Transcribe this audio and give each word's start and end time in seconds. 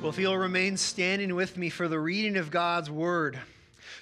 Well, 0.00 0.10
if 0.10 0.18
you'll 0.20 0.38
remain 0.38 0.76
standing 0.76 1.34
with 1.34 1.56
me 1.56 1.70
for 1.70 1.88
the 1.88 1.98
reading 1.98 2.36
of 2.36 2.52
God's 2.52 2.88
word. 2.88 3.36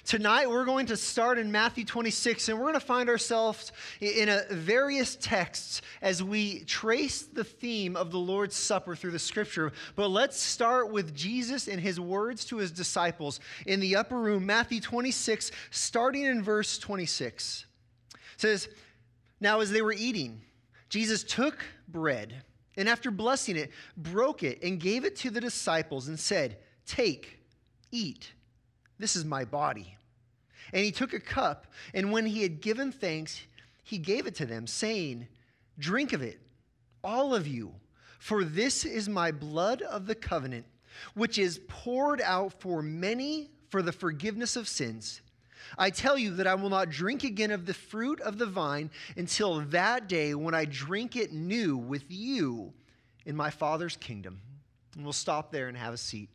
Tonight, 0.05 0.47
we're 0.47 0.63
going 0.63 0.85
to 0.85 0.95
start 0.95 1.39
in 1.39 1.51
Matthew 1.51 1.85
26, 1.85 2.49
and 2.49 2.59
we're 2.59 2.65
going 2.65 2.75
to 2.75 2.79
find 2.79 3.09
ourselves 3.09 3.71
in 3.99 4.29
a 4.29 4.43
various 4.51 5.15
texts 5.15 5.81
as 6.03 6.21
we 6.21 6.59
trace 6.65 7.23
the 7.23 7.43
theme 7.43 7.95
of 7.95 8.11
the 8.11 8.19
Lord's 8.19 8.55
Supper 8.55 8.95
through 8.95 9.09
the 9.09 9.17
scripture. 9.17 9.73
But 9.95 10.09
let's 10.09 10.39
start 10.39 10.91
with 10.91 11.15
Jesus 11.15 11.67
and 11.67 11.81
his 11.81 11.99
words 11.99 12.45
to 12.45 12.57
his 12.57 12.71
disciples 12.71 13.39
in 13.65 13.79
the 13.79 13.95
upper 13.95 14.19
room, 14.19 14.45
Matthew 14.45 14.79
26, 14.79 15.49
starting 15.71 16.25
in 16.25 16.43
verse 16.43 16.77
26. 16.77 17.65
It 18.13 18.19
says, 18.39 18.69
Now 19.41 19.61
as 19.61 19.71
they 19.71 19.81
were 19.81 19.93
eating, 19.93 20.41
Jesus 20.89 21.23
took 21.23 21.65
bread 21.87 22.43
and 22.77 22.87
after 22.87 23.09
blessing 23.11 23.57
it, 23.57 23.71
broke 23.97 24.43
it 24.43 24.61
and 24.61 24.79
gave 24.79 25.03
it 25.03 25.15
to 25.17 25.31
the 25.31 25.41
disciples 25.41 26.07
and 26.07 26.19
said, 26.19 26.57
Take, 26.85 27.39
eat. 27.91 28.31
This 28.99 29.15
is 29.15 29.25
my 29.25 29.43
body. 29.43 29.97
And 30.71 30.83
he 30.83 30.91
took 30.91 31.13
a 31.13 31.19
cup, 31.19 31.67
and 31.93 32.11
when 32.11 32.25
he 32.25 32.43
had 32.43 32.61
given 32.61 32.91
thanks, 32.91 33.41
he 33.83 33.97
gave 33.97 34.27
it 34.27 34.35
to 34.35 34.45
them, 34.45 34.67
saying, 34.67 35.27
Drink 35.79 36.13
of 36.13 36.21
it, 36.21 36.39
all 37.03 37.33
of 37.33 37.47
you, 37.47 37.73
for 38.19 38.43
this 38.43 38.85
is 38.85 39.07
my 39.07 39.31
blood 39.31 39.81
of 39.81 40.07
the 40.07 40.15
covenant, 40.15 40.65
which 41.13 41.37
is 41.37 41.61
poured 41.67 42.21
out 42.21 42.59
for 42.59 42.81
many 42.81 43.49
for 43.69 43.81
the 43.81 43.91
forgiveness 43.91 44.55
of 44.55 44.67
sins. 44.67 45.21
I 45.77 45.89
tell 45.89 46.17
you 46.17 46.35
that 46.35 46.47
I 46.47 46.55
will 46.55 46.69
not 46.69 46.89
drink 46.89 47.23
again 47.23 47.51
of 47.51 47.65
the 47.65 47.73
fruit 47.73 48.21
of 48.21 48.37
the 48.37 48.45
vine 48.45 48.89
until 49.15 49.61
that 49.61 50.07
day 50.07 50.33
when 50.33 50.53
I 50.53 50.65
drink 50.65 51.15
it 51.15 51.33
new 51.33 51.77
with 51.77 52.05
you 52.09 52.73
in 53.25 53.35
my 53.35 53.49
Father's 53.49 53.97
kingdom. 53.97 54.41
And 54.95 55.03
we'll 55.03 55.13
stop 55.13 55.51
there 55.51 55.67
and 55.67 55.77
have 55.77 55.93
a 55.93 55.97
seat. 55.97 56.29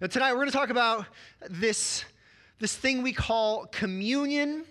Now, 0.00 0.06
tonight 0.06 0.32
we're 0.32 0.38
going 0.38 0.50
to 0.50 0.56
talk 0.56 0.70
about 0.70 1.06
this, 1.48 2.04
this 2.58 2.74
thing 2.74 3.02
we 3.02 3.12
call 3.12 3.66
communion. 3.66 4.64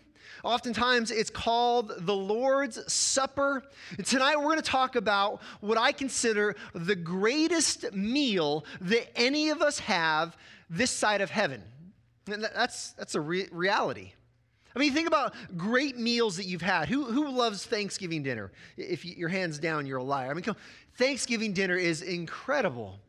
Oftentimes 0.44 1.12
it's 1.12 1.30
called 1.30 1.92
the 2.00 2.16
Lord's 2.16 2.92
Supper. 2.92 3.64
And 3.98 4.06
tonight 4.06 4.38
we're 4.38 4.46
going 4.46 4.58
to 4.58 4.64
talk 4.64 4.96
about 4.96 5.42
what 5.62 5.78
I 5.78 5.92
consider 5.92 6.56
the 6.74 6.96
greatest 6.96 7.94
meal 7.94 8.66
that 8.82 9.18
any 9.18 9.50
of 9.50 9.62
us 9.62 9.80
have 9.80 10.36
this 10.70 10.92
side 10.92 11.22
of 11.22 11.30
heaven. 11.30 11.64
That's, 12.30 12.92
that's 12.94 13.16
a 13.16 13.22
re- 13.22 13.48
reality. 13.52 14.14
I 14.76 14.80
mean, 14.80 14.94
think 14.94 15.08
about 15.08 15.34
great 15.58 15.98
meals 15.98 16.38
that 16.38 16.46
you've 16.46 16.62
had. 16.62 16.90
Who, 16.90 17.06
who 17.06 17.30
loves 17.30 17.66
Thanksgiving 17.66 18.24
dinner? 18.24 18.52
If 18.78 19.04
you, 19.04 19.14
your 19.18 19.30
hand's 19.30 19.58
down, 19.60 19.86
you're 19.86 19.98
a 19.98 20.04
liar. 20.04 20.30
I 20.30 20.34
mean, 20.34 20.46
Thanksgiving 20.96 21.54
dinner 21.54 21.76
is 21.76 22.02
incredible. 22.02 23.00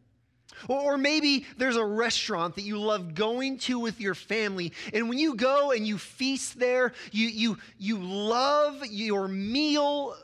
Or, 0.69 0.95
or 0.95 0.99
maybe 0.99 1.47
there's 1.59 1.77
a 1.77 1.85
restaurant 1.85 2.55
that 2.57 2.63
you 2.63 2.79
love 2.79 3.15
going 3.15 3.59
to 3.59 3.79
with 3.79 4.01
your 4.01 4.15
family, 4.15 4.73
and 4.93 5.09
when 5.09 5.19
you 5.19 5.35
go 5.35 5.71
and 5.71 5.87
you 5.87 5.99
feast 5.99 6.59
there, 6.59 6.93
you, 7.13 7.29
you, 7.29 7.59
you 7.79 7.99
love 7.99 8.85
your 8.87 9.29
meal, 9.29 10.17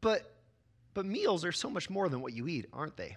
but, 0.00 0.34
but 0.94 1.06
meals 1.06 1.44
are 1.44 1.52
so 1.52 1.70
much 1.70 1.90
more 1.90 2.08
than 2.08 2.20
what 2.20 2.32
you 2.32 2.48
eat, 2.48 2.66
aren't 2.72 2.96
they? 2.96 3.16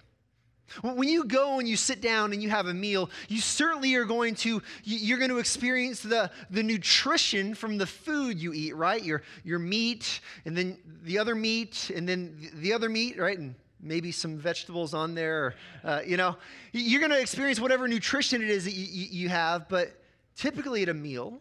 When 0.82 1.08
you 1.08 1.24
go 1.24 1.58
and 1.58 1.68
you 1.68 1.76
sit 1.76 2.00
down 2.00 2.32
and 2.32 2.42
you 2.42 2.50
have 2.50 2.66
a 2.66 2.74
meal, 2.74 3.10
you 3.28 3.40
certainly 3.40 3.94
are 3.94 4.04
going 4.04 4.34
to 4.36 4.62
you're 4.82 5.18
going 5.18 5.30
to 5.30 5.38
experience 5.38 6.00
the, 6.00 6.30
the 6.50 6.62
nutrition 6.62 7.54
from 7.54 7.78
the 7.78 7.86
food 7.86 8.38
you 8.40 8.52
eat, 8.52 8.74
right? 8.74 9.02
Your 9.02 9.22
your 9.44 9.58
meat 9.58 10.20
and 10.44 10.56
then 10.56 10.78
the 11.02 11.18
other 11.18 11.34
meat 11.34 11.90
and 11.94 12.08
then 12.08 12.50
the 12.54 12.72
other 12.72 12.88
meat, 12.88 13.18
right? 13.18 13.38
And 13.38 13.54
maybe 13.80 14.10
some 14.10 14.38
vegetables 14.38 14.94
on 14.94 15.14
there. 15.14 15.44
Or, 15.44 15.54
uh, 15.84 16.00
you 16.04 16.16
know, 16.16 16.36
you're 16.72 17.00
going 17.00 17.12
to 17.12 17.20
experience 17.20 17.60
whatever 17.60 17.86
nutrition 17.86 18.42
it 18.42 18.48
is 18.48 18.64
that 18.64 18.72
you, 18.72 19.06
you 19.10 19.28
have, 19.28 19.68
but 19.68 20.00
typically 20.34 20.82
at 20.82 20.88
a 20.88 20.94
meal, 20.94 21.38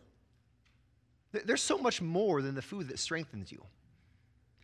there's 1.31 1.63
so 1.63 1.77
much 1.77 2.01
more 2.01 2.41
than 2.41 2.53
the 2.53 2.61
food 2.61 2.89
that 2.89 2.99
strengthens 2.99 3.51
you. 3.51 3.63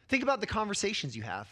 Think 0.09 0.22
about 0.22 0.41
the 0.41 0.47
conversations 0.47 1.16
you 1.16 1.24
have. 1.24 1.47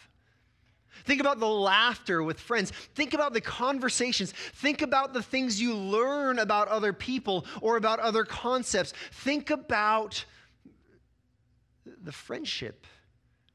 Think 1.04 1.20
about 1.20 1.38
the 1.38 1.48
laughter 1.48 2.22
with 2.22 2.40
friends. 2.40 2.70
Think 2.94 3.14
about 3.14 3.32
the 3.32 3.40
conversations. 3.40 4.32
Think 4.32 4.82
about 4.82 5.12
the 5.12 5.22
things 5.22 5.60
you 5.60 5.74
learn 5.74 6.38
about 6.38 6.68
other 6.68 6.92
people 6.92 7.46
or 7.60 7.76
about 7.76 7.98
other 8.00 8.24
concepts. 8.24 8.92
Think 9.12 9.50
about 9.50 10.24
the 12.02 12.12
friendship 12.12 12.86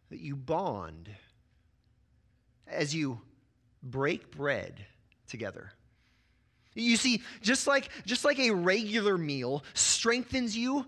that 0.10 0.20
you 0.20 0.36
bond 0.36 1.10
as 2.68 2.96
you 2.96 3.20
break 3.82 4.32
bread 4.32 4.86
together. 5.28 5.72
You 6.76 6.98
see, 6.98 7.22
just 7.42 7.68
like, 7.68 7.90
just 8.06 8.26
like 8.26 8.40
a 8.40 8.52
regular 8.52 9.18
meal 9.18 9.64
strengthens 9.74 10.58
you 10.58 10.86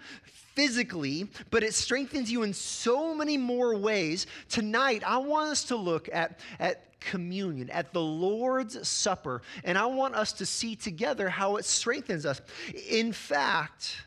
physically, 0.56 1.30
but 1.52 1.64
it 1.64 1.74
strengthens 1.74 2.32
you 2.32 2.44
in 2.44 2.54
so 2.54 3.14
many 3.14 3.38
more 3.38 3.76
ways. 3.76 4.26
Tonight, 4.50 5.04
I 5.06 5.18
want 5.18 5.52
us 5.52 5.66
to 5.66 5.76
look 5.76 6.10
at, 6.12 6.40
at 6.60 7.00
communion, 7.00 7.70
at 7.70 7.94
the 7.94 8.02
Lord's 8.02 8.88
Supper, 8.88 9.42
and 9.64 9.78
I 9.78 9.86
want 9.86 10.16
us 10.16 10.34
to 10.34 10.46
see 10.46 10.76
together 10.76 11.30
how 11.30 11.58
it 11.58 11.66
strengthens 11.66 12.26
us. 12.26 12.42
In 12.90 13.12
fact, 13.12 14.06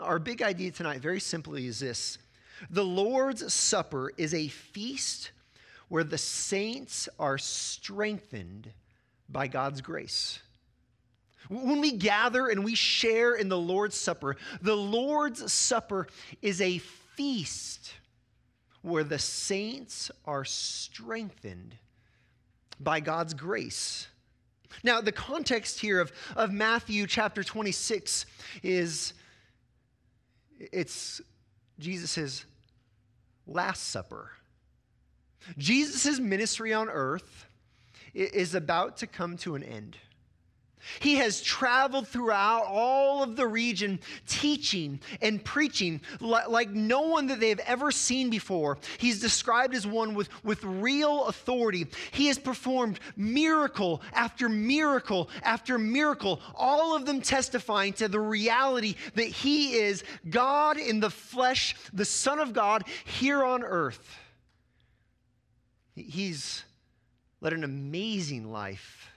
our 0.00 0.18
big 0.18 0.42
idea 0.42 0.70
tonight, 0.70 1.00
very 1.00 1.20
simply, 1.20 1.66
is 1.66 1.80
this 1.80 2.18
the 2.70 2.84
Lord's 2.84 3.52
Supper 3.52 4.12
is 4.16 4.34
a 4.34 4.48
feast 4.48 5.30
where 5.88 6.04
the 6.04 6.18
saints 6.18 7.08
are 7.18 7.38
strengthened 7.38 8.70
by 9.28 9.46
God's 9.46 9.80
grace. 9.80 10.40
When 11.48 11.80
we 11.80 11.92
gather 11.92 12.48
and 12.48 12.64
we 12.64 12.74
share 12.74 13.34
in 13.34 13.48
the 13.48 13.58
Lord's 13.58 13.96
Supper, 13.96 14.36
the 14.62 14.76
Lord's 14.76 15.52
Supper 15.52 16.06
is 16.42 16.60
a 16.60 16.78
feast 16.78 17.94
where 18.82 19.04
the 19.04 19.18
saints 19.18 20.10
are 20.24 20.44
strengthened 20.44 21.74
by 22.78 23.00
God's 23.00 23.34
grace. 23.34 24.06
Now, 24.84 25.00
the 25.00 25.12
context 25.12 25.80
here 25.80 26.00
of, 26.00 26.12
of 26.36 26.52
Matthew 26.52 27.06
chapter 27.06 27.42
26 27.42 28.26
is 28.62 29.14
it's 30.58 31.20
Jesus' 31.78 32.44
Last 33.46 33.88
Supper. 33.88 34.30
Jesus' 35.58 36.18
ministry 36.18 36.72
on 36.72 36.88
earth 36.88 37.46
is 38.14 38.54
about 38.54 38.96
to 38.98 39.06
come 39.06 39.36
to 39.38 39.54
an 39.54 39.62
end. 39.62 39.96
He 41.00 41.16
has 41.16 41.40
traveled 41.40 42.08
throughout 42.08 42.64
all 42.66 43.22
of 43.22 43.36
the 43.36 43.46
region 43.46 44.00
teaching 44.26 45.00
and 45.20 45.44
preaching 45.44 46.00
like 46.20 46.70
no 46.70 47.02
one 47.02 47.26
that 47.28 47.40
they've 47.40 47.60
ever 47.60 47.90
seen 47.90 48.30
before. 48.30 48.78
He's 48.98 49.20
described 49.20 49.74
as 49.74 49.86
one 49.86 50.14
with, 50.14 50.28
with 50.44 50.62
real 50.64 51.26
authority. 51.26 51.86
He 52.10 52.26
has 52.26 52.38
performed 52.38 53.00
miracle 53.16 54.02
after 54.12 54.48
miracle 54.48 55.28
after 55.42 55.78
miracle, 55.78 56.40
all 56.54 56.96
of 56.96 57.06
them 57.06 57.20
testifying 57.20 57.92
to 57.94 58.08
the 58.08 58.20
reality 58.20 58.96
that 59.14 59.28
he 59.28 59.74
is 59.74 60.04
God 60.28 60.76
in 60.76 61.00
the 61.00 61.10
flesh, 61.10 61.74
the 61.92 62.04
Son 62.04 62.38
of 62.38 62.52
God 62.52 62.84
here 63.04 63.44
on 63.44 63.62
earth. 63.62 64.18
He's 65.94 66.62
led 67.40 67.52
an 67.52 67.64
amazing 67.64 68.50
life. 68.52 69.10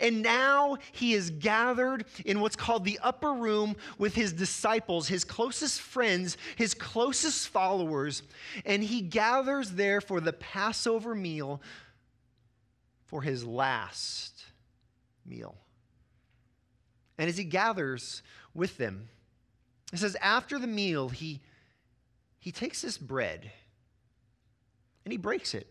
And 0.00 0.22
now 0.22 0.76
he 0.92 1.14
is 1.14 1.30
gathered 1.30 2.04
in 2.24 2.40
what's 2.40 2.56
called 2.56 2.84
the 2.84 2.98
upper 3.02 3.32
room 3.32 3.76
with 3.98 4.14
his 4.14 4.32
disciples, 4.32 5.08
his 5.08 5.24
closest 5.24 5.80
friends, 5.80 6.36
his 6.56 6.74
closest 6.74 7.48
followers. 7.48 8.22
And 8.64 8.82
he 8.82 9.00
gathers 9.00 9.72
there 9.72 10.00
for 10.00 10.20
the 10.20 10.32
Passover 10.32 11.14
meal 11.14 11.60
for 13.06 13.22
his 13.22 13.44
last 13.44 14.44
meal. 15.26 15.56
And 17.18 17.28
as 17.28 17.36
he 17.36 17.44
gathers 17.44 18.22
with 18.54 18.78
them, 18.78 19.08
it 19.92 19.98
says, 19.98 20.16
after 20.20 20.58
the 20.58 20.66
meal, 20.66 21.10
he, 21.10 21.40
he 22.38 22.50
takes 22.50 22.80
this 22.80 22.96
bread 22.96 23.50
and 25.04 25.12
he 25.12 25.18
breaks 25.18 25.54
it. 25.54 25.66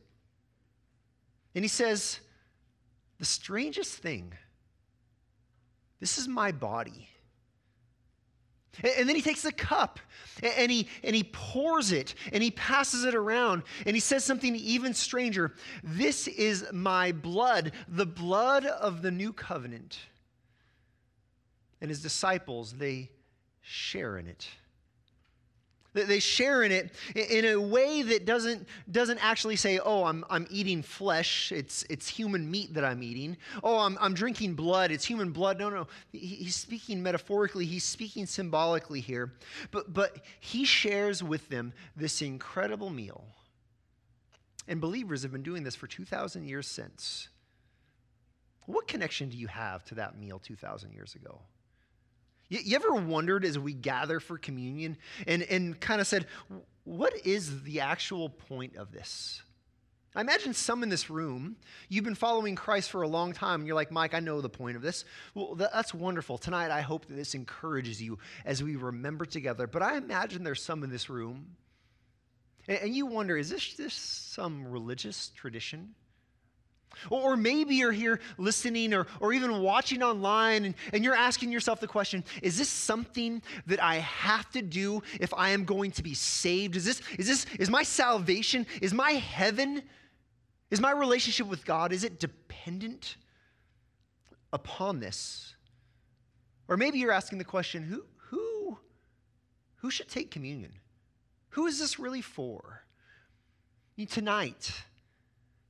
And 1.56 1.64
he 1.64 1.68
says, 1.68 2.20
The 3.22 3.26
strangest 3.26 3.98
thing, 3.98 4.34
this 6.00 6.18
is 6.18 6.28
my 6.28 6.52
body. 6.52 7.08
And 8.98 9.08
then 9.08 9.16
he 9.16 9.22
takes 9.22 9.44
the 9.44 9.52
cup 9.52 10.00
and 10.42 10.72
he, 10.72 10.88
and 11.04 11.16
he 11.16 11.24
pours 11.24 11.92
it 11.92 12.16
and 12.34 12.42
he 12.42 12.50
passes 12.50 13.04
it 13.04 13.14
around 13.14 13.62
and 13.86 13.96
he 13.96 14.00
says 14.00 14.24
something 14.24 14.56
even 14.56 14.96
stranger. 14.96 15.54
This 15.84 16.28
is 16.28 16.66
my 16.74 17.12
blood, 17.12 17.74
the 17.88 18.08
blood 18.08 18.66
of 18.66 19.04
the 19.04 19.12
new 19.12 19.34
covenant. 19.34 20.00
And 21.80 21.92
his 21.92 22.02
disciples, 22.02 22.74
they 22.74 23.12
share 23.62 24.18
in 24.18 24.26
it. 24.26 24.48
They 25.94 26.20
share 26.20 26.64
in 26.64 26.72
it 26.72 26.96
in 27.16 27.44
a 27.44 27.60
way 27.60 28.02
that 28.02 28.26
doesn't, 28.26 28.66
doesn't 28.90 29.20
actually 29.22 29.58
say, 29.58 29.78
oh, 29.80 30.06
I'm, 30.06 30.24
I'm 30.30 30.48
eating 30.50 30.82
flesh, 30.82 31.52
it's, 31.52 31.84
it's 31.90 32.08
human 32.08 32.50
meat 32.50 32.74
that 32.76 32.86
I'm 32.86 33.04
eating. 33.04 33.36
Oh, 33.62 33.80
I'm, 33.80 33.98
I'm 34.00 34.14
drinking 34.14 34.54
blood, 34.54 34.92
it's 34.92 35.04
human 35.04 35.32
blood. 35.32 35.60
No, 35.60 35.70
no. 35.70 35.88
He's 36.14 36.56
speaking 36.56 37.04
metaphorically, 37.04 37.66
he's 37.66 37.84
speaking 37.84 38.26
symbolically 38.26 39.02
here. 39.02 39.34
But, 39.72 39.94
but 39.94 40.18
he 40.40 40.64
shares 40.64 41.22
with 41.22 41.50
them 41.50 41.74
this 41.98 42.22
incredible 42.22 42.90
meal. 42.90 43.26
And 44.70 44.80
believers 44.80 45.24
have 45.24 45.34
been 45.34 45.44
doing 45.44 45.64
this 45.64 45.76
for 45.76 45.88
2,000 45.88 46.48
years 46.48 46.68
since. 46.68 47.28
What 48.66 48.88
connection 48.88 49.28
do 49.28 49.38
you 49.38 49.48
have 49.48 49.84
to 49.86 49.96
that 49.96 50.18
meal 50.18 50.40
2,000 50.40 50.94
years 50.94 51.16
ago? 51.16 51.40
You, 52.52 52.60
you 52.64 52.76
ever 52.76 52.94
wondered 52.94 53.46
as 53.46 53.58
we 53.58 53.74
gather 53.74 54.20
for 54.20 54.38
communion 54.38 54.98
and, 55.26 55.42
and 55.44 55.80
kind 55.80 56.02
of 56.02 56.06
said, 56.06 56.28
what 56.84 57.14
is 57.26 57.64
the 57.64 57.80
actual 57.80 58.30
point 58.30 58.76
of 58.76 58.92
this? 58.92 59.42
I 60.14 60.20
imagine 60.20 60.54
some 60.54 60.84
in 60.84 60.90
this 60.90 61.10
room, 61.10 61.56
you've 61.88 62.04
been 62.04 62.16
following 62.16 62.58
Christ 62.58 62.92
for 62.92 63.04
a 63.04 63.08
long 63.08 63.32
time, 63.32 63.62
and 63.62 63.68
you're 63.68 63.78
like, 63.78 63.94
Mike, 63.94 64.14
I 64.14 64.20
know 64.20 64.42
the 64.42 64.50
point 64.50 64.76
of 64.76 64.82
this. 64.82 65.06
Well, 65.34 65.56
that's 65.56 65.94
wonderful. 65.94 66.38
Tonight, 66.38 66.70
I 66.70 66.82
hope 66.82 67.06
that 67.06 67.16
this 67.16 67.34
encourages 67.34 68.02
you 68.02 68.20
as 68.44 68.62
we 68.62 68.76
remember 68.76 69.24
together. 69.24 69.68
But 69.68 69.82
I 69.82 69.96
imagine 69.96 70.44
there's 70.44 70.62
some 70.62 70.84
in 70.84 70.90
this 70.90 71.10
room, 71.10 71.56
and, 72.68 72.80
and 72.80 72.96
you 72.96 73.06
wonder, 73.06 73.38
is 73.38 73.50
this, 73.50 73.64
just 73.64 74.34
some 74.34 74.68
religious 74.68 75.30
tradition? 75.30 75.96
Or, 77.10 77.36
maybe 77.36 77.76
you're 77.76 77.92
here 77.92 78.20
listening 78.38 78.94
or, 78.94 79.08
or 79.20 79.34
even 79.34 79.62
watching 79.62 80.04
online 80.04 80.66
and, 80.66 80.76
and 80.94 81.04
you're 81.04 81.16
asking 81.16 81.52
yourself 81.52 81.80
the 81.80 81.88
question 81.88 82.24
is 82.42 82.58
this 82.58 82.70
something 82.70 83.42
that 83.68 83.84
I 83.84 83.96
have 83.96 84.50
to 84.52 84.62
do 84.62 85.02
if 85.20 85.34
I 85.34 85.50
am 85.50 85.66
going 85.66 85.92
to 85.92 86.04
be 86.04 86.14
saved? 86.14 86.76
Is 86.76 86.86
this, 86.86 87.02
is 87.18 87.28
this, 87.28 87.46
is 87.60 87.70
my 87.70 87.84
salvation, 87.84 88.68
is 88.82 88.94
my 88.94 89.12
heaven, 89.12 89.82
is 90.70 90.80
my 90.80 90.92
relationship 90.92 91.48
with 91.48 91.66
God, 91.66 91.92
is 91.92 92.04
it 92.04 92.20
dependent 92.20 93.18
upon 94.54 95.00
this? 95.00 95.56
Or 96.68 96.78
maybe 96.78 97.00
you're 97.00 97.12
asking 97.12 97.38
the 97.38 97.44
question 97.44 97.84
who, 97.84 98.04
who, 98.30 98.78
who 99.78 99.90
should 99.90 100.08
take 100.08 100.32
communion? 100.32 100.72
Who 101.50 101.68
is 101.68 101.80
this 101.80 102.00
really 102.00 102.22
for? 102.22 102.84
Tonight, 104.10 104.72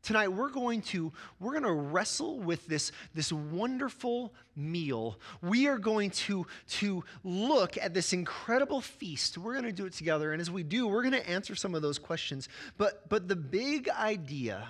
Tonight 0.03 0.30
we're 0.30 0.50
going 0.50 0.81
to 0.81 1.13
we're 1.39 1.51
going 1.51 1.63
to 1.63 1.71
wrestle 1.71 2.39
with 2.39 2.65
this 2.68 2.92
this 3.13 3.31
wonderful 3.31 4.33
meal. 4.56 5.19
We 5.42 5.68
are 5.68 5.77
going 5.77 6.09
to 6.12 6.48
to 6.69 7.03
look 7.24 7.77
at 7.77 7.94
this 7.94 8.12
incredible 8.12 8.81
feast. 8.81 9.38
We're 9.38 9.53
going 9.53 9.65
to 9.65 9.71
do 9.71 9.86
it 9.86 9.94
together 9.94 10.31
and 10.31 10.42
as 10.42 10.50
we 10.50 10.63
do, 10.63 10.88
we're 10.88 11.03
going 11.03 11.13
to 11.13 11.30
answer 11.30 11.56
some 11.56 11.75
of 11.75 11.83
those 11.83 12.00
questions. 12.00 12.50
But 12.77 13.09
but 13.09 13.27
the 13.27 13.36
big 13.36 13.89
idea 13.89 14.68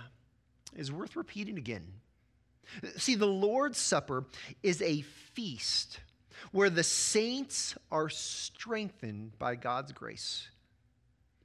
is 0.76 0.92
worth 0.92 1.16
repeating 1.16 1.58
again. 1.58 1.88
See, 2.98 3.16
the 3.16 3.26
Lord's 3.26 3.78
Supper 3.78 4.26
is 4.64 4.82
a 4.82 5.02
feast 5.34 6.00
where 6.52 6.70
the 6.70 6.84
saints 6.84 7.76
are 7.92 8.10
strengthened 8.10 9.38
by 9.38 9.56
God's 9.56 9.92
grace. 9.92 10.50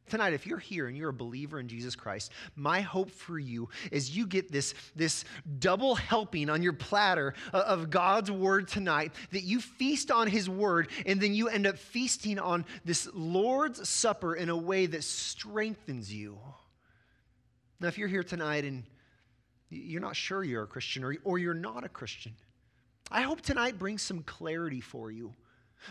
Tonight, 0.09 0.35
if 0.35 0.47
you're 0.47 0.59
here 0.59 0.87
and 0.87 0.97
you're 0.97 1.09
a 1.09 1.15
believer 1.15 1.59
in 1.59 1.67
Jesus 1.67 1.97
Christ, 1.97 2.31
my 2.55 2.81
hope 2.81 3.11
for 3.11 3.39
you 3.39 3.69
is 3.91 4.17
you 4.17 4.27
get 4.27 4.53
this, 4.53 4.73
this 4.95 5.25
double 5.59 5.97
helping 5.97 6.49
on 6.49 6.63
your 6.63 6.73
platter 6.73 7.35
of 7.53 7.91
God's 7.91 8.31
word 8.31 8.69
tonight, 8.69 9.13
that 9.33 9.43
you 9.43 9.61
feast 9.61 10.13
on 10.13 10.29
his 10.29 10.49
word, 10.49 10.91
and 11.07 11.21
then 11.21 11.35
you 11.35 11.49
end 11.49 11.67
up 11.67 11.77
feasting 11.77 12.39
on 12.39 12.65
this 12.85 13.09
Lord's 13.15 13.89
Supper 13.89 14.37
in 14.37 14.49
a 14.49 14.57
way 14.57 14.87
that 14.87 15.03
strengthens 15.03 16.13
you. 16.13 16.39
Now, 17.81 17.89
if 17.89 17.99
you're 17.99 18.09
here 18.09 18.23
tonight 18.23 18.65
and 18.65 18.85
you're 19.71 20.01
not 20.01 20.15
sure 20.15 20.45
you're 20.45 20.63
a 20.63 20.69
Christian 20.69 21.03
or, 21.03 21.17
or 21.25 21.39
you're 21.39 21.53
not 21.53 21.85
a 21.85 21.89
Christian, 21.89 22.33
I 23.11 23.23
hope 23.23 23.41
tonight 23.41 23.77
brings 23.79 24.03
some 24.03 24.23
clarity 24.23 24.81
for 24.81 25.11
you. 25.11 25.35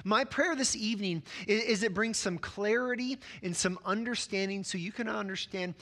My 0.03 0.23
prayer 0.23 0.55
this 0.55 0.75
evening 0.75 1.23
is, 1.47 1.63
is 1.63 1.83
it 1.83 1.93
brings 1.93 2.17
some 2.17 2.37
clarity 2.37 3.17
and 3.41 3.55
some 3.55 3.79
understanding 3.85 4.63
so 4.63 4.77
you 4.77 4.91
can 4.91 5.07
understand 5.07 5.75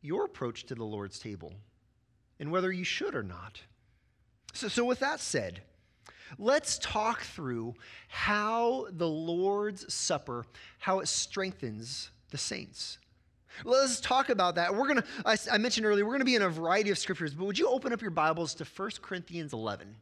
your 0.00 0.24
approach 0.24 0.64
to 0.66 0.74
the 0.74 0.84
Lord's 0.84 1.18
table 1.18 1.52
and 2.40 2.50
whether 2.50 2.70
you 2.72 2.84
should 2.84 3.14
or 3.14 3.22
not. 3.22 3.60
So, 4.52 4.68
so 4.68 4.84
with 4.84 5.00
that 5.00 5.20
said, 5.20 5.60
let's 6.38 6.78
talk 6.78 7.22
through 7.22 7.74
how 8.08 8.86
the 8.90 9.08
Lord's 9.08 9.92
Supper, 9.92 10.44
how 10.78 11.00
it 11.00 11.08
strengthens 11.08 12.10
the 12.30 12.38
saints. 12.38 12.98
Let's 13.64 14.00
talk 14.00 14.28
about 14.28 14.54
that. 14.54 14.74
We're 14.74 14.86
going 14.86 15.02
to, 15.02 15.04
I, 15.52 15.58
mentioned 15.58 15.84
earlier, 15.86 16.04
we're 16.04 16.12
going 16.12 16.20
to 16.20 16.26
be 16.26 16.36
in 16.36 16.42
a 16.42 16.48
variety 16.48 16.90
of 16.90 16.98
scriptures, 16.98 17.34
but 17.34 17.44
would 17.44 17.58
you 17.58 17.68
open 17.68 17.92
up 17.92 18.00
your 18.00 18.10
Bibles 18.10 18.54
to 18.54 18.64
1 18.64 18.90
Corinthians 19.02 19.52
11? 19.52 19.96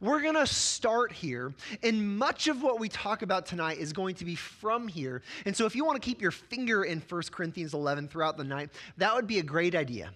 We're 0.00 0.20
going 0.20 0.34
to 0.34 0.46
start 0.46 1.12
here, 1.12 1.54
and 1.82 2.18
much 2.18 2.48
of 2.48 2.62
what 2.62 2.78
we 2.80 2.88
talk 2.88 3.22
about 3.22 3.46
tonight 3.46 3.78
is 3.78 3.92
going 3.92 4.14
to 4.16 4.24
be 4.24 4.34
from 4.34 4.88
here. 4.88 5.22
And 5.44 5.56
so, 5.56 5.66
if 5.66 5.74
you 5.74 5.84
want 5.84 6.00
to 6.00 6.04
keep 6.04 6.20
your 6.20 6.30
finger 6.30 6.84
in 6.84 7.00
1 7.00 7.22
Corinthians 7.30 7.74
11 7.74 8.08
throughout 8.08 8.36
the 8.36 8.44
night, 8.44 8.70
that 8.96 9.14
would 9.14 9.26
be 9.26 9.38
a 9.38 9.42
great 9.42 9.74
idea. 9.74 10.10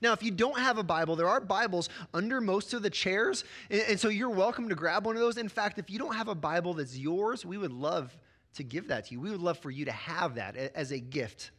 Now, 0.00 0.12
if 0.12 0.22
you 0.22 0.30
don't 0.30 0.58
have 0.58 0.78
a 0.78 0.82
Bible, 0.82 1.16
there 1.16 1.28
are 1.28 1.40
Bibles 1.40 1.88
under 2.12 2.40
most 2.40 2.74
of 2.74 2.82
the 2.82 2.90
chairs, 2.90 3.44
and, 3.70 3.82
and 3.82 4.00
so 4.00 4.08
you're 4.08 4.30
welcome 4.30 4.68
to 4.68 4.74
grab 4.74 5.06
one 5.06 5.16
of 5.16 5.20
those. 5.20 5.36
In 5.36 5.48
fact, 5.48 5.78
if 5.78 5.90
you 5.90 5.98
don't 5.98 6.14
have 6.14 6.28
a 6.28 6.34
Bible 6.34 6.74
that's 6.74 6.96
yours, 6.96 7.44
we 7.46 7.58
would 7.58 7.72
love 7.72 8.16
to 8.54 8.62
give 8.62 8.88
that 8.88 9.06
to 9.06 9.14
you. 9.14 9.20
We 9.20 9.30
would 9.30 9.40
love 9.40 9.58
for 9.58 9.70
you 9.70 9.84
to 9.84 9.92
have 9.92 10.34
that 10.36 10.56
as 10.56 10.90
a 10.90 10.98
gift. 10.98 11.50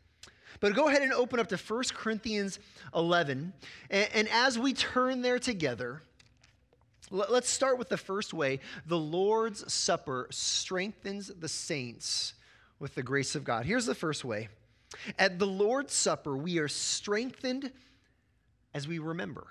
But 0.60 0.76
go 0.76 0.88
ahead 0.88 1.02
and 1.02 1.14
open 1.14 1.40
up 1.40 1.48
to 1.50 1.58
1 1.58 1.84
Corinthians 1.94 2.60
11. 2.96 3.54
And, 3.90 4.10
and, 4.14 4.28
as 4.30 4.58
we 4.58 4.74
turn 4.74 5.22
there 5.22 5.40
together, 5.40 6.02
Let's 7.09 7.50
start 7.50 7.77
with 7.77 7.89
the 7.89 7.98
first 7.98 8.33
way 8.33 8.59
the 8.86 8.98
Lord's 8.98 9.71
Supper 9.71 10.27
strengthens 10.30 11.27
the 11.27 11.48
saints 11.48 12.33
with 12.80 12.95
the 12.95 13.04
grace 13.04 13.36
of 13.36 13.44
God. 13.44 13.65
Here's 13.65 13.86
the 13.86 13.95
first 13.95 14.25
way 14.25 14.50
At 15.18 15.39
the 15.39 15.48
Lord's 15.48 15.94
Supper, 15.94 16.36
we 16.36 16.59
are 16.59 16.68
strengthened 16.68 17.71
as 18.74 18.88
we 18.88 19.00
remember. 19.00 19.48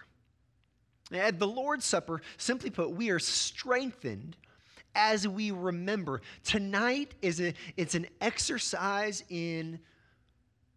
At 1.12 1.38
the 1.38 1.46
Lord's 1.46 1.84
Supper, 1.84 2.20
simply 2.36 2.70
put, 2.70 2.90
we 2.90 3.10
are 3.10 3.18
strengthened 3.18 4.36
as 4.94 5.26
we 5.26 5.50
remember. 5.50 6.20
Tonight 6.44 7.14
is 7.22 7.40
a, 7.40 7.54
it's 7.76 7.94
an 7.94 8.06
exercise 8.20 9.22
in 9.28 9.78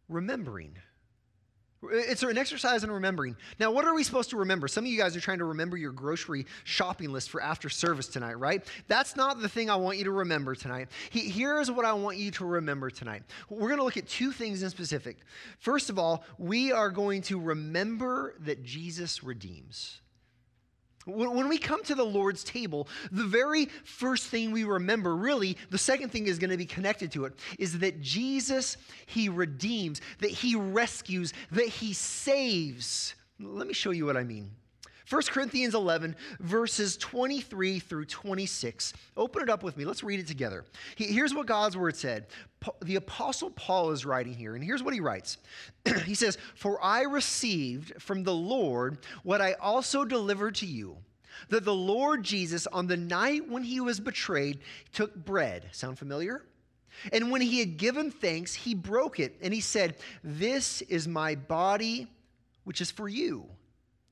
remembering. 0.08 0.78
It's 1.82 2.24
an 2.24 2.38
exercise 2.38 2.84
in 2.84 2.92
remembering. 2.92 3.38
Now, 3.58 3.72
what 3.72 3.86
are 3.86 3.96
we 3.96 4.04
supposed 4.04 4.30
to 4.32 4.38
remember? 4.38 4.68
Some 4.68 4.84
of 4.84 4.92
you 4.92 4.98
guys 4.98 5.16
are 5.16 5.22
trying 5.22 5.38
to 5.38 5.46
remember 5.46 5.78
your 5.78 5.94
grocery 5.94 6.46
shopping 6.66 7.14
list 7.14 7.30
for 7.30 7.42
after 7.42 7.70
service 7.70 8.08
tonight, 8.08 8.38
right? 8.38 8.66
That's 8.88 9.16
not 9.16 9.40
the 9.40 9.48
thing 9.48 9.70
I 9.70 9.78
want 9.78 9.98
you 9.98 10.04
to 10.04 10.12
remember 10.12 10.56
tonight. 10.56 10.90
Here's 11.10 11.72
what 11.72 11.86
I 11.86 11.94
want 11.94 12.18
you 12.18 12.32
to 12.32 12.46
remember 12.46 12.90
tonight. 12.90 13.24
We're 13.50 13.70
going 13.70 13.78
to 13.78 13.86
look 13.86 13.96
at 13.96 14.10
two 14.10 14.34
things 14.34 14.62
in 14.62 14.70
specific. 14.70 15.20
First 15.60 15.90
of 15.90 15.98
all, 15.98 16.26
we 16.38 16.74
are 16.74 16.90
going 16.90 17.22
to 17.24 17.40
remember 17.40 18.36
that 18.42 18.64
Jesus 18.64 19.24
redeems. 19.24 20.02
When 21.10 21.50
we 21.50 21.58
come 21.58 21.84
to 21.86 21.96
the 21.96 22.06
Lord's 22.06 22.44
table, 22.44 22.88
the 23.12 23.26
very 23.26 23.66
first 23.84 24.28
thing 24.28 24.52
we 24.52 24.64
remember, 24.64 25.16
really, 25.16 25.58
the 25.70 25.78
second 25.78 26.10
thing 26.12 26.28
is 26.28 26.40
going 26.40 26.52
to 26.52 26.58
be 26.58 26.66
connected 26.66 27.12
to 27.14 27.26
it, 27.26 27.34
is 27.58 27.80
that 27.80 28.02
Jesus, 28.02 28.78
He 29.06 29.30
redeems, 29.30 30.02
that 30.20 30.32
He 30.32 30.56
rescues, 30.56 31.34
that 31.52 31.68
He 31.68 31.94
saves. 31.94 33.16
Let 33.40 33.68
me 33.68 33.74
show 33.74 33.92
you 33.92 34.06
what 34.06 34.18
I 34.18 34.24
mean. 34.24 34.52
1 35.10 35.22
Corinthians 35.24 35.74
11, 35.74 36.16
verses 36.40 36.96
23 36.98 37.80
through 37.80 38.06
26. 38.06 38.94
Open 39.18 39.42
it 39.42 39.50
up 39.50 39.64
with 39.64 39.76
me. 39.76 39.84
Let's 39.84 40.04
read 40.04 40.20
it 40.20 40.28
together. 40.28 40.66
Here's 40.96 41.34
what 41.34 41.48
God's 41.48 41.76
word 41.76 41.96
said. 41.96 42.28
The 42.84 42.98
Apostle 42.98 43.50
Paul 43.52 43.92
is 43.92 44.06
writing 44.06 44.34
here, 44.34 44.54
and 44.54 44.64
here's 44.64 44.84
what 44.84 44.94
he 44.94 45.00
writes 45.00 45.38
He 46.06 46.14
says, 46.14 46.38
For 46.54 46.84
I 46.84 47.04
received 47.04 48.02
from 48.02 48.24
the 48.24 48.34
Lord 48.34 49.00
what 49.24 49.42
I 49.42 49.54
also 49.54 50.06
delivered 50.06 50.56
to 50.56 50.68
you 50.68 50.98
that 51.48 51.66
the 51.66 51.74
Lord 51.74 52.24
Jesus, 52.24 52.68
on 52.68 52.88
the 52.88 52.98
night 52.98 53.50
when 53.50 53.64
he 53.64 53.80
was 53.80 54.00
betrayed, 54.00 54.60
took 54.92 55.16
bread. 55.16 55.70
Sound 55.72 55.98
familiar? 55.98 56.44
And 57.14 57.32
when 57.32 57.42
he 57.42 57.60
had 57.60 57.78
given 57.78 58.12
thanks, 58.12 58.54
he 58.54 58.76
broke 58.76 59.20
it 59.20 59.38
and 59.42 59.54
he 59.54 59.62
said, 59.62 59.96
This 60.24 60.82
is 60.84 61.08
my 61.08 61.36
body, 61.36 62.08
which 62.66 62.82
is 62.82 62.92
for 62.92 63.08
you. 63.08 63.48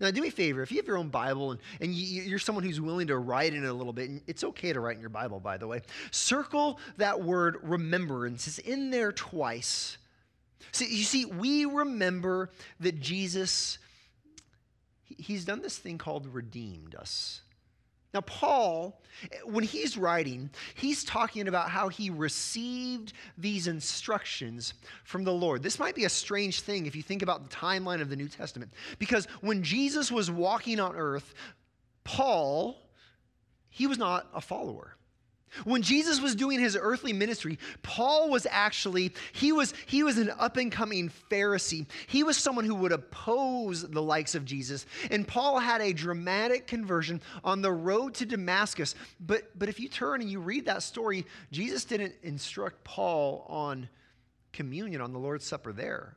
Now, 0.00 0.10
do 0.10 0.20
me 0.20 0.28
a 0.28 0.32
favor. 0.32 0.62
If 0.62 0.72
you 0.72 0.78
have 0.78 0.86
your 0.86 0.98
own 0.98 1.08
Bible 1.08 1.52
and, 1.52 1.60
and 1.80 1.94
you, 1.94 2.34
are 2.34 2.38
someone 2.38 2.64
who's 2.64 2.80
willing 2.80 3.06
to 3.06 3.16
write 3.16 3.54
in 3.54 3.64
it 3.64 3.68
a 3.68 3.72
little 3.72 3.92
bit, 3.92 4.10
and 4.10 4.20
it's 4.26 4.42
okay 4.42 4.72
to 4.72 4.80
write 4.80 4.96
in 4.96 5.00
your 5.00 5.10
Bible, 5.10 5.38
by 5.38 5.56
the 5.56 5.68
way, 5.68 5.82
circle 6.10 6.80
that 6.96 7.22
word 7.22 7.58
remembrance. 7.62 8.48
It's 8.48 8.58
in 8.58 8.90
there 8.90 9.12
twice. 9.12 9.98
See, 10.72 10.86
you 10.86 11.04
see, 11.04 11.24
we 11.24 11.64
remember 11.64 12.50
that 12.80 13.00
Jesus, 13.00 13.78
he's 15.04 15.44
done 15.44 15.62
this 15.62 15.78
thing 15.78 15.98
called 15.98 16.26
redeemed 16.26 16.96
us. 16.96 17.42
Now, 18.14 18.20
Paul, 18.20 19.02
when 19.44 19.64
he's 19.64 19.98
writing, 19.98 20.48
he's 20.76 21.02
talking 21.02 21.48
about 21.48 21.68
how 21.68 21.88
he 21.88 22.10
received 22.10 23.12
these 23.36 23.66
instructions 23.66 24.74
from 25.02 25.24
the 25.24 25.32
Lord. 25.32 25.64
This 25.64 25.80
might 25.80 25.96
be 25.96 26.04
a 26.04 26.08
strange 26.08 26.60
thing 26.60 26.86
if 26.86 26.94
you 26.94 27.02
think 27.02 27.22
about 27.22 27.42
the 27.42 27.54
timeline 27.54 28.00
of 28.00 28.08
the 28.08 28.16
New 28.16 28.28
Testament, 28.28 28.72
because 29.00 29.26
when 29.40 29.64
Jesus 29.64 30.12
was 30.12 30.30
walking 30.30 30.78
on 30.78 30.94
earth, 30.94 31.34
Paul, 32.04 32.76
he 33.68 33.88
was 33.88 33.98
not 33.98 34.28
a 34.32 34.40
follower. 34.40 34.94
When 35.62 35.82
Jesus 35.82 36.20
was 36.20 36.34
doing 36.34 36.58
his 36.58 36.76
earthly 36.78 37.12
ministry, 37.12 37.58
Paul 37.82 38.30
was 38.30 38.46
actually, 38.50 39.12
he 39.32 39.52
was, 39.52 39.72
he 39.86 40.02
was 40.02 40.18
an 40.18 40.32
up 40.38 40.56
and 40.56 40.72
coming 40.72 41.10
Pharisee. 41.30 41.86
He 42.08 42.24
was 42.24 42.36
someone 42.36 42.64
who 42.64 42.74
would 42.74 42.92
oppose 42.92 43.82
the 43.82 44.02
likes 44.02 44.34
of 44.34 44.44
Jesus. 44.44 44.86
And 45.10 45.26
Paul 45.26 45.60
had 45.60 45.80
a 45.80 45.92
dramatic 45.92 46.66
conversion 46.66 47.22
on 47.44 47.62
the 47.62 47.72
road 47.72 48.14
to 48.14 48.26
Damascus. 48.26 48.94
But, 49.20 49.56
but 49.58 49.68
if 49.68 49.78
you 49.78 49.88
turn 49.88 50.20
and 50.20 50.30
you 50.30 50.40
read 50.40 50.66
that 50.66 50.82
story, 50.82 51.24
Jesus 51.52 51.84
didn't 51.84 52.14
instruct 52.22 52.82
Paul 52.82 53.46
on 53.48 53.88
communion, 54.52 55.00
on 55.00 55.12
the 55.12 55.18
Lord's 55.18 55.46
Supper 55.46 55.72
there. 55.72 56.16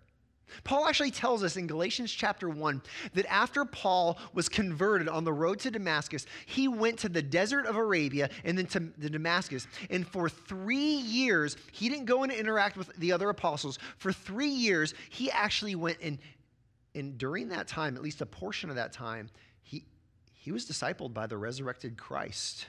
Paul 0.64 0.88
actually 0.88 1.12
tells 1.12 1.44
us 1.44 1.58
in 1.58 1.68
Galatians 1.68 2.12
chapter 2.12 2.50
1 2.50 2.82
that 3.14 3.26
after 3.32 3.66
Paul 3.66 4.18
was 4.34 4.50
converted 4.50 5.08
on 5.08 5.24
the 5.24 5.34
road 5.34 5.60
to 5.60 5.72
Damascus, 5.72 6.26
he 6.46 6.68
went 6.68 7.00
to 7.00 7.10
the 7.10 7.22
desert 7.22 7.66
of 7.66 7.76
Arabia 7.76 8.30
and 8.44 8.58
then 8.58 8.66
to 8.68 8.80
the 8.98 9.10
Damascus. 9.10 9.68
And 9.90 10.08
for 10.08 10.30
three 10.30 10.78
years, 10.78 11.58
he 11.72 11.90
didn't 11.90 12.06
go 12.06 12.24
and 12.24 12.32
interact 12.32 12.78
with 12.78 12.96
the 12.98 13.12
other 13.12 13.30
apostles. 13.30 13.80
For 13.98 14.12
three 14.14 14.48
years, 14.48 14.94
he 15.10 15.32
actually 15.32 15.76
went 15.76 15.98
and, 16.02 16.18
and 16.96 17.18
during 17.18 17.50
that 17.50 17.68
time, 17.68 17.96
at 17.96 18.02
least 18.02 18.22
a 18.22 18.26
portion 18.26 18.70
of 18.70 18.76
that 18.76 18.94
time, 18.94 19.30
he, 19.62 19.86
he 20.34 20.52
was 20.52 20.66
discipled 20.66 21.14
by 21.14 21.28
the 21.28 21.38
resurrected 21.38 21.98
Christ. 21.98 22.68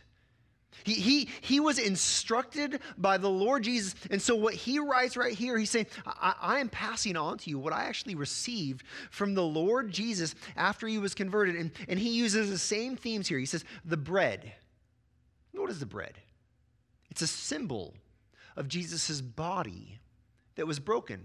He, 0.85 0.95
he, 0.95 1.29
he 1.41 1.61
was 1.61 1.79
instructed 1.79 2.81
by 2.97 3.19
the 3.19 3.29
Lord 3.29 3.65
Jesus. 3.65 3.95
And 4.11 4.23
so, 4.23 4.37
what 4.37 4.55
he 4.55 4.79
writes 4.79 5.17
right 5.17 5.35
here, 5.35 5.59
he's 5.59 5.71
saying, 5.71 5.87
I, 6.07 6.35
I, 6.41 6.59
am 6.61 6.69
passing 6.69 7.17
on 7.17 7.39
to 7.39 7.51
you 7.51 7.59
what 7.59 7.73
I 7.73 7.85
actually 7.85 8.15
received 8.15 8.85
from 9.11 9.35
the 9.35 9.43
Lord 9.43 9.91
Jesus 9.91 10.35
after 10.57 10.87
he 10.87 10.99
was 10.99 11.15
converted. 11.15 11.57
And, 11.57 11.73
and 11.89 11.99
he 11.99 12.11
uses 12.11 12.51
the 12.51 12.59
same 12.59 12.97
themes 12.97 13.29
here. 13.29 13.39
He 13.39 13.47
says, 13.47 13.65
the 13.85 13.97
bread. 13.97 14.53
What 15.53 15.71
is 15.71 15.81
the 15.81 15.87
bread? 15.87 16.15
It's 17.11 17.23
a 17.23 17.27
symbol 17.27 17.95
of 18.57 18.69
Jesus' 18.69 19.21
body 19.21 19.99
that 20.55 20.67
was 20.67 20.79
broken. 20.79 21.25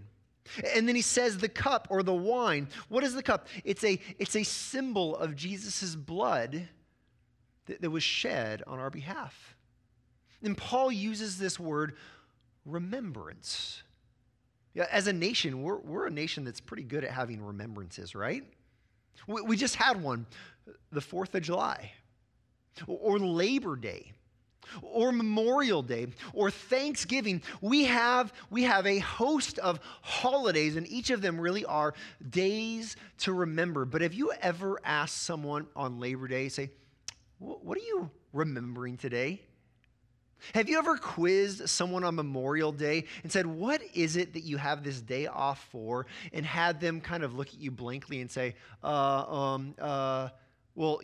And 0.74 0.88
then 0.88 0.96
he 0.96 1.02
says 1.02 1.38
the 1.38 1.50
cup 1.50 1.88
or 1.90 2.04
the 2.04 2.14
wine. 2.14 2.68
What 2.90 3.04
is 3.04 3.14
the 3.14 3.24
cup? 3.24 3.48
It's 3.64 3.84
a, 3.84 4.00
it's 4.20 4.36
a 4.36 4.44
symbol 4.44 5.16
of 5.16 5.36
Jesus' 5.36 5.96
blood 5.96 6.68
that, 7.66 7.82
that 7.82 7.90
was 7.90 8.04
shed 8.04 8.64
on 8.68 8.80
our 8.80 8.90
behalf. 8.90 9.56
And 10.44 10.58
Paul 10.58 10.92
uses 10.92 11.38
this 11.38 11.60
word 11.60 11.96
remembrance. 12.66 13.84
Yeah, 14.74 14.88
as 14.92 15.08
a 15.08 15.14
nation, 15.14 15.62
we're, 15.62 15.78
we're 15.78 16.08
a 16.08 16.12
nation 16.12 16.44
that's 16.44 16.60
pretty 16.60 16.84
good 16.84 17.04
at 17.04 17.12
having 17.12 17.42
remembrances, 17.42 18.16
right? 18.16 18.44
We, 19.28 19.42
we 19.42 19.58
just 19.58 19.76
had 19.76 20.02
one, 20.02 20.26
the 20.92 21.00
4th 21.00 21.34
of 21.36 21.44
July, 21.44 21.92
or, 22.88 22.98
or 22.98 23.20
Labor 23.20 23.76
Day, 23.76 24.12
or 24.82 25.12
Memorial 25.12 25.84
Day, 25.84 26.08
or 26.34 26.50
Thanksgiving. 26.50 27.42
We 27.62 27.86
have, 27.86 28.34
we 28.50 28.64
have 28.64 28.88
a 28.88 29.00
host 29.00 29.60
of 29.60 29.80
holidays, 30.02 30.76
and 30.76 30.88
each 30.88 31.10
of 31.12 31.22
them 31.22 31.40
really 31.40 31.66
are 31.66 31.94
days 32.30 32.96
to 33.20 33.34
remember. 33.34 33.86
But 33.86 34.02
have 34.02 34.14
you 34.14 34.32
ever 34.42 34.80
asked 34.84 35.22
someone 35.24 35.68
on 35.76 36.00
Labor 36.00 36.28
Day, 36.28 36.50
say, 36.50 36.72
what 37.40 37.78
are 37.78 37.82
you 37.82 38.10
remembering 38.32 38.98
today? 38.98 39.42
Have 40.54 40.68
you 40.68 40.78
ever 40.78 40.98
quizzed 40.98 41.70
someone 41.70 42.04
on 42.04 42.16
Memorial 42.16 42.72
Day 42.72 43.06
and 43.24 43.32
said, 43.32 43.46
What 43.46 43.82
is 43.94 44.18
it 44.18 44.34
that 44.34 44.44
you 44.44 44.58
have 44.58 44.84
this 44.84 45.00
day 45.00 45.28
off 45.28 45.68
for? 45.72 46.06
And 46.34 46.46
had 46.46 46.82
them 46.82 47.00
kind 47.00 47.24
of 47.24 47.34
look 47.34 47.48
at 47.48 47.60
you 47.60 47.72
blankly 47.72 48.20
and 48.20 48.30
say, 48.30 48.56
uh, 48.84 49.24
um, 49.32 49.74
uh, 49.80 50.30
Well, 50.76 51.00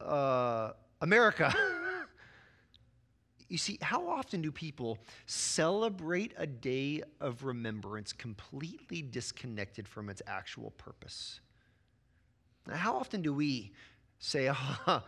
uh, 0.00 0.72
America. 1.00 1.54
you 3.48 3.58
see, 3.58 3.78
how 3.80 4.06
often 4.08 4.42
do 4.42 4.52
people 4.52 4.98
celebrate 5.26 6.34
a 6.36 6.46
day 6.46 7.02
of 7.20 7.44
remembrance 7.44 8.12
completely 8.12 9.00
disconnected 9.00 9.88
from 9.88 10.10
its 10.10 10.20
actual 10.26 10.70
purpose? 10.72 11.40
How 12.70 12.96
often 12.96 13.22
do 13.22 13.32
we 13.32 13.72
say, 14.18 14.50
oh, 14.86 15.02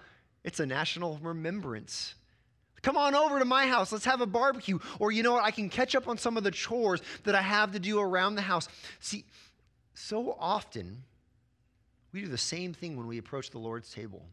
it's 0.45 0.61
a 0.61 0.67
national 0.67 1.19
remembrance. 1.23 2.15
Come 2.83 2.97
on 2.97 3.15
over 3.15 3.39
to 3.39 3.45
my 3.45 3.69
house. 3.69 3.93
Let's 3.93 4.05
have 4.05 4.21
a 4.21 4.27
barbecue. 4.27 4.79
Or 4.99 5.13
you 5.13 5.23
know 5.23 5.35
what? 5.35 5.45
I 5.45 5.53
can 5.53 5.69
catch 5.69 5.95
up 5.95 6.09
on 6.09 6.19
some 6.19 6.37
of 6.37 6.43
the 6.43 6.51
chores 6.51 7.01
that 7.23 7.35
I 7.35 7.43
have 7.43 7.73
to 7.73 7.79
do 7.79 8.01
around 8.01 8.35
the 8.35 8.43
house. 8.43 8.69
See, 8.99 9.25
so 9.95 10.37
often 10.39 11.05
we 12.13 12.23
do 12.23 12.29
the 12.29 12.37
same 12.37 12.75
thing 12.75 12.97
when 12.97 13.07
we 13.07 13.19
approach 13.19 13.51
the 13.51 13.59
Lord's 13.59 13.93
table. 13.93 14.25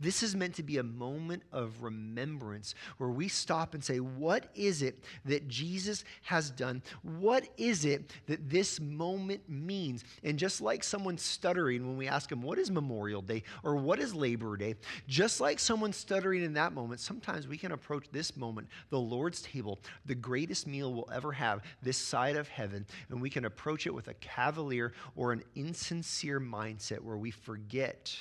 This 0.00 0.22
is 0.22 0.34
meant 0.34 0.54
to 0.56 0.62
be 0.62 0.78
a 0.78 0.82
moment 0.82 1.42
of 1.52 1.82
remembrance 1.82 2.74
where 2.98 3.10
we 3.10 3.28
stop 3.28 3.74
and 3.74 3.82
say, 3.82 4.00
What 4.00 4.50
is 4.54 4.82
it 4.82 5.02
that 5.24 5.48
Jesus 5.48 6.04
has 6.22 6.50
done? 6.50 6.82
What 7.02 7.48
is 7.56 7.84
it 7.84 8.12
that 8.26 8.48
this 8.48 8.80
moment 8.80 9.48
means? 9.48 10.04
And 10.22 10.38
just 10.38 10.60
like 10.60 10.84
someone 10.84 11.18
stuttering 11.18 11.86
when 11.86 11.96
we 11.96 12.08
ask 12.08 12.28
them, 12.28 12.42
What 12.42 12.58
is 12.58 12.70
Memorial 12.70 13.22
Day 13.22 13.42
or 13.62 13.76
what 13.76 13.98
is 13.98 14.14
Labor 14.14 14.56
Day? 14.56 14.74
Just 15.08 15.40
like 15.40 15.58
someone 15.58 15.92
stuttering 15.92 16.42
in 16.42 16.54
that 16.54 16.72
moment, 16.72 17.00
sometimes 17.00 17.48
we 17.48 17.58
can 17.58 17.72
approach 17.72 18.06
this 18.12 18.36
moment, 18.36 18.68
the 18.90 18.98
Lord's 18.98 19.42
table, 19.42 19.78
the 20.06 20.14
greatest 20.14 20.66
meal 20.66 20.92
we'll 20.92 21.10
ever 21.12 21.32
have 21.32 21.62
this 21.82 21.96
side 21.96 22.36
of 22.36 22.48
heaven, 22.48 22.86
and 23.10 23.20
we 23.20 23.30
can 23.30 23.44
approach 23.44 23.86
it 23.86 23.94
with 23.94 24.08
a 24.08 24.14
cavalier 24.14 24.92
or 25.16 25.32
an 25.32 25.42
insincere 25.54 26.40
mindset 26.40 27.00
where 27.00 27.16
we 27.16 27.30
forget 27.30 28.14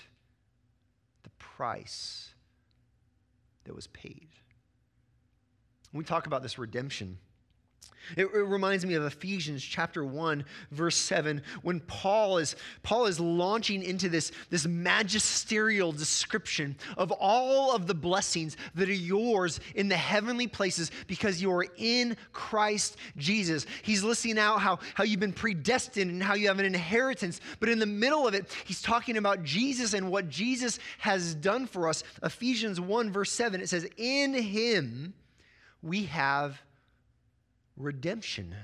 price 1.41 2.33
that 3.63 3.75
was 3.75 3.87
paid. 3.87 4.29
We 5.93 6.03
talk 6.03 6.27
about 6.27 6.41
this 6.41 6.57
redemption, 6.57 7.17
it, 8.17 8.25
it, 8.25 8.45
reminds 8.45 8.85
me 8.85 8.95
of 8.95 9.03
Ephesians 9.03 9.63
chapter 9.63 10.03
1, 10.03 10.43
verse 10.71 10.95
7, 10.95 11.41
when 11.61 11.79
Paul 11.81 12.37
is, 12.37 12.55
Paul 12.83 13.05
is 13.05 13.19
launching 13.19 13.83
into 13.83 14.09
this, 14.09 14.31
this 14.49 14.65
magisterial 14.65 15.91
description 15.91 16.75
of 16.97 17.11
all 17.11 17.75
of 17.75 17.87
the 17.87 17.93
blessings 17.93 18.57
that 18.75 18.89
are 18.89 18.93
yours 18.93 19.59
in 19.75 19.87
the 19.87 19.97
heavenly 19.97 20.47
places 20.47 20.91
because 21.07 21.41
you 21.41 21.51
are 21.51 21.65
in 21.77 22.17
Christ 22.33 22.97
Jesus. 23.17 23.65
He's 23.83 24.03
listing 24.03 24.37
out 24.37 24.59
how, 24.59 24.79
how 24.93 25.03
you've 25.03 25.19
been 25.19 25.33
predestined 25.33 26.11
and 26.11 26.23
how 26.23 26.33
you 26.33 26.47
have 26.47 26.59
an 26.59 26.65
inheritance. 26.65 27.39
But 27.59 27.69
in 27.69 27.79
the 27.79 27.85
middle 27.85 28.27
of 28.27 28.33
it, 28.33 28.53
he's 28.65 28.81
talking 28.81 29.17
about 29.17 29.43
Jesus 29.43 29.93
and 29.93 30.11
what 30.11 30.29
Jesus 30.29 30.79
has 30.99 31.35
done 31.35 31.65
for 31.65 31.87
us. 31.87 32.03
Ephesians 32.23 32.79
1, 32.79 33.11
verse 33.11 33.31
7, 33.31 33.61
it 33.61 33.69
says, 33.69 33.87
In 33.97 34.33
him 34.33 35.13
we 35.81 36.05
have 36.05 36.61
redemption. 37.77 38.55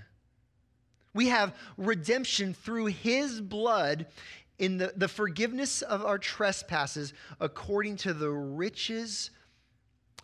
We 1.14 1.28
have 1.30 1.56
redemption 1.78 2.54
through 2.54 2.88
his 2.88 3.42
blood 3.42 4.08
in 4.60 4.78
the, 4.78 4.94
the 4.96 5.08
forgiveness 5.08 5.82
of 5.82 6.04
our 6.04 6.18
trespasses 6.18 7.14
according 7.40 7.98
to 7.98 8.14
the 8.14 8.30
riches 8.30 9.30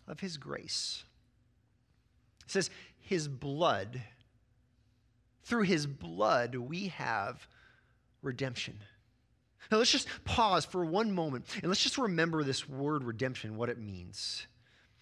of 0.06 0.20
his 0.20 0.36
grace. 0.36 1.04
It 2.44 2.50
says, 2.50 2.70
his 3.00 3.28
blood, 3.28 4.02
through 5.44 5.62
his 5.62 5.86
blood, 5.86 6.54
we 6.54 6.88
have 6.88 7.46
redemption. 8.22 8.78
Now 9.70 9.78
let's 9.78 9.92
just 9.92 10.08
pause 10.24 10.64
for 10.64 10.84
one 10.84 11.12
moment 11.12 11.46
and 11.62 11.68
let's 11.68 11.82
just 11.82 11.98
remember 11.98 12.42
this 12.42 12.68
word 12.68 13.04
redemption, 13.04 13.56
what 13.56 13.68
it 13.68 13.78
means. 13.78 14.46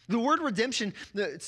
The 0.09 0.19
word 0.19 0.41
redemption, 0.41 0.93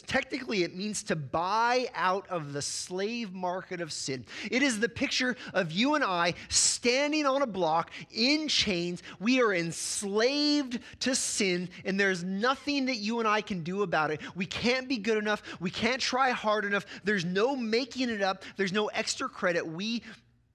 technically, 0.07 0.63
it 0.63 0.77
means 0.77 1.03
to 1.05 1.17
buy 1.17 1.89
out 1.95 2.27
of 2.29 2.53
the 2.53 2.63
slave 2.63 3.33
market 3.33 3.81
of 3.81 3.93
sin. 3.93 4.25
It 4.51 4.63
is 4.63 4.79
the 4.79 4.89
picture 4.89 5.37
of 5.53 5.73
you 5.73 5.97
and 5.97 6.05
I 6.05 6.35
standing 6.49 7.27
on 7.27 7.43
a 7.43 7.47
block 7.47 7.91
in 8.13 8.47
chains. 8.47 9.03
We 9.19 9.43
are 9.43 9.53
enslaved 9.53 10.79
to 11.01 11.15
sin, 11.15 11.69
and 11.85 11.99
there's 11.99 12.23
nothing 12.23 12.87
that 12.87 12.97
you 12.97 13.19
and 13.19 13.27
I 13.27 13.41
can 13.41 13.65
do 13.65 13.83
about 13.83 14.13
it. 14.13 14.21
We 14.37 14.47
can't 14.47 14.89
be 14.89 14.99
good 14.99 15.19
enough. 15.19 15.43
We 15.61 15.71
can't 15.71 16.01
try 16.01 16.31
hard 16.31 16.65
enough. 16.65 16.87
There's 17.03 17.25
no 17.25 17.57
making 17.57 18.09
it 18.09 18.23
up. 18.23 18.45
There's 18.57 18.73
no 18.73 18.87
extra 18.87 19.29
credit. 19.29 19.67
We, 19.67 20.03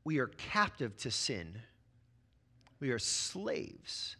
we 0.05 0.19
are 0.19 0.27
captive 0.27 0.95
to 0.97 1.11
sin. 1.11 1.53
We 2.79 2.91
are 2.91 2.99
slaves. 2.99 4.15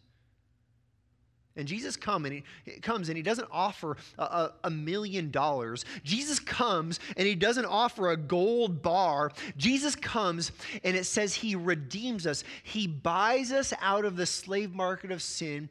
And 1.60 1.68
Jesus 1.68 1.94
come 1.94 2.24
and 2.24 2.42
he, 2.64 2.80
comes 2.80 3.08
and 3.08 3.16
he 3.16 3.22
doesn't 3.22 3.48
offer 3.52 3.96
a, 4.18 4.22
a, 4.22 4.52
a, 4.64 4.70
million 4.70 5.30
dollars. 5.30 5.84
Jesus 6.02 6.40
comes 6.40 6.98
and 7.16 7.26
he 7.26 7.34
doesn't 7.34 7.66
offer 7.66 8.10
a 8.10 8.16
gold 8.16 8.82
bar. 8.82 9.30
Jesus 9.56 9.94
comes 9.94 10.52
and 10.82 10.96
it 10.96 11.04
says 11.04 11.34
he 11.34 11.54
redeems 11.54 12.26
us. 12.26 12.42
He 12.62 12.86
buys 12.86 13.52
us 13.52 13.74
out 13.80 14.04
of 14.04 14.16
the 14.16 14.26
slave 14.26 14.74
market 14.74 15.12
of 15.12 15.22
sin 15.22 15.68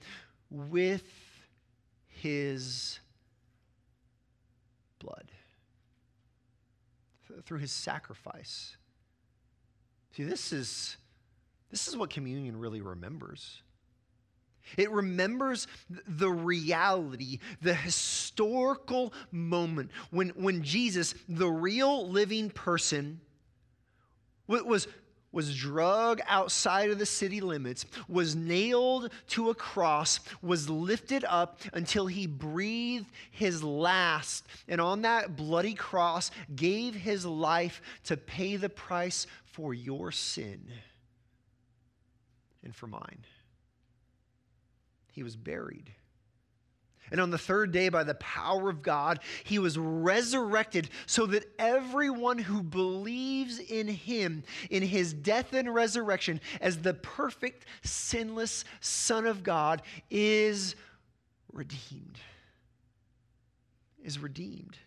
with 0.51 1.03
his 2.07 2.99
blood, 4.99 5.31
through 7.45 7.59
his 7.59 7.71
sacrifice. 7.71 8.77
See, 10.15 10.23
this 10.23 10.53
is, 10.53 10.97
this 11.71 11.87
is 11.87 11.97
what 11.97 12.11
communion 12.11 12.59
really 12.59 12.81
remembers. 12.81 13.63
It 14.77 14.91
remembers 14.91 15.67
the 15.89 16.29
reality, 16.29 17.39
the 17.61 17.73
historical 17.73 19.13
moment 19.31 19.91
when, 20.11 20.29
when 20.29 20.63
Jesus, 20.63 21.15
the 21.27 21.49
real 21.49 22.09
living 22.09 22.49
person, 22.49 23.21
was, 24.47 24.87
was 25.31 25.55
drug 25.55 26.21
outside 26.27 26.89
of 26.89 26.97
the 26.97 27.05
city 27.05 27.39
limits, 27.39 27.85
was 28.07 28.35
nailed 28.35 29.11
to 29.27 29.49
a 29.49 29.55
cross, 29.55 30.19
was 30.41 30.69
lifted 30.69 31.23
up 31.25 31.59
until 31.73 32.07
he 32.07 32.25
breathed 32.25 33.05
his 33.31 33.63
last, 33.63 34.45
and 34.67 34.81
on 34.81 35.03
that 35.03 35.35
bloody 35.35 35.75
cross 35.75 36.31
gave 36.55 36.95
his 36.95 37.25
life 37.25 37.81
to 38.05 38.17
pay 38.17 38.55
the 38.55 38.69
price 38.69 39.27
for 39.45 39.73
your 39.73 40.11
sin 40.11 40.65
and 42.63 42.75
for 42.75 42.87
mine 42.87 43.23
he 45.19 45.23
was 45.23 45.35
buried. 45.35 45.91
And 47.11 47.19
on 47.19 47.29
the 47.29 47.37
third 47.37 47.73
day, 47.73 47.89
by 47.89 48.05
the 48.05 48.15
power 48.15 48.69
of 48.69 48.81
God, 48.81 49.19
he 49.43 49.59
was 49.59 49.77
resurrected 49.77 50.89
so 51.07 51.25
that 51.25 51.43
everyone 51.59 52.37
who 52.37 52.63
believes 52.63 53.59
in 53.59 53.89
him, 53.89 54.43
in 54.69 54.81
his 54.81 55.11
death 55.13 55.51
and 55.51 55.75
resurrection, 55.75 56.39
as 56.61 56.77
the 56.77 56.93
perfect, 56.93 57.65
sinless 57.83 58.63
Son 58.79 59.27
of 59.27 59.43
God, 59.43 59.81
is 60.09 60.77
redeemed. 61.51 62.17
Is 64.01 64.19
redeemed. 64.19 64.77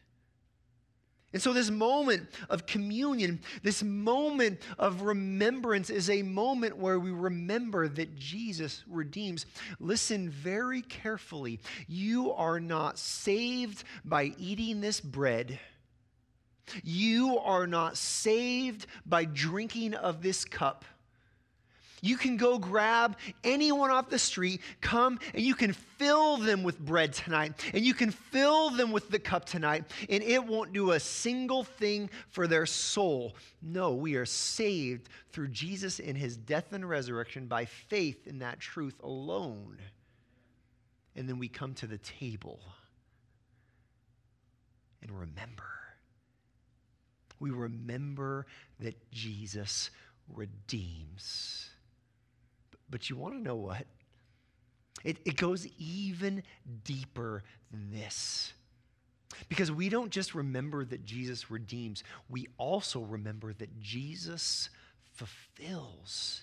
And 1.33 1.41
so, 1.41 1.53
this 1.53 1.71
moment 1.71 2.29
of 2.51 2.67
communion, 2.67 3.41
this 3.63 3.83
moment 3.83 4.61
of 4.79 5.03
remembrance, 5.03 5.89
is 5.89 6.11
a 6.11 6.23
moment 6.23 6.77
where 6.77 6.99
we 6.99 7.11
remember 7.11 7.89
that 7.89 8.17
Jesus 8.17 8.85
redeems. 8.87 9.47
Listen 9.81 10.29
very 10.29 10.83
carefully. 10.83 11.61
You 11.89 12.33
are 12.33 12.61
not 12.61 12.99
saved 12.99 13.85
by 14.05 14.33
eating 14.39 14.81
this 14.81 15.01
bread. 15.01 15.59
You 16.85 17.39
are 17.39 17.67
not 17.67 17.97
saved 17.97 18.87
by 19.07 19.25
drinking 19.25 19.95
of 19.95 20.23
this 20.23 20.45
cup. 20.45 20.85
You 22.05 22.17
can 22.17 22.37
go 22.37 22.59
grab 22.59 23.17
anyone 23.45 23.93
off 23.93 24.11
the 24.11 24.19
street, 24.19 24.61
come, 24.81 25.21
and 25.35 25.43
you 25.43 25.55
can 25.55 25.73
fill 25.73 26.37
them 26.37 26.65
with 26.65 26.81
bread 26.81 27.13
tonight, 27.13 27.53
and 27.73 27.85
you 27.85 27.95
can 27.95 28.11
fill 28.11 28.71
them 28.71 28.91
with 28.91 29.09
the 29.09 29.21
cup 29.21 29.45
tonight, 29.45 29.85
and 30.11 30.21
it 30.21 30.45
won't 30.45 30.73
do 30.73 30.91
a 30.91 31.01
single 31.01 31.63
thing 31.63 32.11
for 32.29 32.49
their 32.49 32.67
soul. 32.67 33.37
No, 33.63 33.95
we 33.95 34.17
are 34.17 34.27
saved 34.27 35.11
through 35.31 35.49
Jesus 35.49 36.01
in 36.01 36.17
his 36.17 36.37
death 36.37 36.73
and 36.73 36.87
resurrection 36.89 37.47
by 37.47 37.67
faith 37.67 38.27
in 38.27 38.41
that 38.41 38.59
truth 38.59 38.99
alone. 39.05 39.79
And 41.15 41.29
then 41.29 41.39
we 41.39 41.47
come 41.47 41.73
to 41.75 41.87
the 41.87 41.99
table 41.99 42.59
and 45.03 45.13
remember. 45.13 45.71
We 47.39 47.51
remember 47.51 48.47
that 48.81 48.97
Jesus 49.13 49.91
redeems. 50.29 51.72
But 52.93 53.09
you 53.09 53.17
want 53.17 53.35
to 53.35 53.41
know 53.41 53.57
what? 53.57 53.87
It, 55.03 55.17
it 55.25 55.37
goes 55.37 55.67
even 55.79 56.45
deeper 56.85 57.43
than 57.73 57.91
this. 57.91 58.53
Because 59.49 59.73
we 59.73 59.89
don't 59.89 60.11
just 60.11 60.35
remember 60.35 60.85
that 60.85 61.05
Jesus 61.05 61.51
redeems, 61.51 62.05
we 62.29 62.47
also 62.59 63.01
remember 63.01 63.55
that 63.55 63.81
Jesus 63.81 64.69
fulfills. 65.15 66.43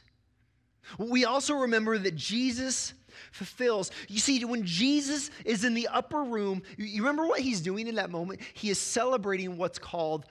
We 0.98 1.24
also 1.24 1.54
remember 1.54 2.00
that 2.00 2.16
Jesus 2.16 2.94
fulfills. 3.32 3.92
You 4.08 4.18
see, 4.18 4.44
when 4.44 4.66
Jesus 4.66 5.30
is 5.46 5.64
in 5.64 5.76
the 5.76 5.88
upper 5.88 6.24
room, 6.24 6.64
you 6.78 7.04
remember 7.04 7.28
what 7.28 7.42
he's 7.42 7.62
doing 7.62 7.88
in 7.88 7.96
that 7.96 8.10
moment? 8.10 8.42
He 8.56 8.72
is 8.72 8.80
celebrating 8.80 9.56
what's 9.56 9.78
called 9.78 10.26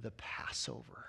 the 0.00 0.12
Passover. 0.12 1.05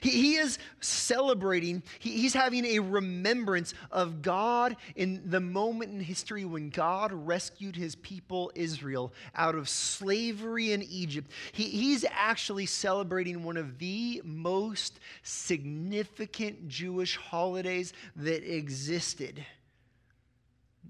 He, 0.00 0.10
he 0.10 0.34
is 0.36 0.58
celebrating, 0.80 1.82
he, 1.98 2.10
he's 2.12 2.34
having 2.34 2.64
a 2.64 2.80
remembrance 2.80 3.74
of 3.90 4.22
God 4.22 4.76
in 4.94 5.22
the 5.26 5.40
moment 5.40 5.92
in 5.92 6.00
history 6.00 6.44
when 6.44 6.70
God 6.70 7.12
rescued 7.12 7.76
his 7.76 7.94
people 7.96 8.50
Israel 8.54 9.12
out 9.34 9.54
of 9.54 9.68
slavery 9.68 10.72
in 10.72 10.82
Egypt. 10.82 11.30
He, 11.52 11.64
he's 11.64 12.04
actually 12.10 12.66
celebrating 12.66 13.42
one 13.44 13.56
of 13.56 13.78
the 13.78 14.20
most 14.24 14.98
significant 15.22 16.68
Jewish 16.68 17.16
holidays 17.16 17.92
that 18.16 18.42
existed. 18.42 19.44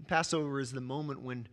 Passover 0.06 0.60
is 0.60 0.72
the 0.72 0.80
moment 0.80 1.20
when 1.20 1.48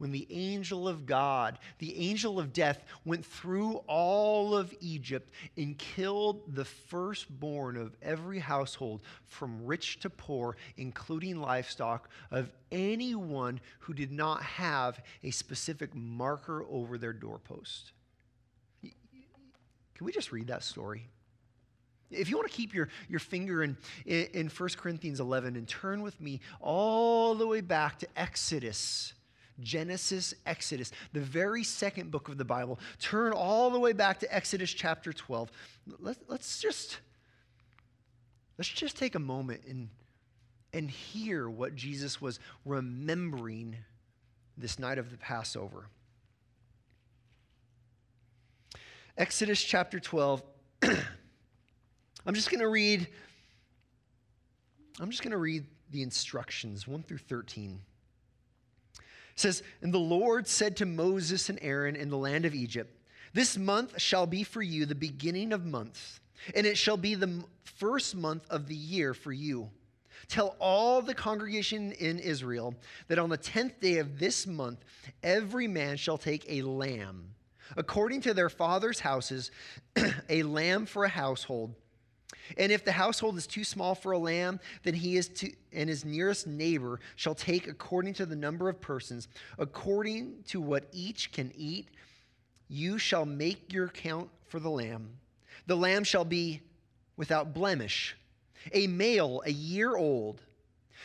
when 0.00 0.12
the 0.12 0.26
angel 0.30 0.88
of 0.88 1.04
God, 1.04 1.58
the 1.78 2.08
angel 2.08 2.40
of 2.40 2.54
death, 2.54 2.82
went 3.04 3.24
through 3.24 3.82
all 3.86 4.56
of 4.56 4.72
Egypt 4.80 5.30
and 5.58 5.76
killed 5.76 6.54
the 6.54 6.64
firstborn 6.64 7.76
of 7.76 7.94
every 8.00 8.38
household, 8.38 9.02
from 9.26 9.62
rich 9.66 10.00
to 10.00 10.08
poor, 10.08 10.56
including 10.78 11.38
livestock, 11.38 12.08
of 12.30 12.50
anyone 12.72 13.60
who 13.80 13.92
did 13.92 14.10
not 14.10 14.42
have 14.42 15.04
a 15.22 15.30
specific 15.30 15.94
marker 15.94 16.64
over 16.70 16.96
their 16.96 17.12
doorpost. 17.12 17.92
Can 18.80 20.06
we 20.06 20.12
just 20.12 20.32
read 20.32 20.46
that 20.46 20.62
story? 20.62 21.08
If 22.10 22.30
you 22.30 22.38
want 22.38 22.50
to 22.50 22.56
keep 22.56 22.72
your, 22.72 22.88
your 23.10 23.20
finger 23.20 23.62
in, 23.62 23.76
in, 24.06 24.28
in 24.32 24.48
1 24.48 24.68
Corinthians 24.78 25.20
11 25.20 25.56
and 25.56 25.68
turn 25.68 26.00
with 26.00 26.18
me 26.22 26.40
all 26.58 27.34
the 27.34 27.46
way 27.46 27.60
back 27.60 27.98
to 27.98 28.08
Exodus 28.16 29.12
Genesis, 29.60 30.34
Exodus, 30.46 30.92
the 31.12 31.20
very 31.20 31.64
second 31.64 32.10
book 32.10 32.28
of 32.28 32.38
the 32.38 32.44
Bible. 32.44 32.78
Turn 33.00 33.32
all 33.32 33.70
the 33.70 33.78
way 33.78 33.92
back 33.92 34.20
to 34.20 34.34
Exodus 34.34 34.70
chapter 34.70 35.12
12. 35.12 35.50
Let, 35.98 36.16
let's 36.28 36.60
just 36.60 37.00
let's 38.58 38.68
just 38.68 38.96
take 38.96 39.14
a 39.14 39.20
moment 39.20 39.62
and 39.68 39.88
and 40.72 40.90
hear 40.90 41.48
what 41.48 41.74
Jesus 41.74 42.20
was 42.20 42.38
remembering 42.64 43.76
this 44.56 44.78
night 44.78 44.98
of 44.98 45.10
the 45.10 45.16
Passover. 45.16 45.86
Exodus 49.16 49.62
chapter 49.62 49.98
12. 49.98 50.42
I'm 50.82 52.34
just 52.34 52.50
going 52.50 52.60
to 52.60 52.68
read 52.68 53.08
I'm 55.00 55.10
just 55.10 55.22
going 55.22 55.32
to 55.32 55.38
read 55.38 55.64
the 55.90 56.02
instructions 56.02 56.86
1 56.86 57.02
through 57.04 57.18
13. 57.18 57.80
Says, 59.40 59.62
And 59.82 59.92
the 59.92 59.98
Lord 59.98 60.46
said 60.46 60.76
to 60.76 60.86
Moses 60.86 61.48
and 61.48 61.58
Aaron 61.62 61.96
in 61.96 62.10
the 62.10 62.18
land 62.18 62.44
of 62.44 62.54
Egypt, 62.54 62.94
This 63.32 63.56
month 63.56 64.00
shall 64.00 64.26
be 64.26 64.44
for 64.44 64.62
you 64.62 64.84
the 64.84 64.94
beginning 64.94 65.52
of 65.52 65.64
months, 65.64 66.20
and 66.54 66.66
it 66.66 66.76
shall 66.76 66.96
be 66.96 67.14
the 67.14 67.42
first 67.64 68.14
month 68.14 68.44
of 68.50 68.66
the 68.68 68.74
year 68.74 69.14
for 69.14 69.32
you. 69.32 69.70
Tell 70.28 70.56
all 70.60 71.00
the 71.00 71.14
congregation 71.14 71.92
in 71.92 72.18
Israel 72.18 72.74
that 73.08 73.18
on 73.18 73.30
the 73.30 73.36
tenth 73.38 73.80
day 73.80 73.96
of 73.98 74.18
this 74.18 74.46
month, 74.46 74.84
every 75.22 75.66
man 75.66 75.96
shall 75.96 76.18
take 76.18 76.44
a 76.46 76.62
lamb, 76.62 77.34
according 77.76 78.20
to 78.22 78.34
their 78.34 78.50
father's 78.50 79.00
houses, 79.00 79.50
a 80.28 80.42
lamb 80.42 80.84
for 80.84 81.04
a 81.04 81.08
household 81.08 81.74
and 82.56 82.72
if 82.72 82.84
the 82.84 82.92
household 82.92 83.36
is 83.36 83.46
too 83.46 83.64
small 83.64 83.94
for 83.94 84.12
a 84.12 84.18
lamb, 84.18 84.60
then 84.82 84.94
he 84.94 85.16
is 85.16 85.28
to, 85.28 85.52
and 85.72 85.88
his 85.88 86.04
nearest 86.04 86.46
neighbor 86.46 87.00
shall 87.16 87.34
take 87.34 87.68
according 87.68 88.14
to 88.14 88.26
the 88.26 88.36
number 88.36 88.68
of 88.68 88.80
persons, 88.80 89.28
according 89.58 90.42
to 90.48 90.60
what 90.60 90.84
each 90.92 91.32
can 91.32 91.52
eat. 91.56 91.88
You 92.68 92.98
shall 92.98 93.26
make 93.26 93.72
your 93.72 93.88
count 93.88 94.30
for 94.46 94.60
the 94.60 94.70
lamb. 94.70 95.10
The 95.66 95.76
lamb 95.76 96.04
shall 96.04 96.24
be 96.24 96.62
without 97.16 97.52
blemish, 97.52 98.16
a 98.72 98.86
male, 98.86 99.42
a 99.44 99.52
year 99.52 99.96
old. 99.96 100.42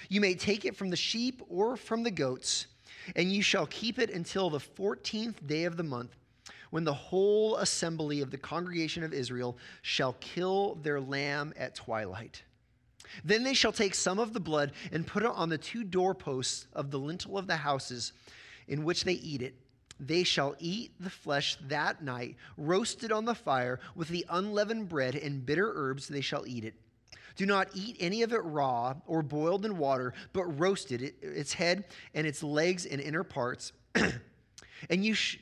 You 0.10 0.22
may 0.22 0.36
take 0.36 0.66
it 0.66 0.76
from 0.76 0.90
the 0.90 0.96
sheep 0.96 1.42
or 1.50 1.78
from 1.78 2.04
the 2.04 2.12
goats, 2.12 2.68
and 3.16 3.32
you 3.32 3.42
shall 3.42 3.68
keep 3.68 4.00
it 4.00 4.10
until 4.10 4.50
the 4.50 4.60
14th 4.60 5.46
day 5.46 5.66
of 5.66 5.78
the 5.78 5.84
month 5.84 6.16
when 6.70 6.84
the 6.84 6.94
whole 6.94 7.58
assembly 7.58 8.22
of 8.22 8.32
the 8.32 8.38
congregation 8.38 9.04
of 9.04 9.14
Israel 9.14 9.58
shall 9.82 10.14
kill 10.20 10.76
their 10.76 11.00
lamb 11.00 11.54
at 11.58 11.76
twilight. 11.76 12.44
Then 13.24 13.44
they 13.44 13.54
shall 13.54 13.72
take 13.72 13.96
some 13.96 14.20
of 14.20 14.34
the 14.34 14.40
blood 14.40 14.72
and 14.92 15.08
put 15.08 15.24
it 15.24 15.32
on 15.32 15.50
the 15.50 15.58
two 15.58 15.84
doorposts 15.84 16.68
of 16.74 16.92
the 16.92 17.00
lintel 17.00 17.38
of 17.38 17.48
the 17.48 17.58
houses 17.58 18.14
in 18.68 18.84
which 18.84 19.04
they 19.04 19.14
eat 19.14 19.42
it. 19.42 19.56
They 20.00 20.24
shall 20.24 20.56
eat 20.60 20.92
the 21.00 21.10
flesh 21.10 21.58
that 21.68 22.04
night, 22.04 22.36
roasted 22.58 23.12
on 23.12 23.26
the 23.26 23.36
fire, 23.36 23.80
with 23.96 24.10
the 24.10 24.26
unleavened 24.30 24.90
bread 24.90 25.16
and 25.16 25.46
bitter 25.46 25.72
herbs 25.74 26.08
they 26.08 26.22
shall 26.22 26.46
eat 26.46 26.66
it. 26.66 26.74
Do 27.36 27.46
not 27.46 27.70
eat 27.74 27.98
any 28.00 28.22
of 28.24 28.34
it 28.34 28.44
raw 28.44 28.96
or 29.06 29.22
boiled 29.22 29.66
in 29.66 29.78
water, 29.78 30.14
but 30.34 30.46
roasted, 30.60 31.02
it, 31.02 31.16
its 31.22 31.54
head 31.54 31.86
and 32.14 32.26
its 32.26 32.44
legs 32.44 32.86
and 32.86 33.02
inner 33.02 33.24
parts. 33.24 33.74
and 33.96 35.06
you, 35.06 35.14
sh- 35.14 35.38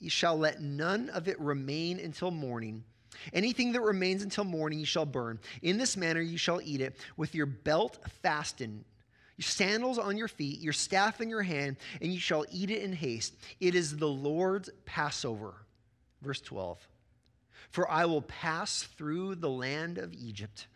you 0.00 0.10
shall 0.10 0.38
let 0.38 0.60
none 0.60 1.08
of 1.10 1.28
it 1.28 1.38
remain 1.40 1.98
until 1.98 2.30
morning. 2.30 2.84
Anything 3.32 3.72
that 3.72 3.80
remains 3.80 4.22
until 4.22 4.44
morning 4.44 4.78
you 4.78 4.86
shall 4.86 5.06
burn. 5.06 5.38
In 5.62 5.78
this 5.78 5.96
manner 5.96 6.20
you 6.20 6.38
shall 6.38 6.60
eat 6.62 6.80
it, 6.80 6.96
with 7.16 7.34
your 7.34 7.46
belt 7.46 7.98
fastened, 8.22 8.84
your 9.36 9.44
sandals 9.44 9.98
on 9.98 10.16
your 10.16 10.28
feet, 10.28 10.60
your 10.60 10.72
staff 10.72 11.20
in 11.20 11.28
your 11.28 11.42
hand, 11.42 11.76
and 12.00 12.12
you 12.12 12.20
shall 12.20 12.44
eat 12.50 12.70
it 12.70 12.82
in 12.82 12.92
haste. 12.92 13.34
It 13.60 13.74
is 13.74 13.96
the 13.96 14.08
Lord's 14.08 14.70
Passover. 14.84 15.54
Verse 16.22 16.40
12 16.40 16.78
For 17.70 17.90
I 17.90 18.04
will 18.04 18.22
pass 18.22 18.82
through 18.96 19.36
the 19.36 19.50
land 19.50 19.98
of 19.98 20.12
Egypt 20.12 20.66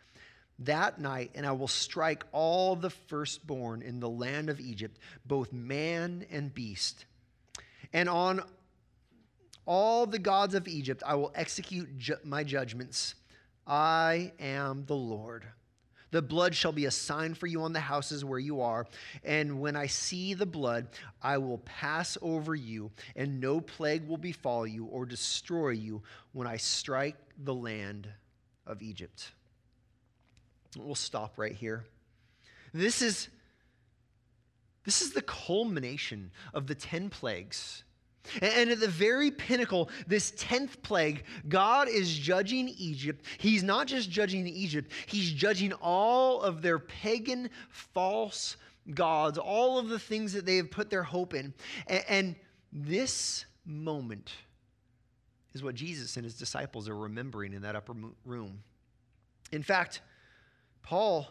that 0.60 1.00
night, 1.00 1.30
and 1.34 1.46
I 1.46 1.52
will 1.52 1.68
strike 1.68 2.24
all 2.32 2.76
the 2.76 2.90
firstborn 2.90 3.82
in 3.82 4.00
the 4.00 4.08
land 4.08 4.48
of 4.48 4.60
Egypt, 4.60 4.98
both 5.26 5.52
man 5.52 6.24
and 6.30 6.54
beast. 6.54 7.04
And 7.92 8.08
on 8.08 8.42
all 9.66 10.06
the 10.06 10.18
gods 10.18 10.54
of 10.54 10.66
Egypt 10.68 11.02
I 11.06 11.14
will 11.14 11.32
execute 11.34 11.98
ju- 11.98 12.16
my 12.24 12.44
judgments. 12.44 13.14
I 13.66 14.32
am 14.40 14.84
the 14.86 14.96
Lord. 14.96 15.44
The 16.10 16.20
blood 16.20 16.54
shall 16.54 16.72
be 16.72 16.84
a 16.84 16.90
sign 16.90 17.32
for 17.32 17.46
you 17.46 17.62
on 17.62 17.72
the 17.72 17.80
houses 17.80 18.22
where 18.22 18.38
you 18.38 18.60
are. 18.60 18.86
And 19.24 19.60
when 19.60 19.76
I 19.76 19.86
see 19.86 20.34
the 20.34 20.46
blood, 20.46 20.88
I 21.22 21.38
will 21.38 21.58
pass 21.58 22.18
over 22.20 22.54
you, 22.54 22.90
and 23.16 23.40
no 23.40 23.62
plague 23.62 24.06
will 24.06 24.18
befall 24.18 24.66
you 24.66 24.84
or 24.84 25.06
destroy 25.06 25.70
you 25.70 26.02
when 26.32 26.46
I 26.46 26.58
strike 26.58 27.16
the 27.42 27.54
land 27.54 28.08
of 28.66 28.82
Egypt. 28.82 29.32
We'll 30.76 30.94
stop 30.94 31.38
right 31.38 31.54
here. 31.54 31.84
This 32.74 33.00
is, 33.00 33.28
this 34.84 35.00
is 35.00 35.12
the 35.12 35.22
culmination 35.22 36.30
of 36.52 36.66
the 36.66 36.74
10 36.74 37.08
plagues 37.08 37.84
and 38.40 38.70
at 38.70 38.80
the 38.80 38.88
very 38.88 39.30
pinnacle, 39.30 39.90
this 40.06 40.32
10th 40.32 40.82
plague, 40.82 41.24
God 41.48 41.88
is 41.88 42.16
judging 42.16 42.68
Egypt. 42.68 43.24
He's 43.38 43.62
not 43.62 43.86
just 43.86 44.10
judging 44.10 44.46
Egypt, 44.46 44.90
He's 45.06 45.30
judging 45.32 45.72
all 45.74 46.40
of 46.40 46.62
their 46.62 46.78
pagan, 46.78 47.50
false 47.68 48.56
gods, 48.94 49.38
all 49.38 49.78
of 49.78 49.88
the 49.88 49.98
things 49.98 50.32
that 50.32 50.46
they 50.46 50.56
have 50.56 50.70
put 50.70 50.90
their 50.90 51.02
hope 51.02 51.34
in. 51.34 51.52
And 52.08 52.36
this 52.72 53.44
moment 53.64 54.32
is 55.52 55.62
what 55.62 55.74
Jesus 55.74 56.16
and 56.16 56.24
his 56.24 56.34
disciples 56.34 56.88
are 56.88 56.96
remembering 56.96 57.52
in 57.52 57.62
that 57.62 57.76
upper 57.76 57.94
room. 58.24 58.62
In 59.50 59.62
fact, 59.62 60.00
Paul. 60.82 61.28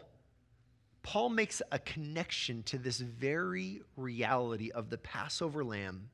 Paul 1.04 1.30
makes 1.30 1.60
a 1.72 1.80
connection 1.80 2.62
to 2.62 2.78
this 2.78 3.00
very 3.00 3.82
reality 3.96 4.70
of 4.70 4.88
the 4.88 4.98
Passover 4.98 5.64
lamb 5.64 6.10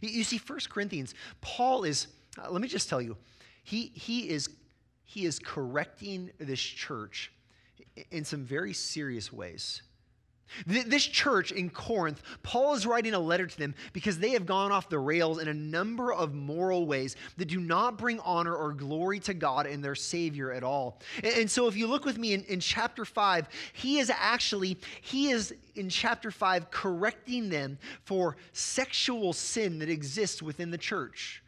you 0.00 0.24
see, 0.24 0.38
1 0.38 0.58
Corinthians, 0.68 1.14
Paul 1.40 1.84
is, 1.84 2.06
uh, 2.38 2.50
let 2.50 2.62
me 2.62 2.68
just 2.68 2.88
tell 2.88 3.02
you, 3.02 3.16
he, 3.64 3.92
he, 3.94 4.28
is, 4.28 4.48
he 5.04 5.24
is 5.26 5.38
correcting 5.38 6.30
this 6.38 6.60
church 6.60 7.32
in 8.10 8.24
some 8.24 8.44
very 8.44 8.72
serious 8.72 9.32
ways. 9.32 9.82
This 10.66 11.04
church 11.04 11.52
in 11.52 11.70
Corinth, 11.70 12.22
Paul 12.42 12.74
is 12.74 12.86
writing 12.86 13.14
a 13.14 13.18
letter 13.18 13.46
to 13.46 13.58
them 13.58 13.74
because 13.92 14.18
they 14.18 14.30
have 14.30 14.46
gone 14.46 14.72
off 14.72 14.88
the 14.88 14.98
rails 14.98 15.40
in 15.40 15.48
a 15.48 15.54
number 15.54 16.12
of 16.12 16.34
moral 16.34 16.86
ways 16.86 17.16
that 17.36 17.46
do 17.46 17.60
not 17.60 17.98
bring 17.98 18.20
honor 18.20 18.54
or 18.54 18.72
glory 18.72 19.20
to 19.20 19.34
God 19.34 19.66
and 19.66 19.82
their 19.82 19.94
Savior 19.94 20.52
at 20.52 20.62
all. 20.62 21.00
And 21.22 21.50
so 21.50 21.66
if 21.66 21.76
you 21.76 21.86
look 21.86 22.04
with 22.04 22.18
me 22.18 22.34
in, 22.34 22.42
in 22.44 22.60
chapter 22.60 23.04
5, 23.04 23.48
he 23.72 23.98
is 23.98 24.10
actually, 24.10 24.78
he 25.00 25.30
is 25.30 25.54
in 25.74 25.88
chapter 25.88 26.30
5 26.30 26.70
correcting 26.70 27.48
them 27.48 27.78
for 28.04 28.36
sexual 28.52 29.32
sin 29.32 29.78
that 29.78 29.88
exists 29.88 30.42
within 30.42 30.70
the 30.70 30.78
church. 30.78 31.42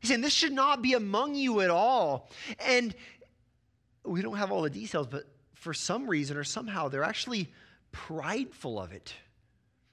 He's 0.00 0.08
saying 0.10 0.20
this 0.20 0.32
should 0.32 0.52
not 0.52 0.82
be 0.82 0.94
among 0.94 1.34
you 1.34 1.60
at 1.60 1.70
all. 1.70 2.30
And 2.60 2.94
we 4.04 4.22
don't 4.22 4.36
have 4.36 4.52
all 4.52 4.62
the 4.62 4.70
details, 4.70 5.06
but 5.06 5.24
for 5.54 5.74
some 5.74 6.08
reason 6.08 6.36
or 6.36 6.44
somehow, 6.44 6.88
they're 6.88 7.04
actually 7.04 7.52
prideful 7.92 8.80
of 8.80 8.92
it. 8.92 9.14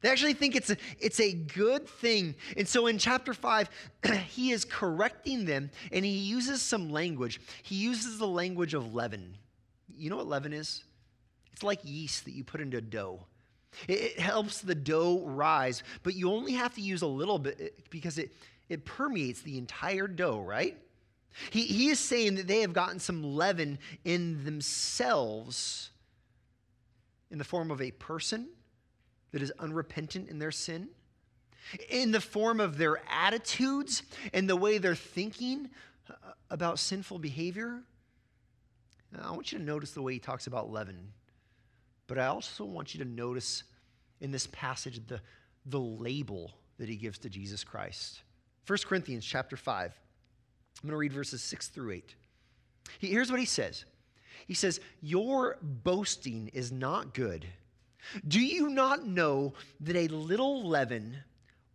They 0.02 0.12
actually 0.12 0.34
think 0.34 0.56
it's 0.56 0.70
a, 0.70 0.78
it's 1.00 1.20
a 1.20 1.34
good 1.34 1.88
thing. 1.88 2.36
And 2.56 2.68
so 2.68 2.86
in 2.88 3.00
chapter 3.00 3.34
5, 3.34 3.70
he 4.28 4.52
is 4.52 4.64
correcting 4.64 5.46
them 5.46 5.72
and 5.92 6.06
he 6.06 6.12
uses 6.12 6.62
some 6.62 6.92
language. 6.92 7.42
He 7.64 7.76
uses 7.76 8.20
the 8.20 8.28
language 8.28 8.74
of 8.74 8.94
leaven. 8.94 9.36
You 9.98 10.12
know 10.12 10.18
what 10.18 10.28
leaven 10.28 10.54
is? 10.54 10.84
It's 11.54 11.64
like 11.64 11.80
yeast 11.84 12.26
that 12.26 12.36
you 12.36 12.44
put 12.44 12.62
into 12.62 12.82
dough. 12.82 13.22
It, 13.88 13.94
it 13.94 14.20
helps 14.20 14.62
the 14.62 14.76
dough 14.76 15.24
rise, 15.26 15.82
but 16.04 16.14
you 16.14 16.32
only 16.32 16.54
have 16.54 16.76
to 16.76 16.82
use 16.82 17.02
a 17.02 17.08
little 17.08 17.40
bit 17.40 17.58
eh, 17.60 17.68
because 17.90 18.18
it, 18.18 18.32
it 18.70 18.86
permeates 18.86 19.42
the 19.42 19.58
entire 19.58 20.08
dough, 20.08 20.42
right? 20.42 20.78
He, 21.50 21.64
he 21.64 21.90
is 21.90 22.00
saying 22.00 22.36
that 22.36 22.48
they 22.48 22.62
have 22.62 22.74
gotten 22.74 23.00
some 23.00 23.24
leaven 23.24 23.80
in 24.04 24.44
themselves 24.46 25.90
in 27.32 27.38
the 27.38 27.44
form 27.44 27.72
of 27.72 27.82
a 27.82 27.92
person 27.92 28.48
that 29.32 29.42
is 29.42 29.52
unrepentant 29.60 30.30
in 30.30 30.40
their 30.40 30.52
sin, 30.52 30.90
in 31.90 32.12
the 32.12 32.22
form 32.22 32.60
of 32.60 32.78
their 32.78 33.02
attitudes 33.10 34.04
and 34.34 34.50
the 34.50 34.56
way 34.56 34.78
they're 34.78 34.96
thinking 34.96 35.70
uh, 36.10 36.14
about 36.50 36.80
sinful 36.80 37.20
behavior. 37.20 37.82
I 39.22 39.32
want 39.32 39.52
you 39.52 39.58
to 39.58 39.64
notice 39.64 39.92
the 39.92 40.02
way 40.02 40.14
he 40.14 40.20
talks 40.20 40.48
about 40.48 40.72
leaven, 40.72 41.12
but 42.08 42.18
I 42.18 42.28
also 42.28 42.66
want 42.66 42.94
you 42.94 43.04
to 43.04 43.10
notice 43.10 43.64
in 44.22 44.32
this 44.32 44.48
passage 44.48 45.00
the, 45.08 45.22
the 45.66 45.80
label 45.80 46.54
that 46.78 46.90
he 46.90 46.96
gives 46.96 47.18
to 47.20 47.30
Jesus 47.30 47.64
Christ. 47.64 48.22
1 48.68 48.80
Corinthians 48.86 49.26
chapter 49.26 49.56
5. 49.56 49.94
I'm 50.84 50.90
going 50.90 50.92
to 50.92 50.98
read 50.98 51.14
verses 51.14 51.42
6 51.42 51.70
through 51.70 51.92
8. 51.92 52.16
Here's 53.00 53.32
what 53.32 53.40
he 53.40 53.46
says 53.46 53.86
he 54.48 54.54
says, 54.54 54.80
Your 55.02 55.58
boasting 55.62 56.50
is 56.54 56.72
not 56.72 57.14
good. 57.14 57.48
Do 58.28 58.40
you 58.40 58.70
not 58.70 59.06
know 59.06 59.54
that 59.82 59.96
a 59.96 60.08
little 60.08 60.68
leaven 60.68 61.18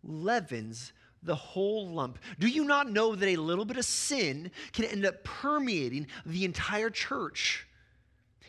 leavens 0.03 0.93
the 1.23 1.35
whole 1.35 1.89
lump? 1.89 2.19
Do 2.39 2.47
you 2.47 2.63
not 2.63 2.89
know 2.89 3.15
that 3.15 3.27
a 3.27 3.35
little 3.35 3.65
bit 3.65 3.77
of 3.77 3.85
sin 3.85 4.51
can 4.71 4.85
end 4.85 5.05
up 5.05 5.23
permeating 5.23 6.07
the 6.25 6.45
entire 6.45 6.89
church? 6.89 7.67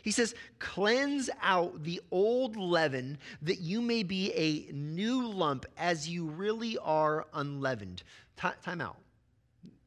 He 0.01 0.11
says, 0.11 0.35
Cleanse 0.59 1.29
out 1.41 1.83
the 1.83 2.01
old 2.11 2.55
leaven 2.55 3.17
that 3.41 3.59
you 3.59 3.81
may 3.81 4.03
be 4.03 4.33
a 4.33 4.71
new 4.73 5.27
lump 5.27 5.65
as 5.77 6.09
you 6.09 6.25
really 6.25 6.77
are 6.77 7.27
unleavened. 7.33 8.03
time 8.37 8.81
out. 8.81 8.97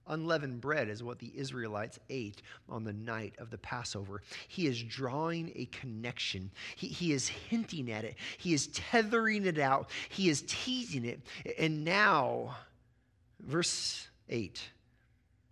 Unleavened 0.09 0.61
bread 0.61 0.89
is 0.89 1.03
what 1.03 1.19
the 1.19 1.33
Israelites 1.35 1.99
ate 2.09 2.43
on 2.69 2.85
the 2.85 2.93
night 2.93 3.35
of 3.39 3.51
the 3.51 3.59
Passover. 3.59 4.23
He 4.47 4.67
is 4.67 4.83
drawing 4.83 5.53
a 5.57 5.67
connection. 5.67 6.51
He, 6.77 6.89
he 6.89 7.13
is 7.13 7.29
hinting 7.29 7.91
at 7.91 8.05
it. 8.05 8.17
He 8.39 8.55
is 8.55 8.69
tethering 8.69 9.47
it 9.47 9.59
out. 9.59 9.91
He 10.09 10.29
is 10.29 10.45
teasing 10.47 11.05
it. 11.05 11.21
And 11.59 11.85
now, 11.85 12.57
verse 13.41 14.09
8, 14.29 14.63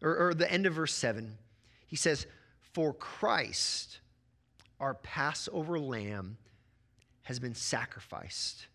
or, 0.02 0.28
or 0.28 0.34
the 0.34 0.50
end 0.50 0.66
of 0.66 0.74
verse 0.74 0.94
7, 0.94 1.36
he 1.86 1.96
says, 1.96 2.26
For 2.72 2.92
Christ, 2.92 3.98
our 4.78 4.94
Passover 4.94 5.80
lamb, 5.80 6.36
has 7.24 7.40
been 7.40 7.54
sacrificed. 7.54 8.66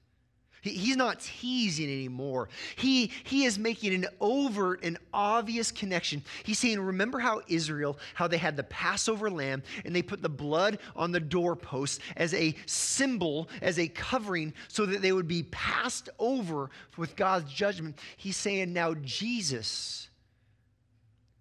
He, 0.62 0.72
he's 0.72 0.98
not 0.98 1.22
teasing 1.22 1.90
anymore. 1.90 2.50
He, 2.76 3.12
he 3.24 3.46
is 3.46 3.58
making 3.58 3.94
an 3.94 4.08
overt 4.20 4.82
and 4.84 4.98
obvious 5.14 5.72
connection. 5.72 6.24
He's 6.44 6.60
saying, 6.60 6.80
Remember 6.80 7.20
how 7.20 7.42
Israel, 7.48 7.98
how 8.14 8.28
they 8.28 8.38
had 8.38 8.58
the 8.58 8.64
Passover 8.64 9.30
lamb 9.30 9.64
and 9.86 9.96
they 9.96 10.02
put 10.02 10.22
the 10.22 10.30
blood 10.30 10.80
on 10.96 11.12
the 11.12 11.20
doorpost 11.20 12.02
as 12.16 12.34
a 12.34 12.56
symbol, 12.66 13.50
as 13.62 13.80
a 13.80 13.88
covering, 13.88 14.54
so 14.68 14.86
that 14.86 15.02
they 15.02 15.12
would 15.12 15.28
be 15.28 15.44
passed 15.44 16.10
over 16.20 16.70
with 16.98 17.16
God's 17.16 17.52
judgment. 17.52 17.98
He's 18.18 18.38
saying, 18.38 18.74
Now 18.74 18.96
Jesus, 18.96 20.10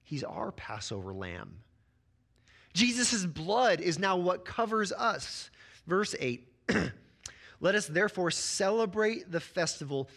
he's 0.04 0.24
our 0.24 0.52
Passover 0.52 1.12
lamb. 1.12 1.58
Jesus' 2.74 3.26
blood 3.26 3.80
is 3.80 3.98
now 3.98 4.16
what 4.16 4.44
covers 4.44 4.92
us. 4.92 5.50
Verse 5.86 6.14
8. 6.18 6.46
Let 7.60 7.74
us 7.74 7.86
therefore 7.86 8.30
celebrate 8.30 9.30
the 9.30 9.40
festival 9.40 10.08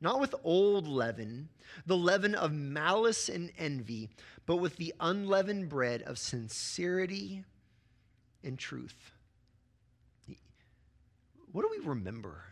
not 0.00 0.20
with 0.20 0.34
old 0.44 0.88
leaven, 0.88 1.48
the 1.86 1.96
leaven 1.96 2.34
of 2.34 2.52
malice 2.52 3.28
and 3.28 3.52
envy, 3.58 4.08
but 4.46 4.56
with 4.56 4.76
the 4.76 4.94
unleavened 4.98 5.68
bread 5.68 6.02
of 6.02 6.18
sincerity 6.18 7.44
and 8.42 8.58
truth. 8.58 9.12
what 11.52 11.62
do 11.62 11.68
we 11.70 11.84
remember? 11.86 12.44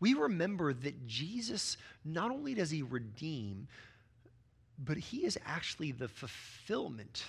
We 0.00 0.14
remember 0.14 0.72
that 0.72 1.06
Jesus, 1.06 1.76
not 2.04 2.30
only 2.30 2.54
does 2.54 2.70
he 2.70 2.82
redeem, 2.82 3.68
but 4.78 4.96
he 4.96 5.24
is 5.24 5.38
actually 5.46 5.92
the 5.92 6.08
fulfillment 6.08 7.24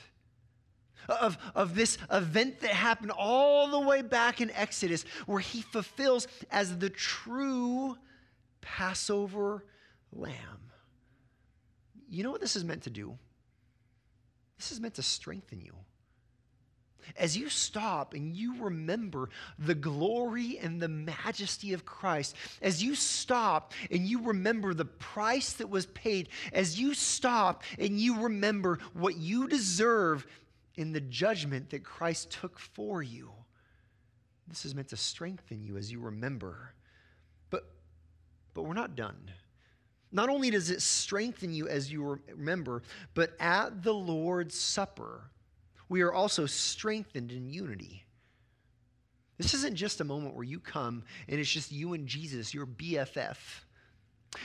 of, 1.08 1.38
of 1.54 1.76
this 1.76 1.98
event 2.12 2.62
that 2.62 2.72
happened 2.72 3.12
all 3.12 3.68
the 3.70 3.80
way 3.80 4.02
back 4.02 4.42
in 4.42 4.52
Exodus, 4.52 5.04
where 5.26 5.40
he 5.40 5.62
fulfills 5.62 6.28
as 6.52 6.78
the 6.78 6.90
true 6.90 7.98
Passover 8.62 9.64
lamb. 10.12 10.72
You 12.10 12.24
know 12.24 12.32
what 12.32 12.42
this 12.42 12.56
is 12.56 12.64
meant 12.64 12.84
to 12.84 12.90
do? 12.90 13.18
This 14.58 14.72
is 14.72 14.80
meant 14.80 14.96
to 14.96 15.04
strengthen 15.04 15.62
you. 15.62 15.74
As 17.18 17.38
you 17.38 17.50
stop 17.50 18.14
and 18.14 18.36
you 18.36 18.64
remember 18.64 19.30
the 19.60 19.76
glory 19.76 20.58
and 20.58 20.82
the 20.82 20.88
majesty 20.88 21.74
of 21.74 21.86
Christ, 21.86 22.36
as 22.62 22.82
you 22.82 22.96
stop 22.96 23.74
and 23.92 24.08
you 24.08 24.24
remember 24.24 24.74
the 24.74 24.86
price 24.86 25.54
that 25.54 25.70
was 25.70 25.86
paid, 25.88 26.30
as 26.52 26.80
you 26.80 26.94
stop 26.94 27.64
and 27.78 28.00
you 28.00 28.22
remember 28.22 28.80
what 28.94 29.18
you 29.18 29.48
deserve 29.48 30.26
in 30.78 30.92
the 30.92 31.02
judgment 31.02 31.70
that 31.70 31.84
Christ 31.84 32.32
took 32.32 32.60
for 32.60 33.02
you, 33.02 33.32
this 34.48 34.66
is 34.66 34.76
meant 34.76 34.90
to 34.90 34.98
strengthen 34.98 35.64
you 35.64 35.78
as 35.78 35.92
you 35.92 36.00
remember. 36.00 36.74
But, 37.50 37.66
but 38.54 38.64
we're 38.64 38.74
not 38.74 38.96
done. 38.96 39.32
Not 40.12 40.30
only 40.30 40.50
does 40.50 40.70
it 40.70 40.82
strengthen 40.82 41.54
you 41.54 41.68
as 41.68 41.92
you 41.92 42.20
remember, 42.28 42.84
but 43.14 43.36
at 43.40 43.84
the 43.84 43.94
Lord's 43.94 44.56
Supper, 44.58 45.30
we 45.90 46.02
are 46.02 46.14
also 46.14 46.46
strengthened 46.46 47.32
in 47.32 47.50
unity. 47.50 48.06
This 49.38 49.54
isn't 49.54 49.76
just 49.76 50.00
a 50.00 50.06
moment 50.06 50.36
where 50.36 50.46
you 50.46 50.60
come 50.60 51.04
and 51.28 51.40
it's 51.40 51.52
just 51.52 51.72
you 51.72 51.94
and 51.94 52.08
Jesus, 52.08 52.54
your 52.54 52.66
BFF. 52.66 53.36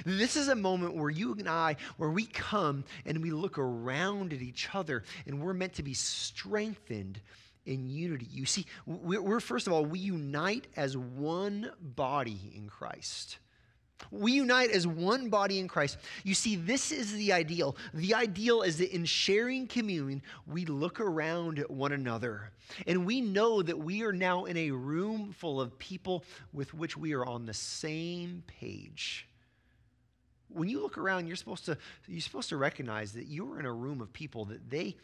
This 0.05 0.37
is 0.37 0.49
a 0.49 0.55
moment 0.55 0.95
where 0.95 1.11
you 1.11 1.33
and 1.35 1.49
I, 1.49 1.77
where 1.97 2.11
we 2.11 2.27
come 2.27 2.85
and 3.05 3.23
we 3.23 3.31
look 3.31 3.59
around 3.59 4.33
at 4.33 4.43
each 4.43 4.69
other 4.75 5.05
and 5.27 5.41
we're 5.41 5.55
meant 5.55 5.75
to 5.75 5.83
be 5.83 5.95
strengthened 5.95 7.21
in 7.67 7.89
unity. 7.89 8.27
You 8.31 8.47
see, 8.47 8.67
we're, 8.87 9.41
first 9.41 9.67
of 9.67 9.73
all, 9.73 9.85
we 9.85 9.99
unite 9.99 10.67
as 10.77 10.97
one 10.97 11.71
body 11.81 12.53
in 12.55 12.69
Christ. 12.69 13.39
We 14.11 14.33
unite 14.33 14.71
as 14.71 14.87
one 14.87 15.29
body 15.29 15.59
in 15.59 15.69
Christ. 15.69 15.99
You 16.25 16.35
see, 16.35 16.57
this 16.57 16.91
is 16.91 17.13
the 17.13 17.33
ideal. 17.33 17.77
The 17.93 18.15
ideal 18.15 18.63
is 18.63 18.79
that 18.79 18.95
in 18.95 19.05
sharing 19.05 19.67
communion, 19.67 20.23
we 20.47 20.65
look 20.65 21.01
around 21.01 21.59
at 21.59 21.71
one 21.71 21.93
another 21.93 22.51
and 22.87 23.05
we 23.05 23.21
know 23.21 23.63
that 23.63 23.79
we 23.79 24.03
are 24.03 24.13
now 24.13 24.47
in 24.47 24.57
a 24.57 24.71
room 24.71 25.33
full 25.33 25.61
of 25.61 25.79
people 25.79 26.25
with 26.53 26.73
which 26.73 26.97
we 26.97 27.13
are 27.13 27.27
on 27.27 27.47
the 27.47 27.55
same 27.55 28.43
page. 28.47 29.29
When 30.53 30.69
you 30.69 30.83
look 30.83 30.99
around, 30.99 31.27
you're 31.27 31.37
supposed 31.37 31.65
to, 31.67 31.79
you're 32.07 32.21
supposed 32.21 32.49
to 32.51 32.57
recognize 32.57 33.13
that 33.13 33.27
you're 33.27 33.59
in 33.59 33.67
a 33.67 33.73
room 33.73 34.01
of 34.01 34.13
people 34.13 34.47
that 34.47 34.69
they, 34.71 34.97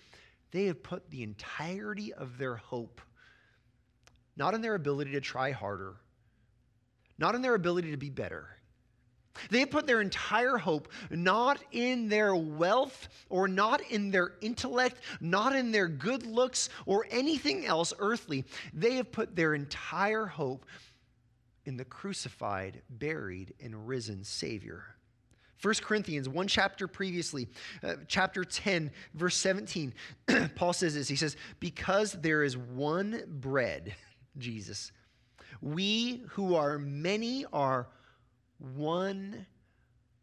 they 0.51 0.67
have 0.67 0.83
put 0.83 1.11
the 1.11 1.23
entirety 1.23 2.13
of 2.13 2.39
their 2.39 2.57
hope, 2.57 3.01
not 4.37 4.55
in 4.55 4.61
their 4.61 4.75
ability 4.75 5.13
to 5.13 5.21
try 5.21 5.51
harder, 5.51 5.95
not 7.19 7.35
in 7.35 7.43
their 7.43 7.55
ability 7.55 7.91
to 7.91 7.97
be 7.97 8.11
better 8.11 8.57
they 9.51 9.61
have 9.61 9.71
put 9.71 9.87
their 9.87 10.01
entire 10.01 10.57
hope 10.57 10.89
not 11.11 11.59
in 11.73 12.09
their 12.09 12.35
wealth 12.35 13.09
or 13.29 13.49
not 13.49 13.81
in 13.91 14.11
their 14.11 14.33
intellect, 14.41 15.01
not 15.21 15.55
in 15.55 15.73
their 15.73 15.89
good 15.89 16.27
looks 16.27 16.69
or 16.85 17.07
anything 17.11 17.67
else 17.67 17.93
earthly. 17.99 18.45
They 18.73 18.97
have 18.97 19.13
put 19.13 19.37
their 19.37 19.55
entire 19.55 20.27
hope 20.27 20.67
in 21.65 21.77
the 21.77 21.85
crucified, 21.85 22.83
buried, 22.89 23.55
and 23.61 23.89
risen 23.89 24.25
Savior. 24.25 24.96
1 25.63 25.75
Corinthians, 25.83 26.29
one 26.29 26.47
chapter 26.47 26.87
previously, 26.87 27.49
uh, 27.83 27.95
chapter 28.09 28.45
10, 28.45 28.91
verse 29.15 29.37
17, 29.37 29.95
Paul 30.55 30.73
says 30.73 30.95
this. 30.95 31.09
He 31.09 31.17
says, 31.17 31.37
Because 31.61 32.13
there 32.13 32.43
is 32.43 32.57
one 32.57 33.23
bread, 33.27 33.95
Jesus, 34.39 34.93
we 35.63 36.23
who 36.31 36.55
are 36.55 36.79
many 36.79 37.47
are 37.53 37.89
one 38.59 39.47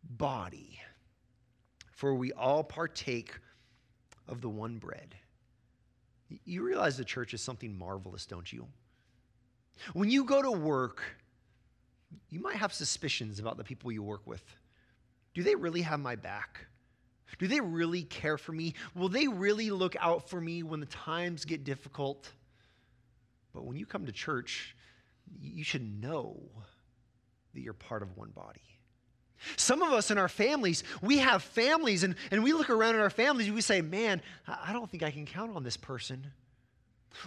body, 0.04 0.80
for 1.92 2.14
we 2.14 2.32
all 2.34 2.64
partake 2.64 3.34
of 4.28 4.42
the 4.42 4.50
one 4.50 4.78
bread. 4.78 5.16
You 6.46 6.64
realize 6.64 6.98
the 6.98 7.06
church 7.06 7.34
is 7.34 7.42
something 7.42 7.78
marvelous, 7.78 8.26
don't 8.26 8.52
you? 8.52 8.68
When 9.94 10.10
you 10.10 10.24
go 10.24 10.42
to 10.42 10.52
work, 10.52 11.04
you 12.30 12.40
might 12.40 12.56
have 12.56 12.74
suspicions 12.74 13.40
about 13.40 13.58
the 13.58 13.64
people 13.64 13.92
you 13.92 14.04
work 14.04 14.26
with. 14.26 14.44
Do 15.34 15.44
they 15.44 15.56
really 15.56 15.82
have 15.82 16.00
my 16.00 16.16
back? 16.16 16.68
Do 17.40 17.48
they 17.48 17.60
really 17.60 18.04
care 18.04 18.38
for 18.38 18.52
me? 18.52 18.76
Will 18.96 19.10
they 19.10 19.28
really 19.28 19.72
look 19.72 19.96
out 20.00 20.30
for 20.30 20.40
me 20.40 20.64
when 20.64 20.80
the 20.80 20.86
times 20.86 21.46
get 21.46 21.64
difficult? 21.64 22.30
But 23.54 23.66
when 23.66 23.76
you 23.78 23.86
come 23.86 24.06
to 24.06 24.12
church, 24.12 24.76
you 25.42 25.64
should 25.64 26.02
know 26.02 26.40
that 27.54 27.62
you're 27.62 27.74
part 27.74 28.02
of 28.02 28.18
one 28.18 28.30
body. 28.30 28.62
Some 29.58 29.82
of 29.82 29.92
us 29.92 30.10
in 30.10 30.18
our 30.18 30.30
families, 30.30 30.84
we 31.02 31.18
have 31.18 31.44
families, 31.44 32.04
and, 32.04 32.16
and 32.32 32.44
we 32.44 32.54
look 32.54 32.70
around 32.70 32.96
in 32.96 33.02
our 33.02 33.10
families 33.10 33.48
and 33.48 33.56
we 33.56 33.62
say, 33.62 33.82
Man, 33.82 34.22
I 34.48 34.72
don't 34.72 34.90
think 34.90 35.04
I 35.04 35.12
can 35.12 35.26
count 35.26 35.56
on 35.56 35.64
this 35.64 35.76
person. 35.76 36.32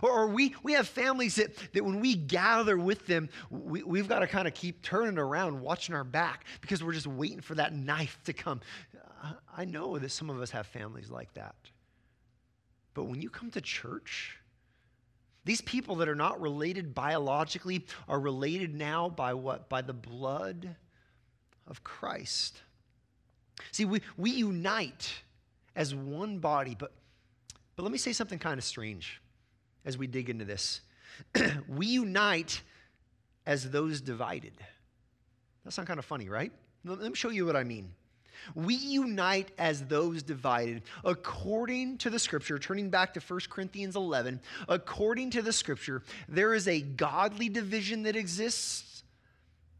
Or, 0.03 0.11
or 0.11 0.27
we, 0.29 0.55
we 0.62 0.72
have 0.72 0.88
families 0.88 1.37
that, 1.37 1.57
that 1.72 1.85
when 1.85 2.01
we 2.01 2.14
gather 2.14 2.77
with 2.77 3.07
them, 3.07 3.29
we, 3.51 3.83
we've 3.83 4.09
got 4.09 4.20
to 4.20 4.27
kind 4.27 4.49
of 4.49 4.55
keep 4.55 4.83
turning 4.83 5.18
around, 5.18 5.61
watching 5.61 5.94
our 5.94 6.05
back, 6.05 6.44
because 6.61 6.83
we're 6.83 6.92
just 6.92 7.07
waiting 7.07 7.40
for 7.40 7.55
that 7.55 7.75
knife 7.75 8.18
to 8.25 8.33
come. 8.33 8.61
I 9.57 9.64
know 9.64 9.99
that 9.99 10.11
some 10.11 10.31
of 10.31 10.40
us 10.40 10.51
have 10.51 10.66
families 10.66 11.11
like 11.11 11.33
that. 11.35 11.57
But 12.94 13.05
when 13.05 13.20
you 13.20 13.29
come 13.29 13.51
to 13.51 13.61
church, 13.61 14.38
these 15.44 15.61
people 15.61 15.96
that 15.96 16.09
are 16.09 16.14
not 16.14 16.40
related 16.40 16.94
biologically 16.94 17.87
are 18.09 18.18
related 18.18 18.75
now 18.75 19.09
by 19.09 19.35
what? 19.35 19.68
By 19.68 19.83
the 19.83 19.92
blood 19.92 20.77
of 21.66 21.85
Christ. 21.85 22.61
See, 23.72 23.85
we, 23.85 24.01
we 24.16 24.31
unite 24.31 25.12
as 25.75 25.94
one 25.94 26.38
body, 26.38 26.77
but, 26.79 26.92
but 27.75 27.83
let 27.83 27.92
me 27.92 27.99
say 27.99 28.12
something 28.12 28.38
kind 28.38 28.59
of 28.59 28.64
strange 28.64 29.20
as 29.87 29.96
we 29.96 30.07
dig 30.07 30.29
into 30.29 30.44
this. 30.44 30.83
we 31.68 31.87
unite 31.87 32.61
as 33.46 33.70
those 33.70 34.01
divided. 34.01 34.53
That 35.64 35.72
sounds 35.72 35.88
kind 35.88 35.99
of 35.99 36.05
funny, 36.05 36.29
right? 36.29 36.53
Let 36.85 37.01
me 37.01 37.14
show 37.14 37.31
you 37.31 37.46
what 37.46 37.57
I 37.57 37.64
mean. 37.64 37.92
We 38.55 38.75
unite 38.75 39.51
as 39.59 39.85
those 39.85 40.22
divided 40.22 40.83
according 41.05 41.99
to 41.99 42.11
the 42.11 42.18
scripture. 42.18 42.59
Turning 42.59 42.90
back 42.90 43.14
to 43.14 43.20
1 43.20 43.40
Corinthians 43.49 43.96
11, 43.96 44.40
according 44.68 45.31
to 45.31 45.42
the 45.42 45.53
scripture, 45.53 46.03
there 46.29 46.55
is 46.55 46.68
a 46.68 46.81
godly 46.81 47.49
division 47.49 48.03
that 48.05 48.14
exists, 48.14 49.05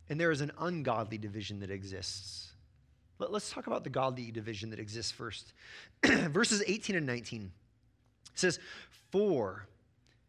and 0.09 0.19
there 0.21 0.31
is 0.31 0.41
an 0.41 0.53
ungodly 0.59 1.19
division 1.19 1.61
that 1.61 1.71
exists. 1.71 2.53
Let, 3.19 3.31
us 3.31 3.51
talk 3.51 3.67
about 3.67 3.85
the 3.85 3.91
godly 3.91 4.31
division 4.31 4.71
that 4.71 4.79
exists 4.79 5.13
first. 5.13 5.53
Verses 6.05 6.63
18 6.67 6.97
and 6.97 7.07
19 7.07 7.53
says, 8.35 8.59
For 9.11 9.67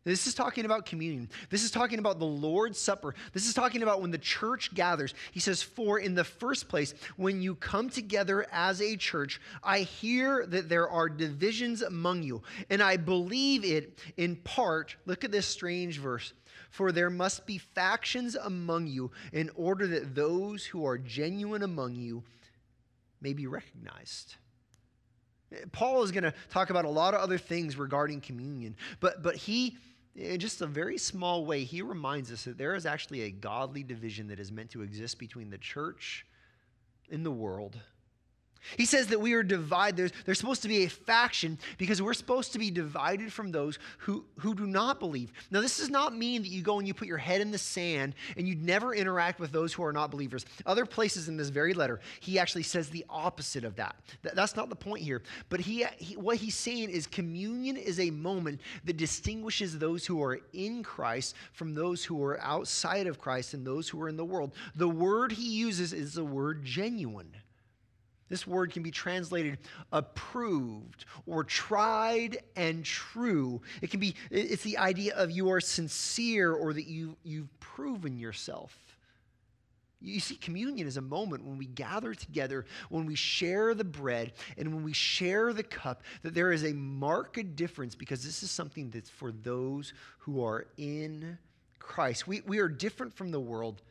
this 0.07 0.25
is 0.25 0.33
talking 0.33 0.63
about 0.63 0.85
communion. 0.85 1.29
This 1.49 1.65
is 1.65 1.71
talking 1.71 1.99
about 1.99 2.17
the 2.17 2.25
Lord's 2.25 2.79
Supper. 2.79 3.13
This 3.33 3.45
is 3.45 3.53
talking 3.53 3.83
about 3.83 4.01
when 4.01 4.11
the 4.11 4.17
church 4.17 4.73
gathers. 4.73 5.13
He 5.33 5.41
says, 5.41 5.61
For 5.61 5.99
in 5.99 6.15
the 6.15 6.23
first 6.23 6.69
place, 6.69 6.93
when 7.17 7.41
you 7.41 7.55
come 7.55 7.89
together 7.89 8.45
as 8.53 8.81
a 8.81 8.95
church, 8.95 9.41
I 9.61 9.79
hear 9.79 10.45
that 10.45 10.69
there 10.69 10.89
are 10.89 11.09
divisions 11.09 11.81
among 11.81 12.23
you. 12.23 12.41
And 12.69 12.81
I 12.81 12.95
believe 12.95 13.65
it 13.65 13.99
in 14.15 14.37
part. 14.37 14.95
Look 15.05 15.25
at 15.25 15.31
this 15.31 15.45
strange 15.45 15.99
verse. 15.99 16.31
For 16.69 16.93
there 16.93 17.09
must 17.09 17.45
be 17.45 17.57
factions 17.57 18.35
among 18.35 18.87
you 18.87 19.11
in 19.33 19.49
order 19.55 19.87
that 19.87 20.15
those 20.15 20.65
who 20.65 20.85
are 20.85 20.97
genuine 20.97 21.63
among 21.63 21.95
you 21.95 22.23
may 23.19 23.33
be 23.33 23.45
recognized. 23.45 24.35
Paul 25.71 26.03
is 26.03 26.11
going 26.11 26.23
to 26.23 26.33
talk 26.49 26.69
about 26.69 26.85
a 26.85 26.89
lot 26.89 27.13
of 27.13 27.21
other 27.21 27.37
things 27.37 27.77
regarding 27.77 28.21
communion, 28.21 28.75
but, 28.99 29.23
but 29.23 29.35
he 29.35 29.77
in 30.17 30.39
just 30.39 30.61
a 30.61 30.67
very 30.67 30.97
small 30.97 31.45
way, 31.45 31.63
he 31.63 31.81
reminds 31.81 32.31
us 32.31 32.43
that 32.45 32.57
there 32.57 32.73
is 32.73 32.85
actually 32.85 33.21
a 33.21 33.31
godly 33.31 33.83
division 33.83 34.27
that 34.27 34.39
is 34.39 34.51
meant 34.51 34.71
to 34.71 34.81
exist 34.81 35.19
between 35.19 35.49
the 35.49 35.59
church 35.59 36.25
and 37.11 37.25
the 37.25 37.31
world. 37.31 37.77
He 38.75 38.85
says 38.85 39.07
that 39.07 39.21
we 39.21 39.33
are 39.33 39.43
divided. 39.43 39.97
There's, 39.97 40.11
there's 40.25 40.39
supposed 40.39 40.61
to 40.63 40.67
be 40.67 40.83
a 40.83 40.89
faction 40.89 41.57
because 41.77 42.01
we're 42.01 42.13
supposed 42.13 42.53
to 42.53 42.59
be 42.59 42.69
divided 42.69 43.31
from 43.31 43.51
those 43.51 43.79
who, 43.99 44.25
who 44.37 44.53
do 44.53 44.67
not 44.67 44.99
believe. 44.99 45.31
Now, 45.51 45.61
this 45.61 45.77
does 45.77 45.89
not 45.89 46.15
mean 46.15 46.41
that 46.41 46.49
you 46.49 46.61
go 46.61 46.79
and 46.79 46.87
you 46.87 46.93
put 46.93 47.07
your 47.07 47.17
head 47.17 47.41
in 47.41 47.51
the 47.51 47.57
sand 47.57 48.15
and 48.35 48.47
you 48.47 48.55
never 48.55 48.93
interact 48.93 49.39
with 49.39 49.51
those 49.51 49.73
who 49.73 49.83
are 49.83 49.93
not 49.93 50.11
believers. 50.11 50.45
Other 50.65 50.85
places 50.85 51.29
in 51.29 51.37
this 51.37 51.49
very 51.49 51.73
letter, 51.73 51.99
he 52.19 52.39
actually 52.39 52.63
says 52.63 52.89
the 52.89 53.05
opposite 53.09 53.63
of 53.63 53.75
that. 53.75 53.95
that 54.23 54.35
that's 54.35 54.55
not 54.55 54.69
the 54.69 54.75
point 54.75 55.03
here. 55.03 55.21
But 55.49 55.59
he, 55.59 55.85
he, 55.97 56.17
what 56.17 56.37
he's 56.37 56.55
saying 56.55 56.89
is 56.89 57.07
communion 57.07 57.77
is 57.77 57.99
a 57.99 58.11
moment 58.11 58.61
that 58.85 58.97
distinguishes 58.97 59.77
those 59.77 60.05
who 60.05 60.21
are 60.23 60.39
in 60.53 60.83
Christ 60.83 61.35
from 61.53 61.73
those 61.73 62.03
who 62.03 62.23
are 62.23 62.39
outside 62.41 63.07
of 63.07 63.19
Christ 63.19 63.53
and 63.53 63.65
those 63.65 63.87
who 63.87 64.01
are 64.01 64.09
in 64.09 64.17
the 64.17 64.25
world. 64.25 64.53
The 64.75 64.89
word 64.89 65.31
he 65.31 65.49
uses 65.49 65.93
is 65.93 66.13
the 66.13 66.25
word 66.25 66.63
genuine. 66.63 67.31
This 68.29 68.45
word 68.45 68.73
can 68.73 68.83
be 68.83 68.91
translated 68.91 69.57
approved 69.91 71.05
or 71.25 71.43
tried 71.43 72.37
and 72.55 72.83
true. 72.83 73.61
It 73.81 73.89
can 73.89 73.99
be, 73.99 74.15
it's 74.29 74.63
the 74.63 74.77
idea 74.77 75.15
of 75.15 75.31
you 75.31 75.49
are 75.49 75.61
sincere 75.61 76.53
or 76.53 76.73
that 76.73 76.87
you, 76.87 77.15
you've 77.23 77.57
proven 77.59 78.17
yourself. 78.17 78.75
You 79.99 80.19
see, 80.19 80.35
communion 80.35 80.87
is 80.87 80.97
a 80.97 81.01
moment 81.01 81.43
when 81.43 81.57
we 81.57 81.65
gather 81.65 82.13
together, 82.13 82.65
when 82.89 83.05
we 83.07 83.15
share 83.15 83.73
the 83.73 83.83
bread, 83.83 84.33
and 84.57 84.73
when 84.73 84.83
we 84.83 84.93
share 84.93 85.53
the 85.53 85.63
cup, 85.63 86.03
that 86.21 86.35
there 86.35 86.51
is 86.51 86.63
a 86.63 86.73
marked 86.73 87.55
difference 87.55 87.95
because 87.95 88.23
this 88.23 88.43
is 88.43 88.51
something 88.51 88.91
that's 88.91 89.09
for 89.09 89.31
those 89.31 89.93
who 90.19 90.43
are 90.43 90.67
in 90.77 91.39
Christ. 91.79 92.27
We, 92.27 92.41
we 92.41 92.59
are 92.59 92.69
different 92.69 93.15
from 93.15 93.31
the 93.31 93.39
world, 93.39 93.81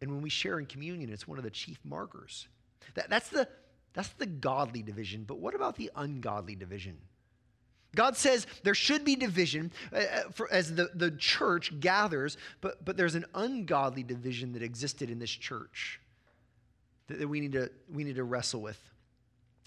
and 0.00 0.10
when 0.10 0.22
we 0.22 0.30
share 0.30 0.58
in 0.58 0.64
communion, 0.64 1.10
it's 1.12 1.28
one 1.28 1.36
of 1.36 1.44
the 1.44 1.50
chief 1.50 1.78
markers. 1.84 2.48
That, 2.94 3.10
that's, 3.10 3.28
the, 3.28 3.48
that's 3.92 4.10
the 4.10 4.26
godly 4.26 4.82
division. 4.82 5.24
But 5.24 5.38
what 5.38 5.54
about 5.54 5.76
the 5.76 5.90
ungodly 5.96 6.54
division? 6.54 6.98
God 7.94 8.16
says 8.16 8.46
there 8.62 8.74
should 8.74 9.04
be 9.04 9.16
division 9.16 9.72
uh, 9.92 9.98
uh, 9.98 10.44
as 10.50 10.74
the, 10.74 10.90
the 10.94 11.12
church 11.12 11.78
gathers, 11.80 12.36
but, 12.60 12.84
but 12.84 12.96
there's 12.96 13.14
an 13.14 13.24
ungodly 13.34 14.02
division 14.02 14.52
that 14.52 14.62
existed 14.62 15.10
in 15.10 15.18
this 15.18 15.30
church 15.30 16.00
that, 17.06 17.18
that 17.18 17.28
we, 17.28 17.40
need 17.40 17.52
to, 17.52 17.70
we 17.92 18.04
need 18.04 18.16
to 18.16 18.24
wrestle 18.24 18.60
with. 18.60 18.78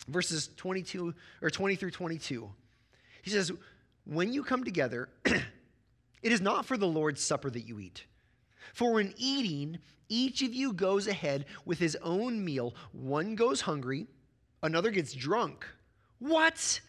Verses 0.08 0.50
22 0.58 1.14
or 1.42 1.50
20 1.50 1.76
through 1.76 1.92
22. 1.92 2.50
He 3.22 3.30
says, 3.30 3.52
When 4.06 4.32
you 4.32 4.44
come 4.44 4.64
together, 4.64 5.10
it 5.26 5.42
is 6.32 6.42
not 6.42 6.66
for 6.66 6.78
the 6.78 6.88
Lord's 6.88 7.24
supper 7.24 7.50
that 7.50 7.68
you 7.68 7.80
eat. 7.80 8.06
For 8.74 9.00
in 9.00 9.14
eating, 9.18 9.80
each 10.10 10.42
of 10.42 10.54
you 10.54 10.74
goes 10.74 11.08
ahead 11.08 11.46
with 11.66 11.80
his 11.80 11.98
own 12.02 12.44
meal. 12.44 12.76
One 12.92 13.36
goes 13.36 13.62
hungry, 13.62 14.08
another 14.64 14.92
gets 14.92 15.14
drunk. 15.14 15.66
What? 16.20 16.80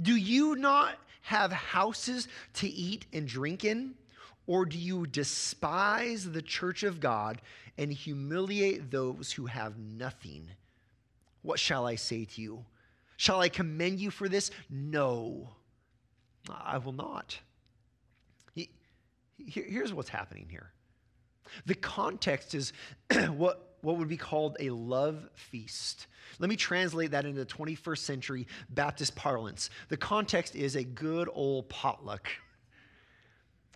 Do 0.00 0.14
you 0.16 0.56
not 0.56 0.98
have 1.22 1.52
houses 1.52 2.28
to 2.54 2.68
eat 2.68 3.06
and 3.12 3.26
drink 3.26 3.64
in? 3.64 3.94
Or 4.46 4.64
do 4.64 4.78
you 4.78 5.06
despise 5.06 6.30
the 6.30 6.42
church 6.42 6.82
of 6.82 7.00
God 7.00 7.40
and 7.78 7.92
humiliate 7.92 8.90
those 8.90 9.32
who 9.32 9.46
have 9.46 9.78
nothing? 9.78 10.48
What 11.42 11.58
shall 11.58 11.86
I 11.86 11.96
say 11.96 12.24
to 12.24 12.42
you? 12.42 12.64
Shall 13.16 13.40
I 13.40 13.48
commend 13.48 13.98
you 13.98 14.10
for 14.10 14.28
this? 14.28 14.50
No, 14.70 15.48
I 16.48 16.78
will 16.78 16.92
not. 16.92 17.38
Here's 19.38 19.92
what's 19.92 20.08
happening 20.08 20.46
here 20.50 20.72
the 21.66 21.74
context 21.74 22.54
is 22.54 22.72
what, 23.28 23.76
what 23.82 23.98
would 23.98 24.08
be 24.08 24.16
called 24.16 24.56
a 24.60 24.70
love 24.70 25.28
feast. 25.34 26.06
Let 26.38 26.50
me 26.50 26.56
translate 26.56 27.12
that 27.12 27.24
into 27.24 27.44
21st 27.44 27.98
century 27.98 28.46
Baptist 28.70 29.14
parlance. 29.16 29.70
The 29.88 29.96
context 29.96 30.54
is 30.54 30.76
a 30.76 30.84
good 30.84 31.28
old 31.32 31.68
potluck. 31.68 32.28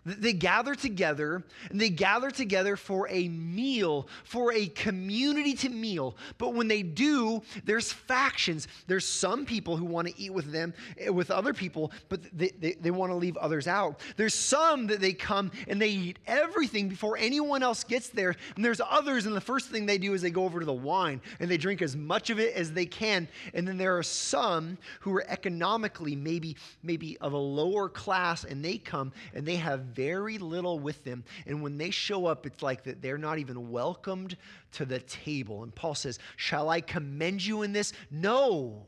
They 0.06 0.32
gather 0.32 0.74
together 0.74 1.44
and 1.68 1.78
they 1.78 1.90
gather 1.90 2.30
together 2.30 2.76
for 2.76 3.06
a 3.10 3.28
meal, 3.28 4.08
for 4.24 4.50
a 4.50 4.66
community 4.68 5.52
to 5.56 5.68
meal. 5.68 6.16
But 6.38 6.54
when 6.54 6.68
they 6.68 6.82
do, 6.82 7.42
there's 7.66 7.92
factions. 7.92 8.66
There's 8.86 9.04
some 9.04 9.44
people 9.44 9.76
who 9.76 9.84
want 9.84 10.08
to 10.08 10.18
eat 10.18 10.32
with 10.32 10.52
them, 10.52 10.72
eh, 10.98 11.10
with 11.10 11.30
other 11.30 11.52
people, 11.52 11.92
but 12.08 12.22
they, 12.32 12.48
they, 12.58 12.72
they 12.80 12.90
want 12.90 13.12
to 13.12 13.16
leave 13.16 13.36
others 13.36 13.68
out. 13.68 14.00
There's 14.16 14.32
some 14.32 14.86
that 14.86 15.00
they 15.00 15.12
come 15.12 15.50
and 15.68 15.80
they 15.80 15.90
eat 15.90 16.18
everything 16.26 16.88
before 16.88 17.18
anyone 17.18 17.62
else 17.62 17.84
gets 17.84 18.08
there. 18.08 18.34
And 18.56 18.64
there's 18.64 18.80
others, 18.80 19.26
and 19.26 19.36
the 19.36 19.40
first 19.40 19.68
thing 19.68 19.84
they 19.84 19.98
do 19.98 20.14
is 20.14 20.22
they 20.22 20.30
go 20.30 20.44
over 20.44 20.60
to 20.60 20.66
the 20.66 20.72
wine 20.72 21.20
and 21.40 21.50
they 21.50 21.58
drink 21.58 21.82
as 21.82 21.94
much 21.94 22.30
of 22.30 22.40
it 22.40 22.54
as 22.54 22.72
they 22.72 22.86
can. 22.86 23.28
And 23.52 23.68
then 23.68 23.76
there 23.76 23.98
are 23.98 24.02
some 24.02 24.78
who 25.00 25.14
are 25.14 25.24
economically 25.28 26.16
maybe, 26.16 26.56
maybe 26.82 27.18
of 27.18 27.34
a 27.34 27.38
lower 27.38 27.90
class 27.90 28.44
and 28.44 28.64
they 28.64 28.78
come 28.78 29.12
and 29.34 29.44
they 29.44 29.56
have 29.56 29.89
very 29.94 30.38
little 30.38 30.78
with 30.78 31.04
them. 31.04 31.24
And 31.46 31.62
when 31.62 31.78
they 31.78 31.90
show 31.90 32.26
up, 32.26 32.46
it's 32.46 32.62
like 32.62 32.84
that 32.84 33.02
they're 33.02 33.18
not 33.18 33.38
even 33.38 33.70
welcomed 33.70 34.36
to 34.72 34.84
the 34.84 35.00
table. 35.00 35.62
And 35.62 35.74
Paul 35.74 35.94
says, 35.94 36.18
Shall 36.36 36.68
I 36.68 36.80
commend 36.80 37.44
you 37.44 37.62
in 37.62 37.72
this? 37.72 37.92
No. 38.10 38.86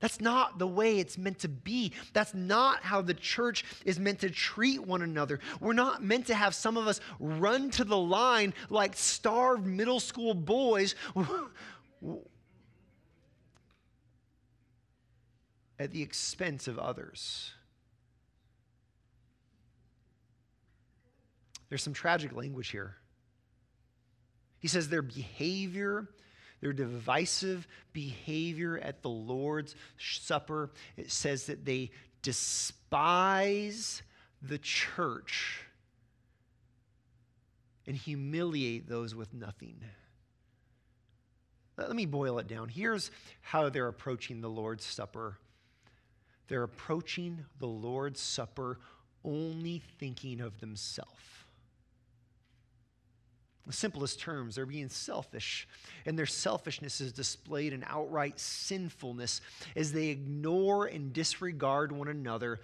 That's 0.00 0.20
not 0.20 0.58
the 0.58 0.66
way 0.66 0.98
it's 0.98 1.18
meant 1.18 1.40
to 1.40 1.48
be. 1.48 1.92
That's 2.14 2.32
not 2.32 2.82
how 2.82 3.02
the 3.02 3.14
church 3.14 3.64
is 3.84 4.00
meant 4.00 4.20
to 4.20 4.30
treat 4.30 4.80
one 4.80 5.02
another. 5.02 5.40
We're 5.60 5.74
not 5.74 6.02
meant 6.02 6.26
to 6.28 6.34
have 6.34 6.54
some 6.54 6.78
of 6.78 6.88
us 6.88 7.00
run 7.20 7.70
to 7.72 7.84
the 7.84 7.98
line 7.98 8.54
like 8.70 8.96
starved 8.96 9.66
middle 9.66 10.00
school 10.00 10.32
boys 10.32 10.94
at 15.78 15.92
the 15.92 16.02
expense 16.02 16.66
of 16.66 16.78
others. 16.78 17.52
There's 21.70 21.82
some 21.82 21.94
tragic 21.94 22.34
language 22.34 22.68
here. 22.68 22.96
He 24.58 24.68
says 24.68 24.88
their 24.88 25.02
behavior, 25.02 26.08
their 26.60 26.74
divisive 26.74 27.66
behavior 27.92 28.78
at 28.78 29.02
the 29.02 29.08
Lord's 29.08 29.74
Supper, 29.98 30.70
it 30.96 31.10
says 31.10 31.46
that 31.46 31.64
they 31.64 31.92
despise 32.22 34.02
the 34.42 34.58
church 34.58 35.62
and 37.86 37.96
humiliate 37.96 38.88
those 38.88 39.14
with 39.14 39.32
nothing. 39.32 39.80
Let 41.78 41.96
me 41.96 42.04
boil 42.04 42.38
it 42.38 42.46
down. 42.46 42.68
Here's 42.68 43.10
how 43.40 43.70
they're 43.70 43.88
approaching 43.88 44.42
the 44.42 44.50
Lord's 44.50 44.84
Supper 44.84 45.38
they're 46.48 46.64
approaching 46.64 47.44
the 47.60 47.68
Lord's 47.68 48.20
Supper 48.20 48.80
only 49.24 49.84
thinking 50.00 50.40
of 50.40 50.58
themselves 50.58 51.39
the 53.66 53.72
simplest 53.72 54.18
terms, 54.18 54.54
they're 54.54 54.66
being 54.66 54.88
selfish. 54.88 55.68
And 56.06 56.18
their 56.18 56.26
selfishness 56.26 57.00
is 57.00 57.12
displayed 57.12 57.72
in 57.72 57.84
outright 57.86 58.40
sinfulness 58.40 59.40
as 59.76 59.92
they 59.92 60.08
ignore 60.08 60.86
and 60.86 61.12
disregard 61.12 61.92
one 61.92 62.08
another. 62.08 62.60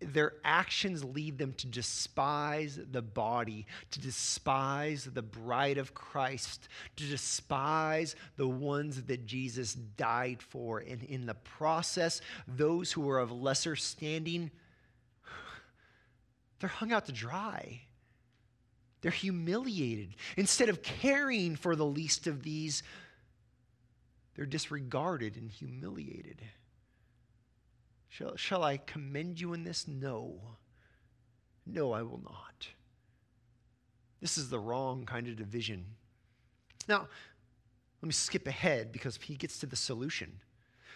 Their 0.00 0.34
actions 0.44 1.04
lead 1.04 1.38
them 1.38 1.52
to 1.54 1.66
despise 1.66 2.80
the 2.90 3.02
body, 3.02 3.66
to 3.92 4.00
despise 4.00 5.04
the 5.04 5.22
bride 5.22 5.78
of 5.78 5.94
Christ, 5.94 6.68
to 6.96 7.04
despise 7.04 8.16
the 8.36 8.48
ones 8.48 9.02
that 9.04 9.26
Jesus 9.26 9.74
died 9.74 10.42
for. 10.42 10.80
And 10.80 11.04
in 11.04 11.26
the 11.26 11.34
process, 11.34 12.20
those 12.48 12.90
who 12.90 13.08
are 13.08 13.20
of 13.20 13.30
lesser 13.30 13.76
standing, 13.76 14.50
they're 16.58 16.68
hung 16.68 16.92
out 16.92 17.06
to 17.06 17.12
dry. 17.12 17.82
They're 19.02 19.10
humiliated. 19.10 20.14
Instead 20.36 20.68
of 20.68 20.82
caring 20.82 21.56
for 21.56 21.74
the 21.74 21.86
least 21.86 22.26
of 22.26 22.42
these, 22.42 22.82
they're 24.34 24.46
disregarded 24.46 25.36
and 25.36 25.50
humiliated. 25.50 26.42
Shall, 28.08 28.36
shall 28.36 28.62
I 28.64 28.76
commend 28.76 29.40
you 29.40 29.52
in 29.52 29.64
this? 29.64 29.86
No. 29.88 30.40
No, 31.66 31.92
I 31.92 32.02
will 32.02 32.20
not. 32.22 32.68
This 34.20 34.36
is 34.36 34.50
the 34.50 34.58
wrong 34.58 35.06
kind 35.06 35.28
of 35.28 35.36
division. 35.36 35.84
Now, 36.88 37.08
let 38.02 38.06
me 38.06 38.12
skip 38.12 38.46
ahead 38.46 38.92
because 38.92 39.18
he 39.22 39.36
gets 39.36 39.58
to 39.60 39.66
the 39.66 39.76
solution. 39.76 40.40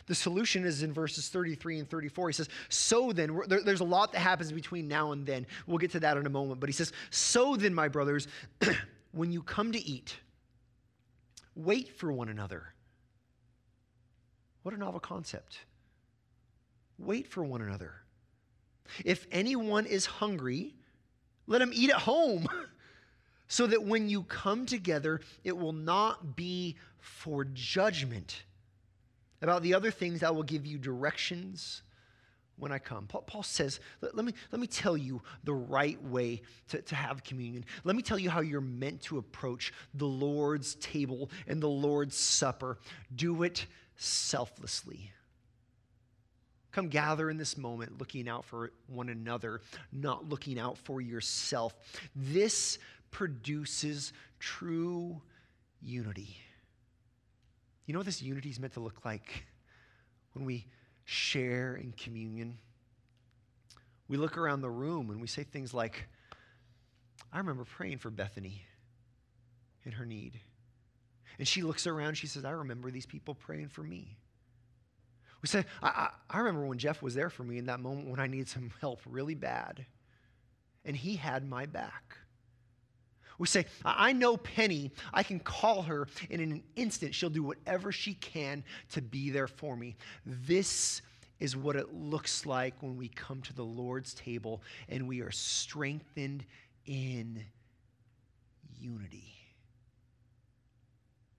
The 0.07 0.15
solution 0.15 0.65
is 0.65 0.83
in 0.83 0.93
verses 0.93 1.29
33 1.29 1.79
and 1.81 1.89
34. 1.89 2.29
He 2.29 2.33
says, 2.35 2.49
So 2.69 3.13
then, 3.13 3.41
there, 3.47 3.63
there's 3.63 3.81
a 3.81 3.85
lot 3.85 4.13
that 4.13 4.19
happens 4.19 4.53
between 4.53 4.87
now 4.87 5.13
and 5.13 5.25
then. 5.25 5.47
We'll 5.67 5.79
get 5.79 5.93
to 5.93 6.01
that 6.01 6.17
in 6.17 6.27
a 6.27 6.31
moment. 6.31 6.61
But 6.61 6.69
he 6.69 6.75
says, 6.75 6.93
So 7.11 7.57
then, 7.57 7.75
my 7.75 7.89
brothers, 7.89 8.29
when 9.13 9.33
you 9.33 9.43
come 9.43 9.73
to 9.73 9.83
eat, 9.83 10.17
wait 11.55 11.97
for 11.97 12.13
one 12.13 12.29
another. 12.29 12.75
What 14.63 14.75
a 14.75 14.79
novel 14.79 15.01
concept. 15.01 15.59
Wait 16.99 17.27
for 17.27 17.43
one 17.43 17.63
another. 17.63 17.93
If 19.05 19.27
anyone 19.33 19.87
is 19.87 20.07
hungry, 20.07 20.75
let 21.47 21.63
him 21.63 21.71
eat 21.75 21.91
at 21.91 21.97
home. 21.97 22.47
so 23.49 23.67
that 23.67 23.85
when 23.85 24.09
you 24.09 24.23
come 24.25 24.67
together, 24.67 25.21
it 25.45 25.57
will 25.57 25.73
not 25.73 26.37
be 26.37 26.77
for 26.99 27.45
judgment. 27.45 28.43
About 29.45 29.63
the 29.63 29.75
other 29.75 29.91
things, 29.91 30.23
I 30.23 30.31
will 30.31 30.43
give 30.43 30.65
you 30.65 30.79
directions 30.79 31.83
when 32.57 32.73
I 32.73 32.79
come. 32.79 33.07
Paul, 33.07 33.21
Paul 33.27 33.43
says, 33.43 33.79
let, 34.01 34.17
let, 34.17 34.25
me, 34.25 34.33
let 34.51 34.59
me 34.59 34.67
tell 34.67 34.97
you 34.97 35.21
the 35.45 35.53
right 35.53 36.03
way 36.03 36.41
to, 36.69 36.81
to 36.81 36.95
have 36.95 37.23
communion. 37.25 37.67
Let 37.85 37.95
me 37.95 38.01
tell 38.01 38.19
you 38.19 38.31
how 38.31 38.41
you're 38.41 38.63
meant 38.63 39.03
to 39.03 39.19
approach 39.19 39.71
the 39.93 40.07
Lord's 40.07 40.77
table 40.77 41.31
and 41.47 41.63
the 41.63 41.69
Lord's 41.69 42.17
supper. 42.17 42.79
Do 43.15 43.43
it 43.43 43.67
selflessly. 43.97 45.13
Come 46.73 46.89
gather 46.89 47.29
in 47.29 47.37
this 47.37 47.59
moment 47.59 47.99
looking 47.99 48.31
out 48.31 48.47
for 48.47 48.73
one 48.87 49.11
another, 49.11 49.61
not 49.93 50.27
looking 50.27 50.59
out 50.59 50.79
for 50.79 51.03
yourself. 51.03 51.75
This 52.17 52.79
produces 53.11 54.15
true 54.39 55.21
unity. 55.83 56.39
You 57.87 57.93
know 57.93 57.99
what 57.99 58.07
this 58.07 58.23
unity 58.23 58.51
is 58.51 58.59
meant 58.59 58.75
to 58.75 58.81
look 58.81 59.05
like 59.05 59.45
when 60.33 60.45
we 60.45 60.67
share 61.05 61.77
in 61.77 61.93
communion? 61.93 62.59
We 64.09 64.17
look 64.17 64.39
around 64.39 64.61
the 64.61 64.71
room 64.71 65.11
and 65.11 65.21
we 65.21 65.27
say 65.27 65.45
things 65.45 65.75
like, 65.75 66.07
I 67.33 67.39
remember 67.39 67.65
praying 67.65 67.99
for 67.99 68.11
Bethany 68.11 68.63
in 69.85 69.93
her 69.93 70.07
need. 70.07 70.41
And 71.39 71.47
she 71.49 71.63
looks 71.63 71.87
around, 71.87 72.15
she 72.15 72.27
says, 72.27 72.45
I 72.45 72.51
remember 72.51 72.91
these 72.91 73.07
people 73.07 73.35
praying 73.35 73.69
for 73.69 73.83
me. 73.83 74.17
We 75.43 75.49
say, 75.49 75.65
I, 75.83 75.89
I, 75.89 76.11
I, 76.31 76.39
remember 76.39 76.65
when 76.65 76.79
Jeff 76.79 77.03
was 77.03 77.15
there 77.15 77.29
for 77.29 77.43
me 77.43 77.59
in 77.59 77.67
that 77.67 77.81
moment 77.81 78.09
when 78.09 78.21
I 78.21 78.29
needed 78.29 78.49
some 78.49 78.71
help 78.81 79.01
really 79.05 79.35
bad. 79.35 79.85
And 80.87 80.97
he 80.97 81.17
had 81.17 81.47
my 81.47 81.67
back. 81.67 82.17
We 83.39 83.47
say, 83.47 83.67
I 83.85 84.13
know 84.13 84.37
Penny. 84.37 84.93
I 85.13 85.23
can 85.23 85.41
call 85.41 85.83
her, 85.83 86.07
and 86.31 86.41
in 86.41 86.53
an 86.53 86.63
instant, 86.77 87.15
she'll 87.15 87.31
do 87.31 87.43
whatever 87.43 87.91
she 87.91 88.15
can 88.15 88.65
to 88.93 89.03
be 89.03 89.31
there 89.31 89.49
for 89.49 89.77
me. 89.77 89.97
This 90.25 91.03
is 91.41 91.57
what 91.57 91.77
it 91.77 91.93
looks 91.93 92.47
like 92.47 92.75
when 92.81 92.97
we 92.97 93.09
come 93.09 93.43
to 93.43 93.53
the 93.53 93.65
Lord's 93.65 94.15
table 94.15 94.63
and 94.89 95.09
we 95.09 95.21
are 95.21 95.33
strengthened 95.33 96.45
in 96.87 97.45
unity. 98.79 99.35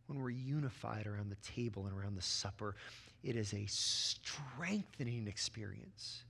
When 0.07 0.21
we're 0.21 0.31
unified 0.31 1.07
around 1.07 1.31
the 1.31 1.37
table 1.37 1.85
and 1.87 1.97
around 1.97 2.15
the 2.15 2.21
supper, 2.21 2.75
it 3.23 3.35
is 3.35 3.53
a 3.53 3.65
strengthening 3.67 5.27
experience. 5.27 6.24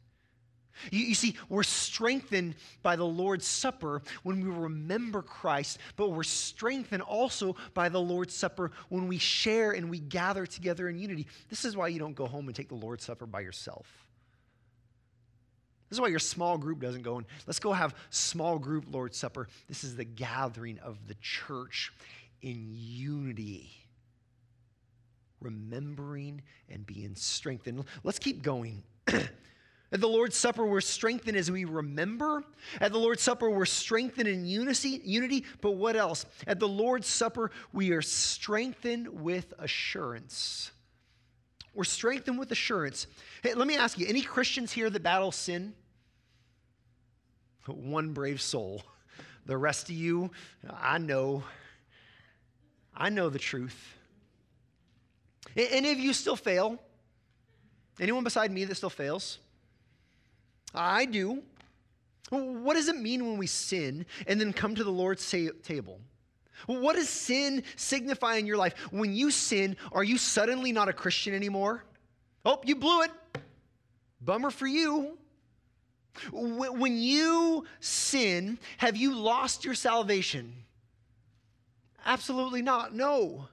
You, 0.92 1.00
you, 1.06 1.16
see, 1.16 1.36
we're 1.50 1.64
strengthened 1.64 2.56
by 2.84 2.96
the 2.96 3.06
Lord's 3.06 3.48
Supper 3.48 4.02
when 4.24 4.42
we 4.42 4.50
remember 4.50 5.22
Christ, 5.22 5.80
but 5.96 6.10
we're 6.10 6.24
strengthened 6.24 7.02
also 7.02 7.56
by 7.74 7.90
the 7.90 8.02
Lord's 8.02 8.34
Supper 8.34 8.72
when 8.90 9.08
we 9.08 9.18
share 9.18 9.72
and 9.72 9.90
we 9.90 10.00
gather 10.00 10.46
together 10.46 10.90
in 10.90 10.98
unity. 10.98 11.28
This 11.50 11.66
is 11.66 11.76
why 11.76 11.88
you 11.88 12.00
don't 12.00 12.16
go 12.16 12.28
home 12.28 12.48
and 12.48 12.56
take 12.56 12.70
the 12.70 12.76
Lord's 12.76 13.04
Supper 13.04 13.26
by 13.26 13.42
yourself. 13.42 13.88
This 15.90 15.98
is 15.98 16.02
why 16.02 16.08
your 16.08 16.20
small 16.20 16.58
group 16.58 16.80
doesn't 16.82 17.04
go 17.04 17.18
and 17.18 17.26
let's 17.46 17.60
go 17.60 17.72
have 17.72 17.96
small 18.10 18.58
group 18.58 18.86
Lord's 18.92 19.18
Supper. 19.18 19.48
This 19.68 19.84
is 19.84 19.96
the 19.96 20.04
gathering 20.04 20.80
of 20.80 21.08
the 21.08 21.16
church 21.22 21.94
in 22.42 22.68
unity, 22.72 23.72
remembering 25.40 26.42
and 26.70 26.86
being 26.86 27.16
strengthened. 27.16 27.86
Let's 28.04 28.20
keep 28.20 28.42
going. 28.42 28.84
At 29.92 30.02
the 30.02 30.08
Lord's 30.08 30.36
Supper, 30.36 30.66
we're 30.66 30.82
strengthened 30.82 31.38
as 31.38 31.52
we 31.52 31.64
remember. 31.64 32.44
At 32.82 32.92
the 32.92 32.98
Lord's 32.98 33.22
Supper, 33.22 33.50
we're 33.50 33.66
strengthened 33.66 34.28
in 34.28 34.46
unity. 34.46 35.46
But 35.62 35.72
what 35.72 35.96
else? 35.96 36.26
At 36.48 36.60
the 36.60 36.68
Lord's 36.68 37.08
Supper, 37.08 37.52
we 37.72 37.92
are 37.92 38.02
strengthened 38.02 39.08
with 39.22 39.54
assurance. 39.60 40.72
We're 41.74 41.84
strengthened 41.84 42.40
with 42.40 42.52
assurance. 42.52 43.06
Hey, 43.44 43.54
let 43.54 43.68
me 43.68 43.76
ask 43.76 44.00
you 44.00 44.08
any 44.08 44.22
Christians 44.22 44.72
here 44.72 44.90
that 44.90 45.04
battle 45.04 45.32
sin? 45.32 45.74
One 47.66 48.14
brave 48.14 48.42
soul. 48.42 48.84
The 49.48 49.56
rest 49.56 49.90
of 49.90 49.96
you, 49.96 50.32
I 50.68 50.98
know. 50.98 51.44
I 52.98 53.10
know 53.10 53.30
the 53.30 53.38
truth. 53.38 53.96
Any 55.56 55.92
of 55.92 56.00
you 56.00 56.14
still 56.14 56.36
fail? 56.36 56.80
Anyone 58.00 58.24
beside 58.24 58.52
me 58.52 58.66
that 58.66 58.74
still 58.74 58.90
fails? 58.90 59.38
I 60.76 61.06
do. 61.06 61.42
What 62.30 62.74
does 62.74 62.88
it 62.88 62.98
mean 62.98 63.26
when 63.26 63.38
we 63.38 63.48
sin 63.48 64.06
and 64.28 64.40
then 64.42 64.52
come 64.52 64.76
to 64.76 64.84
the 64.84 64.92
Lord's 64.92 65.30
table? 65.30 66.00
What 66.68 66.96
does 66.96 67.10
sin 67.10 67.64
signify 67.76 68.36
in 68.36 68.48
your 68.48 68.58
life? 68.58 68.74
When 68.92 69.14
you 69.14 69.30
sin, 69.30 69.78
are 69.92 70.04
you 70.04 70.18
suddenly 70.18 70.72
not 70.72 70.90
a 70.90 70.94
Christian 70.94 71.34
anymore? 71.34 71.84
Oh, 72.44 72.62
you 72.64 72.76
blew 72.76 73.04
it. 73.04 73.12
Bummer 74.22 74.50
for 74.50 74.68
you. 74.68 75.18
When 76.32 76.98
you 76.98 77.66
sin, 77.80 78.58
have 78.78 78.96
you 78.96 79.14
lost 79.14 79.66
your 79.66 79.76
salvation? 79.76 80.54
Absolutely 82.06 82.62
not. 82.62 82.96
No. 82.96 83.48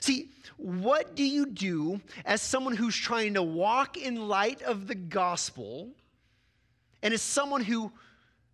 See, 0.00 0.30
what 0.56 1.14
do 1.14 1.24
you 1.24 1.46
do 1.46 2.00
as 2.24 2.40
someone 2.40 2.76
who's 2.76 2.96
trying 2.96 3.34
to 3.34 3.42
walk 3.42 3.96
in 3.96 4.28
light 4.28 4.62
of 4.62 4.86
the 4.86 4.94
gospel 4.94 5.90
and 7.02 7.14
as 7.14 7.22
someone 7.22 7.62
who 7.62 7.92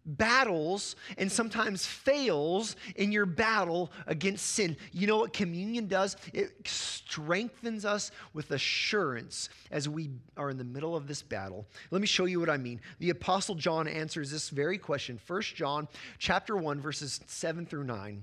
battles 0.06 0.94
and 1.18 1.30
sometimes 1.30 1.84
fails 1.84 2.76
in 2.94 3.10
your 3.10 3.26
battle 3.26 3.90
against 4.06 4.46
sin. 4.46 4.76
You 4.92 5.08
know 5.08 5.18
what 5.18 5.32
communion 5.32 5.88
does? 5.88 6.16
It 6.32 6.52
strengthens 6.64 7.84
us 7.84 8.12
with 8.32 8.52
assurance 8.52 9.48
as 9.70 9.88
we 9.88 10.10
are 10.36 10.48
in 10.50 10.58
the 10.58 10.64
middle 10.64 10.94
of 10.94 11.08
this 11.08 11.22
battle. 11.22 11.66
Let 11.90 12.00
me 12.00 12.06
show 12.06 12.26
you 12.26 12.38
what 12.38 12.48
I 12.48 12.56
mean. 12.56 12.80
The 13.00 13.10
apostle 13.10 13.56
John 13.56 13.88
answers 13.88 14.30
this 14.30 14.48
very 14.48 14.78
question. 14.78 15.18
1 15.26 15.42
John 15.42 15.88
chapter 16.18 16.56
1 16.56 16.80
verses 16.80 17.20
7 17.26 17.66
through 17.66 17.84
9. 17.84 18.22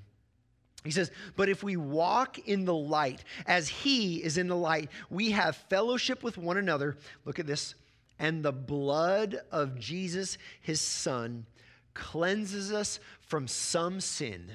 He 0.86 0.92
says, 0.92 1.12
But 1.36 1.50
if 1.50 1.64
we 1.64 1.78
walk 1.78 2.40
in 2.40 2.66
the 2.66 2.74
light 2.74 3.24
as 3.46 3.70
he 3.70 4.18
is 4.18 4.38
in 4.38 4.48
the 4.48 4.56
light, 4.56 4.90
we 5.10 5.32
have 5.32 5.56
fellowship 5.56 6.24
with 6.24 6.38
one 6.38 6.58
another. 6.58 6.98
Look 7.26 7.40
at 7.40 7.48
this 7.48 7.76
and 8.20 8.44
the 8.44 8.52
blood 8.52 9.38
of 9.52 9.80
Jesus, 9.80 10.38
his 10.62 10.82
son, 10.82 11.46
cleanses 11.94 12.72
us 12.72 13.00
from 13.22 13.48
some 13.48 14.00
sin. 14.00 14.52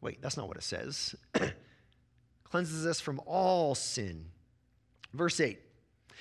Wait, 0.00 0.20
that's 0.20 0.36
not 0.36 0.48
what 0.48 0.56
it 0.56 0.62
says. 0.62 1.14
cleanses 2.44 2.86
us 2.86 3.00
from 3.00 3.20
all 3.26 3.74
sin. 3.74 4.26
Verse 5.12 5.40
8 5.40 5.58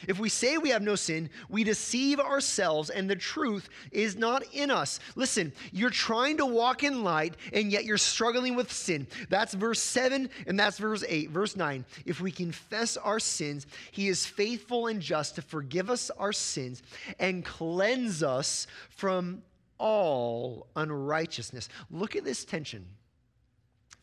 if 0.07 0.19
we 0.19 0.29
say 0.29 0.57
we 0.57 0.69
have 0.69 0.81
no 0.81 0.95
sin, 0.95 1.29
we 1.49 1.63
deceive 1.63 2.19
ourselves 2.19 2.89
and 2.89 3.09
the 3.09 3.15
truth 3.15 3.69
is 3.91 4.15
not 4.15 4.43
in 4.53 4.69
us. 4.69 4.99
Listen, 5.15 5.53
you're 5.71 5.89
trying 5.89 6.37
to 6.37 6.45
walk 6.45 6.83
in 6.83 7.03
light 7.03 7.35
and 7.53 7.71
yet 7.71 7.85
you're 7.85 7.97
struggling 7.97 8.55
with 8.55 8.71
sin. 8.71 9.07
That's 9.29 9.53
verse 9.53 9.81
7 9.81 10.29
and 10.47 10.59
that's 10.59 10.77
verse 10.77 11.03
8. 11.07 11.29
Verse 11.29 11.55
9. 11.55 11.85
If 12.05 12.21
we 12.21 12.31
confess 12.31 12.97
our 12.97 13.19
sins, 13.19 13.67
he 13.91 14.07
is 14.07 14.25
faithful 14.25 14.87
and 14.87 15.01
just 15.01 15.35
to 15.35 15.41
forgive 15.41 15.89
us 15.89 16.11
our 16.11 16.33
sins 16.33 16.83
and 17.19 17.45
cleanse 17.45 18.21
us 18.21 18.67
from 18.89 19.41
all 19.77 20.67
unrighteousness. 20.75 21.69
Look 21.89 22.15
at 22.15 22.23
this 22.23 22.45
tension. 22.45 22.85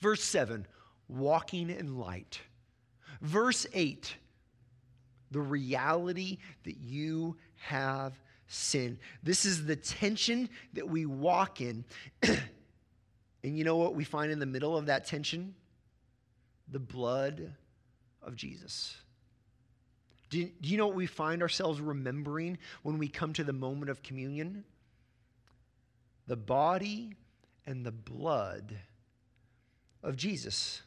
Verse 0.00 0.22
7, 0.24 0.66
walking 1.08 1.70
in 1.70 1.98
light. 1.98 2.40
Verse 3.20 3.66
8, 3.72 4.16
the 5.32 5.40
reality 5.40 6.38
that 6.64 6.76
you 6.78 7.36
have 7.56 8.18
sin. 8.46 8.98
This 9.22 9.44
is 9.44 9.64
the 9.64 9.76
tension 9.76 10.48
that 10.74 10.88
we 10.88 11.06
walk 11.06 11.60
in. 11.60 11.84
and 12.22 12.38
you 13.42 13.64
know 13.64 13.76
what 13.76 13.94
we 13.94 14.04
find 14.04 14.30
in 14.30 14.38
the 14.38 14.46
middle 14.46 14.76
of 14.76 14.86
that 14.86 15.06
tension? 15.06 15.54
The 16.70 16.78
blood 16.78 17.52
of 18.22 18.36
Jesus. 18.36 18.96
Do, 20.30 20.44
do 20.44 20.68
you 20.68 20.78
know 20.78 20.86
what 20.86 20.96
we 20.96 21.06
find 21.06 21.42
ourselves 21.42 21.80
remembering 21.80 22.58
when 22.82 22.98
we 22.98 23.08
come 23.08 23.32
to 23.34 23.44
the 23.44 23.52
moment 23.52 23.90
of 23.90 24.02
communion? 24.02 24.64
The 26.26 26.36
body 26.36 27.16
and 27.66 27.84
the 27.84 27.92
blood 27.92 28.76
of 30.02 30.16
Jesus. 30.16 30.82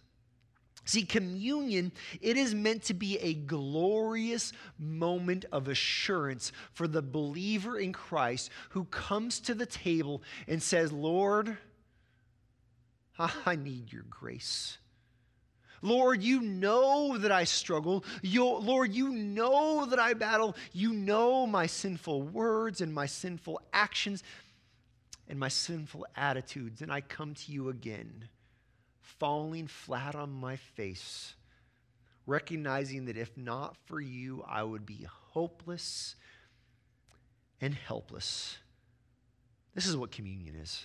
See, 0.85 1.03
communion, 1.03 1.91
it 2.21 2.37
is 2.37 2.53
meant 2.53 2.83
to 2.83 2.93
be 2.93 3.17
a 3.17 3.33
glorious 3.33 4.53
moment 4.77 5.43
of 5.51 5.67
assurance 5.67 6.51
for 6.73 6.87
the 6.87 7.01
believer 7.01 7.79
in 7.79 7.91
Christ 7.91 8.51
who 8.69 8.85
comes 8.85 9.39
to 9.41 9.55
the 9.55 9.65
table 9.65 10.21
and 10.47 10.61
says, 10.61 10.91
Lord, 10.91 11.57
I 13.17 13.55
need 13.55 13.91
your 13.91 14.05
grace. 14.09 14.77
Lord, 15.81 16.23
you 16.23 16.41
know 16.41 17.17
that 17.17 17.31
I 17.31 17.43
struggle. 17.45 18.03
You, 18.21 18.45
Lord, 18.45 18.93
you 18.93 19.09
know 19.09 19.85
that 19.85 19.99
I 19.99 20.13
battle. 20.13 20.55
You 20.71 20.93
know 20.93 21.47
my 21.47 21.65
sinful 21.65 22.23
words 22.23 22.81
and 22.81 22.93
my 22.93 23.05
sinful 23.05 23.59
actions. 23.73 24.23
and 25.27 25.39
my 25.39 25.47
sinful 25.47 26.05
attitudes, 26.15 26.81
and 26.81 26.91
I 26.91 27.01
come 27.01 27.33
to 27.33 27.51
you 27.51 27.69
again, 27.69 28.29
falling 29.19 29.67
flat 29.67 30.15
on 30.15 30.31
my 30.31 30.55
face, 30.55 31.35
recognizing 32.25 33.05
that 33.05 33.17
if 33.17 33.35
not 33.37 33.77
for 33.85 33.99
you, 33.99 34.43
I 34.47 34.63
would 34.63 34.85
be 34.85 35.05
hopeless 35.31 36.15
and 37.61 37.73
helpless. 37.73 38.57
This 39.73 39.85
is 39.87 39.95
what 39.95 40.11
communion 40.11 40.55
is. 40.55 40.83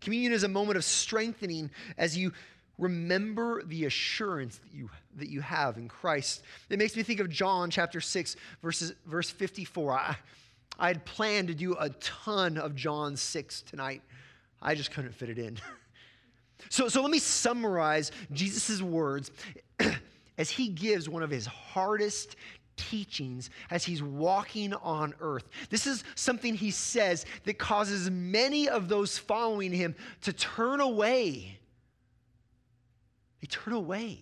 Communion 0.00 0.32
is 0.32 0.44
a 0.44 0.48
moment 0.48 0.76
of 0.76 0.84
strengthening 0.84 1.70
as 1.96 2.16
you 2.16 2.32
remember 2.78 3.62
the 3.64 3.84
assurance 3.84 4.58
that 4.58 4.72
you, 4.72 4.88
that 5.16 5.28
you 5.28 5.40
have 5.40 5.76
in 5.76 5.88
Christ. 5.88 6.42
It 6.70 6.78
makes 6.78 6.96
me 6.96 7.02
think 7.02 7.20
of 7.20 7.28
John 7.28 7.70
chapter 7.70 8.00
6, 8.00 8.36
verses, 8.62 8.94
verse 9.06 9.30
54. 9.30 9.92
I, 9.92 10.16
I 10.78 10.88
had 10.88 11.04
planned 11.04 11.48
to 11.48 11.54
do 11.54 11.74
a 11.78 11.90
ton 11.90 12.56
of 12.56 12.74
John 12.76 13.16
6 13.16 13.62
tonight. 13.62 14.02
I 14.62 14.74
just 14.74 14.92
couldn't 14.92 15.14
fit 15.14 15.28
it 15.28 15.38
in. 15.38 15.58
so, 16.68 16.88
so 16.88 17.02
let 17.02 17.10
me 17.10 17.18
summarize 17.18 18.10
Jesus' 18.32 18.82
words 18.82 19.30
as 20.38 20.50
he 20.50 20.68
gives 20.68 21.08
one 21.08 21.22
of 21.22 21.30
his 21.30 21.46
hardest 21.46 22.36
teachings 22.76 23.50
as 23.70 23.84
he's 23.84 24.02
walking 24.02 24.72
on 24.74 25.14
earth. 25.20 25.44
This 25.68 25.86
is 25.86 26.04
something 26.14 26.54
he 26.54 26.70
says 26.70 27.26
that 27.44 27.58
causes 27.58 28.10
many 28.10 28.68
of 28.68 28.88
those 28.88 29.18
following 29.18 29.72
him 29.72 29.94
to 30.22 30.32
turn 30.32 30.80
away. 30.80 31.58
They 33.40 33.46
turn 33.46 33.74
away. 33.74 34.20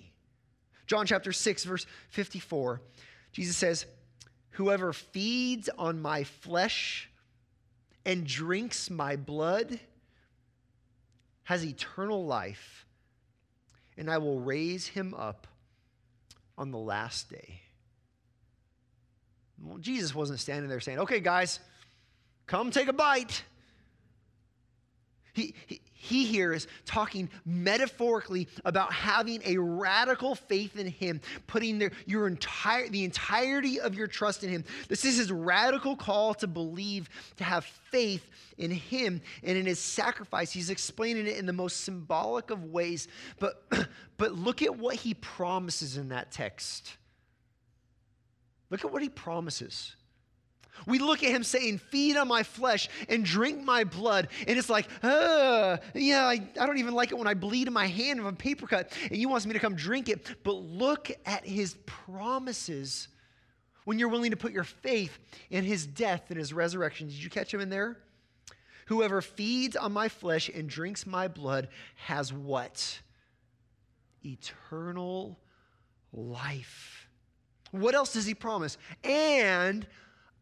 John 0.87 1.07
chapter 1.07 1.33
6, 1.33 1.65
verse 1.65 1.87
54, 2.11 2.81
Jesus 3.33 3.57
says, 3.57 3.87
Whoever 4.51 4.93
feeds 4.93 5.69
on 5.77 6.01
my 6.01 6.25
flesh 6.25 7.11
and 8.05 8.27
drinks 8.27 8.89
my 8.89 9.17
blood 9.17 9.81
has 11.47 11.65
eternal 11.65 12.27
life, 12.27 12.85
and 13.97 14.11
I 14.11 14.19
will 14.19 14.41
raise 14.41 14.89
him 14.89 15.15
up 15.15 15.47
on 16.59 16.73
the 16.73 16.79
last 16.79 17.31
day. 17.31 17.61
Well, 19.63 19.79
Jesus 19.79 20.13
wasn't 20.13 20.41
standing 20.41 20.69
there 20.69 20.81
saying, 20.81 20.99
okay, 20.99 21.21
guys, 21.21 21.61
come 22.49 22.73
take 22.73 22.89
a 22.89 22.93
bite. 22.93 23.45
He, 25.35 25.55
he, 25.69 25.81
he 26.07 26.25
here 26.25 26.53
is 26.53 26.69
talking 26.85 27.29
metaphorically 27.45 28.49
about 28.65 28.93
having 28.93 29.43
a 29.45 29.59
radical 29.59 30.35
faith 30.35 30.79
in 30.79 30.87
him, 30.87 31.21
putting 31.47 31.79
their, 31.79 31.91
your 32.07 32.29
entire, 32.29 32.89
the 32.89 33.05
entirety 33.05 33.81
of 33.81 33.95
your 33.95 34.07
trust 34.07 34.45
in 34.45 34.51
him. 34.51 34.65
This 34.89 35.05
is 35.05 35.17
his 35.17 35.33
radical 35.33 35.97
call 35.97 36.35
to 36.35 36.47
believe, 36.47 37.09
to 37.37 37.45
have 37.45 37.65
faith 37.65 38.25
in 38.57 38.71
him 38.71 39.21
and 39.43 39.59
in 39.59 39.67
his 39.67 39.79
sacrifice. 39.79 40.53
He's 40.53 40.71
explaining 40.71 41.27
it 41.27 41.37
in 41.37 41.47
the 41.47 41.53
most 41.53 41.83
symbolic 41.83 42.51
of 42.51 42.65
ways. 42.65 43.09
But, 43.39 43.65
but 44.17 44.33
look 44.33 44.63
at 44.63 44.77
what 44.77 44.97
he 44.97 45.15
promises 45.15 45.97
in 45.97 46.11
that 46.11 46.31
text. 46.31 46.97
Look 48.71 48.85
at 48.85 48.93
what 48.93 49.03
he 49.03 49.09
promises. 49.09 49.95
We 50.87 50.99
look 50.99 51.23
at 51.23 51.31
him 51.31 51.43
saying, 51.43 51.79
Feed 51.79 52.17
on 52.17 52.29
my 52.29 52.43
flesh 52.43 52.89
and 53.09 53.25
drink 53.25 53.63
my 53.63 53.85
blood. 53.85 54.29
And 54.47 54.59
it's 54.59 54.69
like, 54.69 54.89
uh, 55.03 55.79
yeah, 55.95 56.27
I, 56.27 56.41
I 56.61 56.67
don't 56.67 56.79
even 56.79 56.95
like 56.95 57.11
it 57.11 57.19
when 57.19 57.27
I 57.27 57.35
bleed 57.35 57.67
in 57.67 57.73
my 57.73 57.87
hand 57.87 58.21
of 58.21 58.27
a 58.27 58.33
paper 58.33 58.67
cut, 58.67 58.93
and 59.03 59.17
he 59.17 59.27
wants 59.27 59.47
me 59.47 59.53
to 59.53 59.59
come 59.59 59.75
drink 59.75 60.09
it. 60.09 60.27
But 60.43 60.57
look 60.57 61.11
at 61.25 61.47
his 61.47 61.75
promises 61.87 63.09
when 63.85 63.99
you're 63.99 64.09
willing 64.09 64.33
to 64.33 64.37
put 64.37 64.53
your 64.53 64.65
faith 64.65 65.19
in 65.51 65.65
his 65.65 65.87
death 65.87 66.25
and 66.29 66.39
his 66.39 66.53
resurrection. 66.53 67.07
Did 67.07 67.23
you 67.23 67.31
catch 67.31 67.55
him 67.55 67.61
in 67.61 67.71
there? 67.71 67.97
Whoever 68.87 69.21
feeds 69.21 69.77
on 69.77 69.93
my 69.93 70.09
flesh 70.09 70.49
and 70.49 70.69
drinks 70.69 71.07
my 71.07 71.29
blood 71.29 71.69
has 71.97 72.33
what? 72.33 73.01
Eternal 74.25 75.39
life. 76.13 77.09
What 77.73 77.95
else 77.95 78.13
does 78.13 78.27
he 78.27 78.35
promise? 78.35 78.79
And 79.05 79.87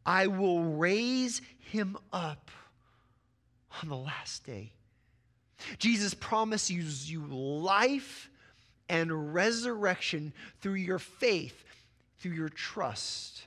I 0.07 0.27
will 0.27 0.63
raise 0.63 1.41
him 1.59 1.97
up 2.13 2.51
on 3.83 3.89
the 3.89 3.97
last 3.97 4.45
day. 4.45 4.73
Jesus 5.79 6.15
promises 6.15 7.11
you 7.11 7.27
life 7.27 8.31
and 8.89 9.35
resurrection 9.35 10.33
through 10.61 10.75
your 10.75 10.99
faith, 10.99 11.65
through 12.19 12.33
your 12.33 12.51
trust 12.51 13.47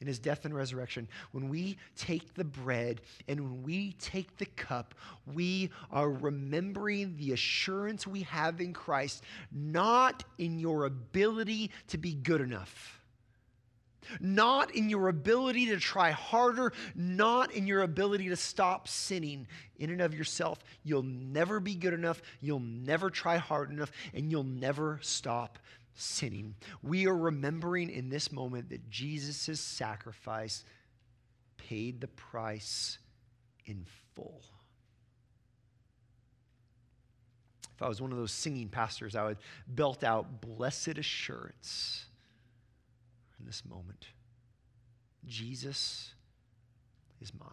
in 0.00 0.06
his 0.06 0.18
death 0.18 0.44
and 0.44 0.54
resurrection. 0.54 1.08
When 1.32 1.48
we 1.48 1.78
take 1.96 2.34
the 2.34 2.44
bread 2.44 3.00
and 3.28 3.40
when 3.40 3.62
we 3.62 3.92
take 3.92 4.36
the 4.36 4.46
cup, 4.46 4.94
we 5.32 5.70
are 5.90 6.10
remembering 6.10 7.16
the 7.16 7.32
assurance 7.32 8.06
we 8.06 8.22
have 8.22 8.60
in 8.60 8.72
Christ, 8.72 9.22
not 9.50 10.24
in 10.38 10.58
your 10.58 10.84
ability 10.84 11.70
to 11.88 11.98
be 11.98 12.14
good 12.14 12.40
enough. 12.40 12.95
Not 14.20 14.74
in 14.74 14.88
your 14.88 15.08
ability 15.08 15.66
to 15.66 15.78
try 15.78 16.10
harder, 16.10 16.72
not 16.94 17.52
in 17.52 17.66
your 17.66 17.82
ability 17.82 18.28
to 18.28 18.36
stop 18.36 18.88
sinning 18.88 19.46
in 19.78 19.90
and 19.90 20.00
of 20.00 20.14
yourself. 20.14 20.58
You'll 20.84 21.02
never 21.02 21.60
be 21.60 21.74
good 21.74 21.94
enough, 21.94 22.22
you'll 22.40 22.60
never 22.60 23.10
try 23.10 23.36
hard 23.36 23.70
enough, 23.70 23.92
and 24.14 24.30
you'll 24.30 24.44
never 24.44 24.98
stop 25.02 25.58
sinning. 25.94 26.54
We 26.82 27.06
are 27.06 27.16
remembering 27.16 27.90
in 27.90 28.10
this 28.10 28.30
moment 28.30 28.70
that 28.70 28.90
Jesus' 28.90 29.60
sacrifice 29.60 30.64
paid 31.56 32.00
the 32.00 32.08
price 32.08 32.98
in 33.64 33.84
full. 34.14 34.42
If 37.74 37.82
I 37.82 37.88
was 37.88 38.00
one 38.00 38.10
of 38.10 38.16
those 38.16 38.32
singing 38.32 38.68
pastors, 38.68 39.14
I 39.14 39.24
would 39.24 39.38
belt 39.66 40.02
out 40.02 40.40
blessed 40.40 40.96
assurance 40.96 42.06
in 43.38 43.46
this 43.46 43.64
moment. 43.64 44.06
Jesus 45.26 46.14
is 47.20 47.32
mine. 47.38 47.50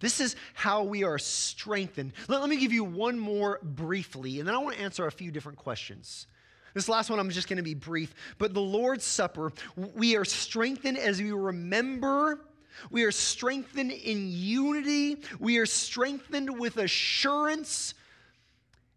This 0.00 0.20
is 0.20 0.36
how 0.54 0.82
we 0.82 1.04
are 1.04 1.18
strengthened. 1.18 2.12
Let, 2.28 2.40
let, 2.40 2.50
me 2.50 2.56
give 2.56 2.72
you 2.72 2.84
one 2.84 3.18
more 3.18 3.60
briefly, 3.62 4.38
and 4.38 4.48
then 4.48 4.54
I 4.54 4.58
want 4.58 4.76
to 4.76 4.82
answer 4.82 5.06
a 5.06 5.12
few 5.12 5.30
different 5.30 5.58
questions. 5.58 6.26
This 6.74 6.88
last 6.88 7.10
one, 7.10 7.18
I'm 7.18 7.30
just 7.30 7.48
going 7.48 7.58
to 7.58 7.62
be 7.62 7.74
brief. 7.74 8.14
But 8.38 8.54
the 8.54 8.60
Lord's 8.60 9.04
Supper, 9.04 9.52
we 9.76 10.16
are 10.16 10.24
strengthened 10.24 10.98
as 10.98 11.20
we 11.20 11.32
remember. 11.32 12.40
We 12.90 13.04
are 13.04 13.12
strengthened 13.12 13.92
in 13.92 14.28
unity. 14.30 15.18
We 15.38 15.58
are 15.58 15.66
strengthened 15.66 16.58
with 16.58 16.78
assurance. 16.78 17.94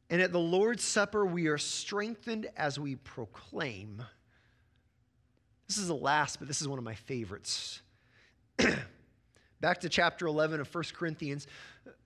And 0.10 0.22
at 0.22 0.32
the 0.32 0.40
Lord's 0.40 0.84
Supper, 0.84 1.26
we 1.26 1.48
are 1.48 1.58
strengthened 1.58 2.48
as 2.56 2.80
we 2.80 2.96
proclaim. 2.96 4.04
This 5.68 5.78
is 5.78 5.88
the 5.88 5.96
last, 5.96 6.40
but 6.40 6.48
this 6.48 6.62
is 6.62 6.68
one 6.68 6.78
of 6.78 6.86
my 6.86 6.96
favorites. 6.96 7.82
Back 9.62 9.82
to 9.82 9.90
chapter 9.90 10.28
11 10.28 10.60
of 10.60 10.74
1 10.74 10.84
Corinthians 10.94 11.48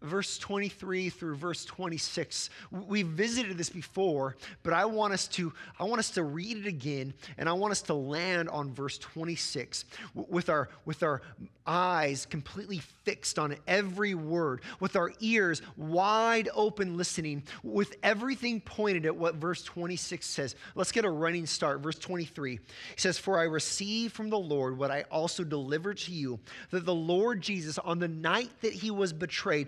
verse 0.01 0.37
23 0.37 1.09
through 1.09 1.35
verse 1.35 1.65
26 1.65 2.49
We've 2.71 3.07
visited 3.07 3.57
this 3.57 3.69
before 3.69 4.35
but 4.63 4.73
i 4.73 4.85
want 4.85 5.13
us 5.13 5.27
to 5.27 5.53
i 5.79 5.83
want 5.83 5.99
us 5.99 6.09
to 6.11 6.23
read 6.23 6.57
it 6.57 6.65
again 6.65 7.13
and 7.37 7.49
i 7.49 7.53
want 7.53 7.71
us 7.71 7.81
to 7.83 7.93
land 7.93 8.49
on 8.49 8.73
verse 8.73 8.97
26 8.97 9.85
with 10.13 10.49
our 10.49 10.69
with 10.85 11.03
our 11.03 11.21
eyes 11.67 12.25
completely 12.25 12.79
fixed 13.03 13.37
on 13.37 13.55
every 13.67 14.15
word 14.15 14.61
with 14.79 14.95
our 14.95 15.11
ears 15.19 15.61
wide 15.77 16.49
open 16.53 16.97
listening 16.97 17.43
with 17.63 17.95
everything 18.01 18.61
pointed 18.61 19.05
at 19.05 19.15
what 19.15 19.35
verse 19.35 19.63
26 19.63 20.25
says. 20.25 20.55
Let's 20.75 20.91
get 20.91 21.05
a 21.05 21.09
running 21.09 21.45
start. 21.45 21.81
Verse 21.81 21.99
23 21.99 22.51
he 22.51 22.59
says 22.97 23.17
for 23.17 23.39
i 23.39 23.43
received 23.43 24.13
from 24.13 24.29
the 24.29 24.37
lord 24.37 24.77
what 24.77 24.91
i 24.91 25.03
also 25.11 25.43
delivered 25.43 25.97
to 25.97 26.11
you 26.11 26.39
that 26.71 26.85
the 26.85 26.93
lord 26.93 27.41
jesus 27.41 27.77
on 27.79 27.99
the 27.99 28.07
night 28.07 28.49
that 28.61 28.73
he 28.73 28.91
was 28.91 29.13
betrayed 29.13 29.67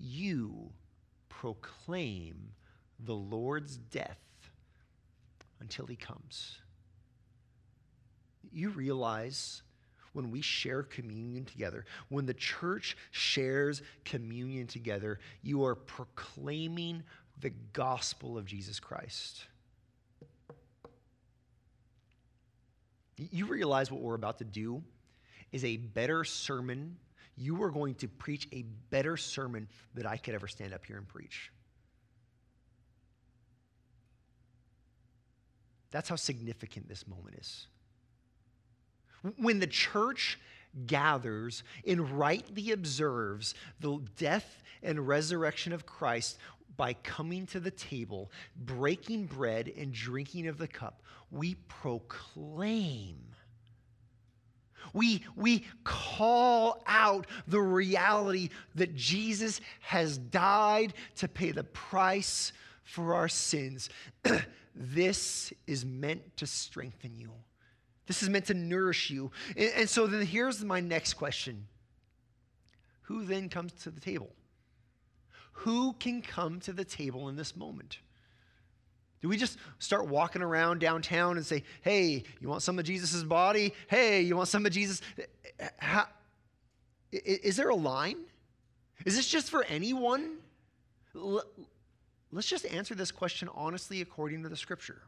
you 0.00 0.70
proclaim 1.28 2.52
the 2.98 3.14
Lord's 3.14 3.76
death 3.76 4.18
until 5.60 5.86
he 5.86 5.96
comes. 5.96 6.58
You 8.52 8.70
realize 8.70 9.62
when 10.12 10.30
we 10.30 10.40
share 10.40 10.82
communion 10.82 11.44
together, 11.44 11.84
when 12.08 12.26
the 12.26 12.34
church 12.34 12.96
shares 13.10 13.82
communion 14.04 14.66
together, 14.66 15.20
you 15.42 15.64
are 15.64 15.74
proclaiming 15.74 17.02
the 17.40 17.50
gospel 17.72 18.36
of 18.36 18.44
Jesus 18.44 18.80
Christ. 18.80 19.44
You 23.16 23.46
realize 23.46 23.90
what 23.90 24.00
we're 24.00 24.14
about 24.14 24.38
to 24.38 24.44
do 24.44 24.82
is 25.52 25.64
a 25.64 25.76
better 25.76 26.24
sermon. 26.24 26.96
You 27.42 27.62
are 27.62 27.70
going 27.70 27.94
to 27.96 28.08
preach 28.08 28.46
a 28.52 28.66
better 28.90 29.16
sermon 29.16 29.66
that 29.94 30.04
I 30.04 30.18
could 30.18 30.34
ever 30.34 30.46
stand 30.46 30.74
up 30.74 30.84
here 30.84 30.98
and 30.98 31.08
preach. 31.08 31.50
That's 35.90 36.10
how 36.10 36.16
significant 36.16 36.86
this 36.86 37.08
moment 37.08 37.36
is. 37.40 37.66
When 39.38 39.58
the 39.58 39.66
church 39.66 40.38
gathers 40.86 41.62
and 41.86 42.10
rightly 42.10 42.72
observes 42.72 43.54
the 43.80 44.00
death 44.18 44.62
and 44.82 45.08
resurrection 45.08 45.72
of 45.72 45.86
Christ 45.86 46.36
by 46.76 46.92
coming 46.92 47.46
to 47.46 47.60
the 47.60 47.70
table, 47.70 48.30
breaking 48.54 49.26
bread, 49.26 49.72
and 49.78 49.94
drinking 49.94 50.46
of 50.46 50.58
the 50.58 50.68
cup, 50.68 51.02
we 51.30 51.54
proclaim. 51.68 53.16
We, 54.92 55.24
we 55.36 55.64
call 55.84 56.82
out 56.86 57.26
the 57.46 57.60
reality 57.60 58.50
that 58.74 58.94
Jesus 58.94 59.60
has 59.80 60.18
died 60.18 60.94
to 61.16 61.28
pay 61.28 61.52
the 61.52 61.64
price 61.64 62.52
for 62.84 63.14
our 63.14 63.28
sins. 63.28 63.88
this 64.74 65.52
is 65.66 65.84
meant 65.84 66.36
to 66.38 66.46
strengthen 66.46 67.16
you. 67.16 67.30
This 68.06 68.22
is 68.22 68.28
meant 68.28 68.46
to 68.46 68.54
nourish 68.54 69.10
you. 69.10 69.30
And, 69.56 69.70
and 69.76 69.88
so 69.88 70.06
then 70.06 70.26
here's 70.26 70.64
my 70.64 70.80
next 70.80 71.14
question 71.14 71.66
Who 73.02 73.24
then 73.24 73.48
comes 73.48 73.72
to 73.84 73.90
the 73.90 74.00
table? 74.00 74.30
Who 75.52 75.92
can 75.94 76.22
come 76.22 76.58
to 76.60 76.72
the 76.72 76.84
table 76.84 77.28
in 77.28 77.36
this 77.36 77.54
moment? 77.54 77.98
Do 79.22 79.28
we 79.28 79.36
just 79.36 79.58
start 79.78 80.06
walking 80.06 80.40
around 80.40 80.80
downtown 80.80 81.36
and 81.36 81.44
say, 81.44 81.64
hey, 81.82 82.24
you 82.40 82.48
want 82.48 82.62
some 82.62 82.78
of 82.78 82.84
Jesus' 82.84 83.22
body? 83.22 83.74
Hey, 83.88 84.22
you 84.22 84.36
want 84.36 84.48
some 84.48 84.64
of 84.64 84.72
Jesus? 84.72 85.02
How, 85.76 86.06
is 87.12 87.56
there 87.56 87.68
a 87.68 87.74
line? 87.74 88.16
Is 89.04 89.16
this 89.16 89.28
just 89.28 89.50
for 89.50 89.64
anyone? 89.64 90.38
Let's 92.32 92.48
just 92.48 92.64
answer 92.66 92.94
this 92.94 93.10
question 93.10 93.48
honestly 93.54 94.00
according 94.00 94.42
to 94.44 94.48
the 94.48 94.56
scripture. 94.56 95.02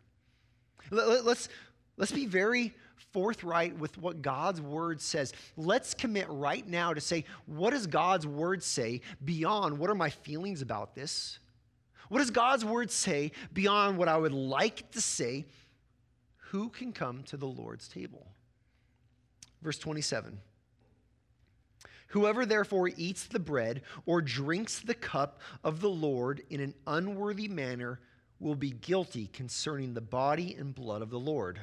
Let's, 0.91 1.49
let's 1.97 2.13
be 2.13 2.27
very 2.27 2.75
forthright 3.13 3.79
with 3.79 3.97
what 3.99 4.21
God's 4.21 4.61
word 4.61 5.01
says. 5.01 5.33
Let's 5.57 5.95
commit 5.95 6.27
right 6.29 6.67
now 6.67 6.93
to 6.93 7.01
say, 7.01 7.25
what 7.47 7.71
does 7.71 7.87
God's 7.87 8.27
word 8.27 8.63
say 8.63 9.01
beyond 9.25 9.79
what 9.79 9.89
are 9.89 9.95
my 9.95 10.11
feelings 10.11 10.61
about 10.61 10.95
this? 10.95 11.39
What 12.13 12.19
does 12.19 12.31
God's 12.31 12.63
word 12.63 12.91
say 12.91 13.33
beyond 13.55 13.97
what 13.97 14.07
I 14.07 14.19
would 14.19 14.35
like 14.35 14.91
to 14.91 15.01
say? 15.01 15.47
Who 16.51 16.69
can 16.69 16.93
come 16.93 17.23
to 17.23 17.39
the 17.39 17.47
Lord's 17.47 17.89
table? 17.89 18.27
Verse 19.63 19.79
27. 19.79 20.39
Whoever 22.09 22.45
therefore 22.45 22.91
eats 22.99 23.25
the 23.25 23.39
bread 23.39 23.81
or 24.05 24.21
drinks 24.21 24.79
the 24.79 24.93
cup 24.93 25.41
of 25.65 25.81
the 25.81 25.89
Lord 25.89 26.43
in 26.51 26.61
an 26.61 26.75
unworthy 26.87 27.49
manner 27.49 27.99
will 28.39 28.57
be 28.57 28.73
guilty 28.73 29.29
concerning 29.29 29.95
the 29.95 30.03
body 30.03 30.55
and 30.55 30.75
blood 30.75 31.01
of 31.01 31.09
the 31.09 31.19
Lord. 31.19 31.61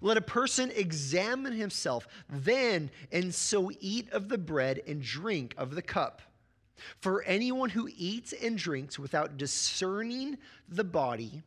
Let 0.00 0.18
a 0.18 0.20
person 0.20 0.70
examine 0.76 1.54
himself 1.54 2.06
then, 2.30 2.92
and 3.10 3.34
so 3.34 3.72
eat 3.80 4.08
of 4.12 4.28
the 4.28 4.38
bread 4.38 4.82
and 4.86 5.02
drink 5.02 5.52
of 5.58 5.74
the 5.74 5.82
cup. 5.82 6.22
For 7.00 7.22
anyone 7.22 7.70
who 7.70 7.88
eats 7.96 8.32
and 8.32 8.56
drinks 8.58 8.98
without 8.98 9.36
discerning 9.36 10.38
the 10.68 10.84
body 10.84 11.42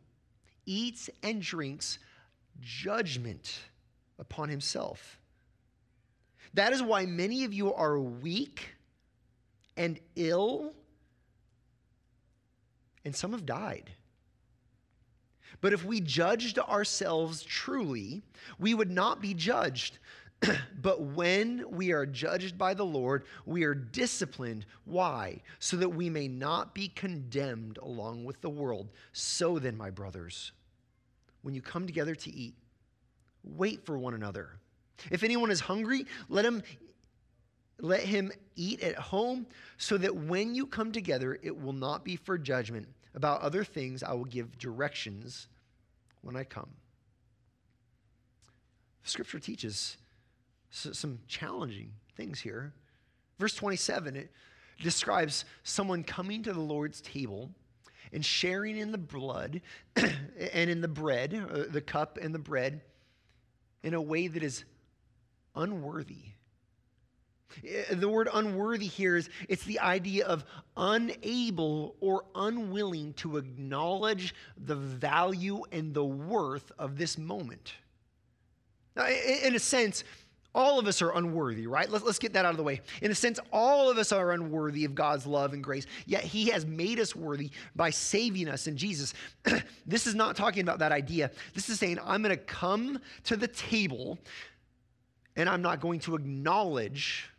eats 0.66 1.10
and 1.24 1.42
drinks 1.42 2.00
judgment 2.62 3.60
upon 4.18 4.50
himself. 4.50 5.20
That 6.54 6.74
is 6.74 6.82
why 6.82 7.06
many 7.06 7.44
of 7.44 7.54
you 7.54 7.74
are 7.74 8.00
weak 8.00 8.70
and 9.76 10.00
ill, 10.16 10.74
and 13.04 13.16
some 13.16 13.34
have 13.34 13.46
died. 13.46 13.92
But 15.62 15.74
if 15.74 15.84
we 15.84 16.00
judged 16.00 16.60
ourselves 16.60 17.44
truly, 17.44 18.24
we 18.60 18.74
would 18.74 18.92
not 18.92 19.22
be 19.22 19.34
judged. 19.34 20.00
but 20.82 21.02
when 21.02 21.66
we 21.70 21.92
are 21.92 22.06
judged 22.06 22.58
by 22.58 22.74
the 22.74 22.86
Lord, 22.86 23.26
we 23.46 23.64
are 23.64 23.74
disciplined. 23.74 24.66
Why? 24.86 25.42
So 25.60 25.78
that 25.78 25.90
we 25.90 26.10
may 26.10 26.28
not 26.28 26.74
be 26.74 26.88
condemned 26.90 27.78
along 27.78 28.26
with 28.26 28.42
the 28.42 28.50
world. 28.50 28.90
So 29.14 29.60
then, 29.60 29.78
my 29.78 29.90
brothers, 29.90 30.52
when 31.42 31.54
you 31.54 31.62
come 31.62 31.86
together 31.88 32.16
to 32.16 32.34
eat, 32.34 32.56
wait 33.44 33.86
for 33.86 33.98
one 33.98 34.14
another. 34.14 34.60
If 35.12 35.24
anyone 35.24 35.52
is 35.52 35.60
hungry, 35.60 36.06
let 36.30 36.46
him 36.46 36.64
let 37.82 38.02
him 38.02 38.32
eat 38.56 38.82
at 38.82 38.96
home 38.96 39.46
so 39.78 39.98
that 39.98 40.16
when 40.16 40.56
you 40.56 40.66
come 40.66 40.94
together 40.94 41.38
it 41.44 41.62
will 41.62 41.74
not 41.74 42.06
be 42.06 42.16
for 42.16 42.38
judgment 42.38 42.88
about 43.14 43.42
other 43.42 43.66
things, 43.66 44.02
I 44.02 44.14
will 44.14 44.26
give 44.26 44.58
directions 44.58 45.48
when 46.22 46.38
I 46.38 46.46
come. 46.46 46.70
Scripture 49.04 49.40
teaches 49.40 49.98
some 50.70 51.20
challenging 51.28 51.92
things 52.16 52.40
here. 52.40 52.74
Verse 53.40 53.56
27, 53.56 54.16
it 54.16 54.32
describes 54.82 55.46
someone 55.64 56.04
coming 56.04 56.44
to 56.44 56.54
the 56.54 56.60
Lord's 56.60 57.02
table 57.02 57.50
and 58.14 58.24
sharing 58.24 58.78
in 58.78 58.92
the 58.92 58.98
blood 58.98 59.62
and 59.96 60.70
in 60.70 60.82
the 60.82 60.88
bread, 60.88 61.34
uh, 61.34 61.64
the 61.70 61.82
cup 61.82 62.18
and 62.22 62.34
the 62.34 62.40
bread, 62.40 62.82
in 63.84 63.94
a 63.94 64.02
way 64.02 64.28
that 64.28 64.44
is 64.44 64.64
unworthy 65.56 66.36
Eh, 67.64 67.96
the 67.96 68.10
word 68.10 68.28
unworthy 68.34 68.88
here 68.88 69.16
is 69.16 69.30
it's 69.48 69.64
the 69.64 69.80
idea 69.80 70.26
of 70.26 70.46
unable 70.76 71.96
or 72.00 72.26
unwilling 72.36 73.14
to 73.14 73.38
acknowledge 73.38 74.34
the 74.58 74.76
value 74.76 75.64
and 75.72 75.94
the 75.94 76.04
worth 76.04 76.72
of 76.78 76.98
this 76.98 77.18
moment. 77.18 77.74
Now, 78.96 79.08
in 79.08 79.56
a 79.56 79.60
sense, 79.60 80.04
all 80.56 80.80
of 80.80 80.88
us 80.88 81.02
are 81.02 81.16
unworthy, 81.16 81.68
right? 81.68 81.90
Let's, 81.90 82.04
let's 82.04 82.18
get 82.18 82.34
that 82.34 82.46
out 82.46 82.52
of 82.52 82.58
the 82.58 82.64
way. 82.64 82.82
In 83.02 83.12
a 83.12 83.16
sense, 83.16 83.40
all 83.52 83.92
of 83.92 83.98
us 83.98 84.12
are 84.12 84.32
unworthy 84.32 84.86
of 84.86 84.96
God's 84.96 85.28
love 85.28 85.54
and 85.54 85.64
grace, 85.64 85.86
yet 86.08 86.24
He 86.24 86.50
has 86.50 86.66
made 86.66 87.00
us 87.00 87.16
worthy 87.16 87.52
by 87.76 87.90
saving 87.90 88.48
us 88.48 88.66
in 88.66 88.78
Jesus. 88.78 89.14
this 89.86 90.08
is 90.08 90.16
not 90.16 90.36
talking 90.36 90.64
about 90.64 90.80
that 90.80 90.92
idea. 90.92 91.30
This 91.54 91.70
is 91.70 91.78
saying, 91.78 92.00
I'm 92.04 92.24
going 92.24 92.36
to 92.36 92.44
come 92.44 93.00
to 93.26 93.36
the 93.36 93.50
table 93.50 94.18
and 95.36 95.50
I'm 95.50 95.62
not 95.62 95.82
going 95.82 96.00
to 96.02 96.16
acknowledge 96.16 97.30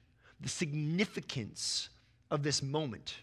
the 0.40 0.48
significance 0.48 1.88
of 2.30 2.42
this 2.42 2.62
moment. 2.62 3.14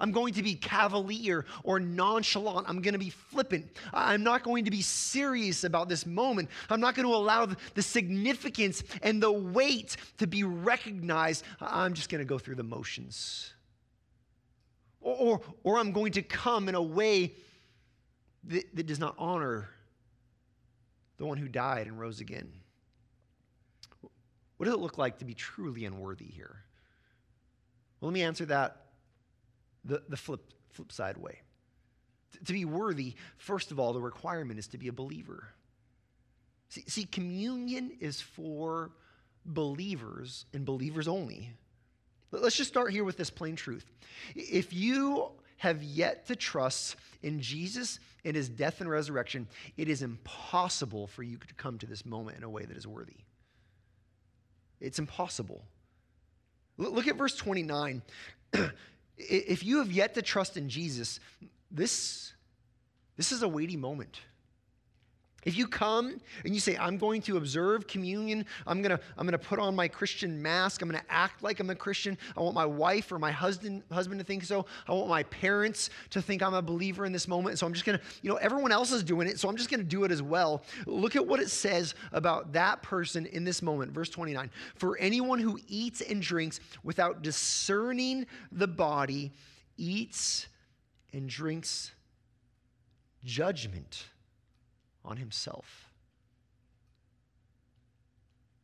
I'm 0.00 0.12
going 0.12 0.34
to 0.34 0.42
be 0.42 0.54
cavalier 0.54 1.44
or 1.62 1.80
nonchalant. 1.80 2.68
I'm 2.68 2.80
going 2.82 2.92
to 2.94 2.98
be 2.98 3.10
flippant. 3.10 3.66
I'm 3.92 4.22
not 4.22 4.42
going 4.42 4.64
to 4.64 4.70
be 4.70 4.82
serious 4.82 5.64
about 5.64 5.88
this 5.88 6.06
moment. 6.06 6.50
I'm 6.70 6.80
not 6.80 6.94
going 6.94 7.08
to 7.08 7.14
allow 7.14 7.46
the 7.74 7.82
significance 7.82 8.82
and 9.02 9.22
the 9.22 9.32
weight 9.32 9.96
to 10.18 10.26
be 10.26 10.44
recognized. 10.44 11.44
I'm 11.60 11.94
just 11.94 12.10
going 12.10 12.20
to 12.20 12.24
go 12.24 12.38
through 12.38 12.56
the 12.56 12.62
motions. 12.62 13.52
Or, 15.00 15.16
or, 15.16 15.40
or 15.62 15.78
I'm 15.78 15.92
going 15.92 16.12
to 16.12 16.22
come 16.22 16.68
in 16.68 16.74
a 16.74 16.82
way 16.82 17.34
that, 18.44 18.74
that 18.74 18.86
does 18.86 18.98
not 18.98 19.14
honor 19.18 19.68
the 21.16 21.26
one 21.26 21.38
who 21.38 21.48
died 21.48 21.86
and 21.86 21.98
rose 21.98 22.20
again. 22.20 22.50
What 24.56 24.66
does 24.66 24.74
it 24.74 24.80
look 24.80 24.98
like 24.98 25.18
to 25.18 25.24
be 25.24 25.34
truly 25.34 25.84
unworthy 25.84 26.26
here? 26.26 26.64
Well, 28.00 28.10
let 28.10 28.14
me 28.14 28.22
answer 28.22 28.46
that 28.46 28.83
the, 29.84 30.02
the 30.08 30.16
flip, 30.16 30.40
flip 30.70 30.92
side 30.92 31.16
way. 31.16 31.40
to 32.44 32.52
be 32.52 32.64
worthy, 32.64 33.14
first 33.36 33.70
of 33.70 33.78
all, 33.78 33.92
the 33.92 34.00
requirement 34.00 34.58
is 34.58 34.66
to 34.68 34.78
be 34.78 34.88
a 34.88 34.92
believer. 34.92 35.48
See, 36.68 36.84
see, 36.86 37.04
communion 37.04 37.92
is 38.00 38.20
for 38.20 38.90
believers 39.44 40.46
and 40.52 40.64
believers 40.64 41.06
only. 41.06 41.50
Let's 42.32 42.56
just 42.56 42.70
start 42.70 42.92
here 42.92 43.04
with 43.04 43.16
this 43.16 43.30
plain 43.30 43.54
truth. 43.54 43.84
If 44.34 44.72
you 44.72 45.30
have 45.58 45.82
yet 45.82 46.26
to 46.26 46.36
trust 46.36 46.96
in 47.22 47.40
Jesus 47.40 48.00
and 48.24 48.34
his 48.34 48.48
death 48.48 48.80
and 48.80 48.90
resurrection, 48.90 49.46
it 49.76 49.88
is 49.88 50.02
impossible 50.02 51.06
for 51.06 51.22
you 51.22 51.36
to 51.36 51.54
come 51.54 51.78
to 51.78 51.86
this 51.86 52.04
moment 52.04 52.38
in 52.38 52.42
a 52.42 52.50
way 52.50 52.64
that 52.64 52.76
is 52.76 52.86
worthy. 52.86 53.16
It's 54.80 54.98
impossible. 54.98 55.64
Look 56.76 57.06
at 57.06 57.16
verse 57.16 57.36
29. 57.36 58.02
if 59.16 59.64
you 59.64 59.78
have 59.78 59.92
yet 59.92 60.14
to 60.14 60.22
trust 60.22 60.56
in 60.56 60.68
Jesus, 60.68 61.20
this, 61.70 62.32
this 63.16 63.32
is 63.32 63.42
a 63.42 63.48
weighty 63.48 63.76
moment. 63.76 64.20
If 65.44 65.56
you 65.56 65.66
come 65.66 66.20
and 66.44 66.54
you 66.54 66.60
say, 66.60 66.76
I'm 66.76 66.96
going 66.96 67.20
to 67.22 67.36
observe 67.36 67.86
communion, 67.86 68.46
I'm 68.66 68.82
going 68.82 68.96
to, 68.96 69.02
I'm 69.16 69.26
going 69.26 69.38
to 69.38 69.46
put 69.46 69.58
on 69.58 69.74
my 69.76 69.88
Christian 69.88 70.40
mask, 70.40 70.82
I'm 70.82 70.88
going 70.88 71.00
to 71.00 71.12
act 71.12 71.42
like 71.42 71.60
I'm 71.60 71.70
a 71.70 71.74
Christian, 71.74 72.16
I 72.36 72.40
want 72.40 72.54
my 72.54 72.64
wife 72.64 73.12
or 73.12 73.18
my 73.18 73.30
husband, 73.30 73.82
husband 73.92 74.20
to 74.20 74.24
think 74.24 74.44
so, 74.44 74.66
I 74.88 74.92
want 74.92 75.08
my 75.08 75.22
parents 75.24 75.90
to 76.10 76.22
think 76.22 76.42
I'm 76.42 76.54
a 76.54 76.62
believer 76.62 77.04
in 77.04 77.12
this 77.12 77.28
moment, 77.28 77.58
so 77.58 77.66
I'm 77.66 77.72
just 77.72 77.84
going 77.84 77.98
to, 77.98 78.04
you 78.22 78.30
know, 78.30 78.36
everyone 78.36 78.72
else 78.72 78.92
is 78.92 79.02
doing 79.02 79.28
it, 79.28 79.38
so 79.38 79.48
I'm 79.48 79.56
just 79.56 79.70
going 79.70 79.80
to 79.80 79.86
do 79.86 80.04
it 80.04 80.10
as 80.10 80.22
well. 80.22 80.62
Look 80.86 81.16
at 81.16 81.26
what 81.26 81.40
it 81.40 81.50
says 81.50 81.94
about 82.12 82.52
that 82.52 82.82
person 82.82 83.26
in 83.26 83.44
this 83.44 83.62
moment. 83.62 83.92
Verse 83.92 84.08
29 84.08 84.50
For 84.76 84.98
anyone 84.98 85.38
who 85.38 85.58
eats 85.68 86.00
and 86.00 86.22
drinks 86.22 86.60
without 86.82 87.22
discerning 87.22 88.26
the 88.50 88.68
body 88.68 89.32
eats 89.76 90.46
and 91.12 91.28
drinks 91.28 91.92
judgment 93.24 94.06
on 95.04 95.16
himself. 95.16 95.90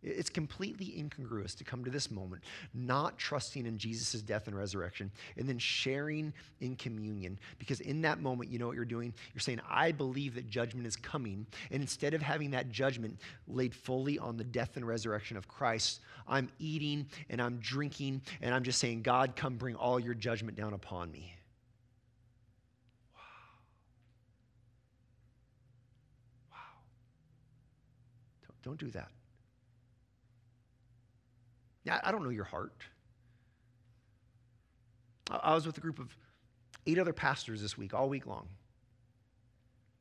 It's 0.02 0.30
completely 0.30 0.98
incongruous 0.98 1.54
to 1.56 1.64
come 1.64 1.84
to 1.84 1.90
this 1.90 2.10
moment 2.10 2.42
not 2.72 3.18
trusting 3.18 3.66
in 3.66 3.76
Jesus' 3.76 4.22
death 4.22 4.46
and 4.46 4.56
resurrection 4.56 5.10
and 5.36 5.46
then 5.46 5.58
sharing 5.58 6.32
in 6.60 6.76
communion. 6.76 7.38
Because 7.58 7.80
in 7.80 8.00
that 8.02 8.20
moment, 8.20 8.50
you 8.50 8.58
know 8.58 8.66
what 8.66 8.76
you're 8.76 8.86
doing? 8.86 9.12
You're 9.34 9.40
saying, 9.40 9.60
I 9.68 9.92
believe 9.92 10.34
that 10.36 10.48
judgment 10.48 10.86
is 10.86 10.96
coming. 10.96 11.46
And 11.70 11.82
instead 11.82 12.14
of 12.14 12.22
having 12.22 12.52
that 12.52 12.70
judgment 12.70 13.18
laid 13.46 13.74
fully 13.74 14.18
on 14.18 14.38
the 14.38 14.44
death 14.44 14.76
and 14.76 14.86
resurrection 14.86 15.36
of 15.36 15.48
Christ, 15.48 16.00
I'm 16.26 16.48
eating 16.58 17.06
and 17.28 17.42
I'm 17.42 17.58
drinking 17.58 18.22
and 18.40 18.54
I'm 18.54 18.62
just 18.62 18.78
saying, 18.78 19.02
God, 19.02 19.36
come 19.36 19.56
bring 19.56 19.74
all 19.74 20.00
your 20.00 20.14
judgment 20.14 20.56
down 20.56 20.72
upon 20.72 21.12
me. 21.12 21.34
Don't 28.62 28.78
do 28.78 28.90
that. 28.90 29.08
Now, 31.84 31.98
I 32.02 32.12
don't 32.12 32.22
know 32.22 32.30
your 32.30 32.44
heart. 32.44 32.82
I 35.30 35.54
was 35.54 35.66
with 35.66 35.78
a 35.78 35.80
group 35.80 35.98
of 35.98 36.14
eight 36.86 36.98
other 36.98 37.12
pastors 37.12 37.62
this 37.62 37.78
week, 37.78 37.94
all 37.94 38.08
week 38.08 38.26
long. 38.26 38.48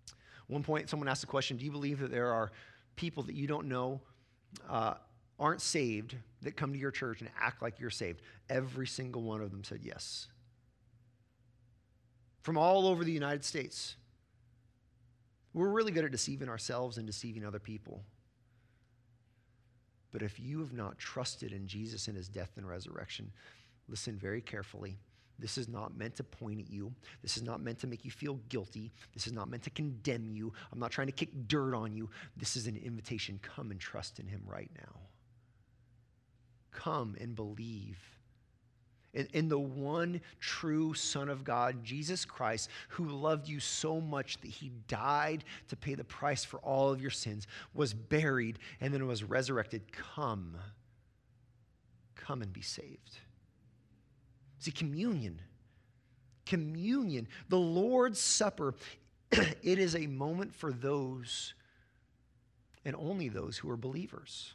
At 0.10 0.16
One 0.48 0.64
point, 0.64 0.90
someone 0.90 1.08
asked 1.08 1.22
the 1.22 1.28
question 1.28 1.58
Do 1.58 1.66
you 1.66 1.72
believe 1.72 2.00
that 2.00 2.12
there 2.12 2.34
are 2.34 2.52
people 2.96 3.24
that 3.24 3.36
you 3.36 3.48
don't 3.48 3.68
know 3.68 4.02
uh, 4.68 4.96
aren't 5.40 5.62
saved 5.62 6.16
that 6.42 6.58
come 6.58 6.74
to 6.74 6.80
your 6.80 6.92
church 6.92 7.22
and 7.22 7.30
act 7.40 7.62
like 7.62 7.80
you're 7.80 7.90
saved? 7.90 8.22
Every 8.50 8.88
single 8.88 9.22
one 9.22 9.42
of 9.42 9.52
them 9.52 9.64
said 9.64 9.80
yes. 9.84 10.28
From 12.42 12.58
all 12.58 12.88
over 12.88 13.04
the 13.04 13.12
United 13.12 13.46
States. 13.46 13.96
We're 15.54 15.70
really 15.70 15.92
good 15.92 16.06
at 16.06 16.12
deceiving 16.12 16.48
ourselves 16.48 16.98
and 16.98 17.08
deceiving 17.08 17.44
other 17.44 17.60
people. 17.60 18.04
But 20.12 20.22
if 20.22 20.40
you 20.40 20.60
have 20.60 20.74
not 20.74 20.98
trusted 20.98 21.52
in 21.52 21.68
Jesus 21.68 22.08
and 22.08 22.18
his 22.18 22.30
death 22.30 22.52
and 22.58 22.68
resurrection, 22.68 23.32
listen 23.88 24.18
very 24.18 24.42
carefully. 24.42 24.98
This 25.38 25.58
is 25.58 25.70
not 25.70 25.96
meant 25.96 26.16
to 26.16 26.24
point 26.24 26.60
at 26.60 26.70
you. 26.70 26.94
This 27.22 27.38
is 27.38 27.44
not 27.44 27.62
meant 27.62 27.80
to 27.80 27.88
make 27.88 28.04
you 28.04 28.12
feel 28.12 28.40
guilty. 28.50 28.92
This 29.14 29.26
is 29.26 29.34
not 29.34 29.50
meant 29.50 29.64
to 29.64 29.70
condemn 29.70 30.30
you. 30.32 30.52
I'm 30.72 30.80
not 30.80 30.92
trying 30.92 31.08
to 31.08 31.14
kick 31.14 31.30
dirt 31.48 31.74
on 31.74 31.94
you. 31.94 32.10
This 32.36 32.58
is 32.58 32.68
an 32.68 32.76
invitation. 32.76 33.40
Come 33.42 33.72
and 33.72 33.80
trust 33.80 34.20
in 34.20 34.28
him 34.28 34.42
right 34.46 34.70
now. 34.78 35.00
Come 36.72 37.16
and 37.22 37.36
believe 37.36 37.98
in, 39.14 39.28
in, 39.34 39.50
the 39.50 39.60
one 39.60 40.22
true 40.40 40.94
Son 40.94 41.30
of 41.30 41.44
God, 41.44 41.84
Jesus 41.84 42.26
Christ, 42.26 42.70
who 42.90 43.06
loved 43.06 43.48
you 43.48 43.60
so 43.60 44.00
much 44.00 44.40
that 44.42 44.50
he 44.50 44.72
died 44.88 45.44
to 45.70 45.76
pay 45.76 45.96
the 45.96 46.04
price 46.04 46.44
for 46.44 46.60
all 46.60 46.92
of 46.92 47.02
your 47.02 47.10
sins, 47.10 47.48
was 47.74 47.94
buried, 47.94 48.60
and 48.80 48.94
then 48.94 49.08
was 49.08 49.24
resurrected. 49.24 49.82
Come. 49.92 50.56
Come 52.16 52.42
and 52.42 52.54
be 52.54 52.62
saved. 52.62 53.18
See, 54.60 54.72
communion, 54.72 55.40
communion, 56.46 57.28
the 57.48 57.58
Lord's 57.58 58.20
Supper, 58.20 58.76
it 59.32 59.80
is 59.80 59.96
a 59.96 60.06
moment 60.06 60.54
for 60.54 60.72
those 60.72 61.54
and 62.86 62.96
only 62.96 63.30
those 63.30 63.58
who 63.58 63.70
are 63.70 63.78
believers. 63.78 64.54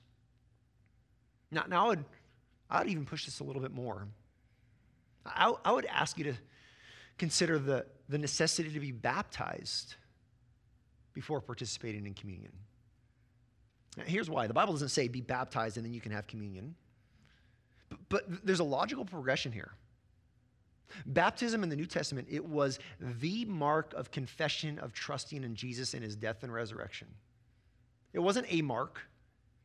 Now, 1.50 1.64
now 1.68 1.86
I 1.86 1.88
would, 1.88 2.04
I 2.70 2.78
would 2.80 2.88
even 2.88 3.06
push 3.06 3.24
this 3.24 3.40
a 3.40 3.44
little 3.44 3.62
bit 3.62 3.72
more. 3.72 4.06
I, 5.26 5.52
I 5.64 5.72
would 5.72 5.86
ask 5.86 6.18
you 6.18 6.24
to 6.24 6.34
consider 7.18 7.58
the, 7.58 7.86
the 8.08 8.18
necessity 8.18 8.70
to 8.72 8.80
be 8.80 8.92
baptized 8.92 9.94
before 11.12 11.40
participating 11.40 12.06
in 12.06 12.14
communion. 12.14 12.52
Now, 13.96 14.04
here's 14.06 14.28
why 14.28 14.46
the 14.46 14.54
Bible 14.54 14.72
doesn't 14.72 14.88
say 14.88 15.08
be 15.08 15.20
baptized 15.20 15.76
and 15.76 15.86
then 15.86 15.94
you 15.94 16.00
can 16.00 16.12
have 16.12 16.26
communion, 16.26 16.74
but, 17.88 17.98
but 18.08 18.44
there's 18.44 18.60
a 18.60 18.64
logical 18.64 19.04
progression 19.04 19.52
here. 19.52 19.72
Baptism 21.06 21.62
in 21.62 21.68
the 21.68 21.76
New 21.76 21.86
Testament, 21.86 22.28
it 22.30 22.44
was 22.44 22.78
the 23.00 23.44
mark 23.46 23.94
of 23.94 24.10
confession 24.10 24.78
of 24.78 24.92
trusting 24.92 25.42
in 25.42 25.54
Jesus 25.54 25.94
and 25.94 26.02
his 26.02 26.14
death 26.14 26.42
and 26.42 26.52
resurrection. 26.52 27.08
It 28.12 28.20
wasn't 28.20 28.46
a 28.48 28.62
mark, 28.62 29.00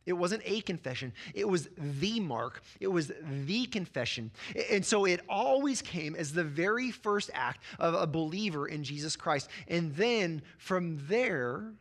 it 0.05 0.13
wasn't 0.13 0.41
a 0.45 0.61
confession, 0.61 1.13
it 1.33 1.47
was 1.47 1.69
the 1.77 2.19
mark, 2.19 2.63
it 2.79 2.87
was 2.87 3.11
the 3.45 3.65
confession. 3.67 4.31
And 4.71 4.83
so 4.85 5.05
it 5.05 5.21
always 5.29 5.81
came 5.81 6.15
as 6.15 6.33
the 6.33 6.43
very 6.43 6.91
first 6.91 7.29
act 7.33 7.63
of 7.77 7.93
a 7.93 8.07
believer 8.07 8.67
in 8.67 8.83
Jesus 8.83 9.15
Christ. 9.15 9.49
And 9.67 9.95
then 9.95 10.41
from 10.57 11.05
there, 11.07 11.73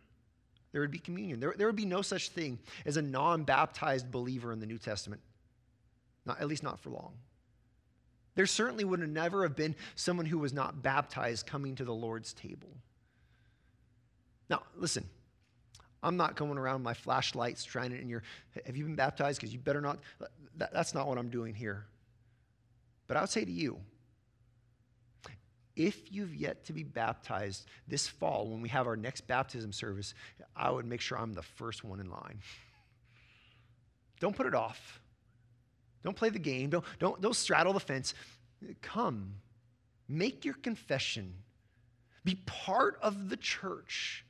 there 0.72 0.80
would 0.80 0.90
be 0.90 0.98
communion. 0.98 1.40
There, 1.40 1.54
there 1.56 1.66
would 1.66 1.76
be 1.76 1.86
no 1.86 2.02
such 2.02 2.28
thing 2.30 2.58
as 2.84 2.96
a 2.96 3.02
non 3.02 3.44
baptized 3.44 4.10
believer 4.10 4.52
in 4.52 4.60
the 4.60 4.66
New 4.66 4.78
Testament, 4.78 5.22
not, 6.26 6.40
at 6.40 6.46
least 6.46 6.62
not 6.62 6.78
for 6.80 6.90
long. 6.90 7.12
There 8.34 8.46
certainly 8.46 8.84
would 8.84 9.00
have 9.00 9.08
never 9.08 9.42
have 9.42 9.56
been 9.56 9.74
someone 9.96 10.26
who 10.26 10.38
was 10.38 10.52
not 10.52 10.82
baptized 10.82 11.46
coming 11.46 11.74
to 11.76 11.84
the 11.84 11.94
Lord's 11.94 12.32
table. 12.32 12.68
Now, 14.48 14.62
listen, 14.76 15.08
I'm 16.02 16.16
not 16.16 16.36
going 16.36 16.58
around 16.58 16.82
my 16.82 16.94
flashlights 16.94 17.64
trying 17.64 17.90
to, 17.90 18.00
in 18.00 18.08
your, 18.08 18.22
have 18.66 18.76
you 18.76 18.84
been 18.84 18.94
baptized? 18.94 19.40
Because 19.40 19.52
you 19.52 19.58
better 19.58 19.80
not. 19.80 19.98
That, 20.56 20.72
that's 20.72 20.94
not 20.94 21.08
what 21.08 21.18
I'm 21.18 21.28
doing 21.28 21.54
here. 21.54 21.86
But 23.08 23.16
I 23.16 23.20
would 23.20 23.30
say 23.30 23.44
to 23.44 23.50
you, 23.50 23.78
if 25.74 26.12
you've 26.12 26.34
yet 26.34 26.64
to 26.66 26.72
be 26.72 26.82
baptized 26.82 27.66
this 27.86 28.06
fall, 28.06 28.48
when 28.48 28.60
we 28.60 28.68
have 28.68 28.86
our 28.86 28.96
next 28.96 29.26
baptism 29.26 29.72
service, 29.72 30.12
I 30.56 30.70
would 30.70 30.84
make 30.84 31.00
sure 31.00 31.18
I'm 31.18 31.34
the 31.34 31.42
first 31.42 31.84
one 31.84 32.00
in 32.00 32.10
line. 32.10 32.40
Don't 34.20 34.34
put 34.34 34.46
it 34.46 34.54
off. 34.54 35.00
Don't 36.04 36.16
play 36.16 36.30
the 36.30 36.38
game. 36.38 36.70
Don't, 36.70 36.84
don't, 36.98 37.20
don't 37.20 37.36
straddle 37.36 37.72
the 37.72 37.80
fence. 37.80 38.14
Come, 38.82 39.34
make 40.08 40.44
your 40.44 40.54
confession, 40.54 41.34
be 42.24 42.36
part 42.46 42.98
of 43.00 43.28
the 43.28 43.36
church 43.36 44.24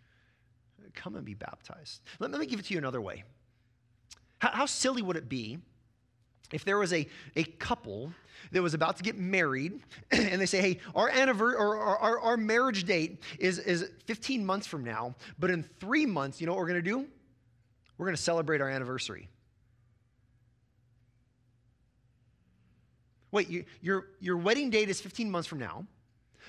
come 0.95 1.17
and 1.17 1.25
be 1.25 1.35
baptized. 1.35 2.03
Let, 2.19 2.31
let 2.31 2.41
me 2.41 2.47
give 2.47 2.59
it 2.59 2.67
to 2.67 2.75
you 2.75 2.79
another 2.79 3.01
way. 3.01 3.25
How, 4.39 4.51
how 4.51 4.67
silly 4.67 5.03
would 5.03 5.17
it 5.17 5.29
be 5.29 5.59
if 6.53 6.65
there 6.65 6.79
was 6.79 6.93
a, 6.93 7.07
a 7.37 7.45
couple 7.45 8.13
that 8.53 8.63
was 8.63 8.75
about 8.75 8.97
to 8.97 9.03
get 9.03 9.19
married 9.19 9.81
and 10.11 10.41
they 10.41 10.47
say, 10.47 10.61
hey, 10.61 10.81
our, 10.95 11.09
anniversary, 11.09 11.59
or 11.59 11.79
our, 11.79 12.21
our 12.21 12.37
marriage 12.37 12.85
date 12.85 13.23
is, 13.39 13.59
is 13.59 13.91
15 14.07 14.45
months 14.45 14.67
from 14.67 14.85
now, 14.85 15.15
but 15.39 15.51
in 15.51 15.63
three 15.63 16.07
months, 16.07 16.41
you 16.41 16.47
know 16.47 16.53
what 16.53 16.61
we're 16.61 16.69
going 16.69 16.83
to 16.83 16.91
do? 16.91 17.07
We're 17.99 18.07
going 18.07 18.17
to 18.17 18.23
celebrate 18.23 18.61
our 18.61 18.71
anniversary. 18.71 19.29
Wait, 23.31 23.51
you, 23.51 23.65
your, 23.83 24.07
your 24.21 24.37
wedding 24.37 24.71
date 24.71 24.89
is 24.89 25.01
15 25.01 25.31
months 25.31 25.49
from 25.49 25.59
now. 25.59 25.85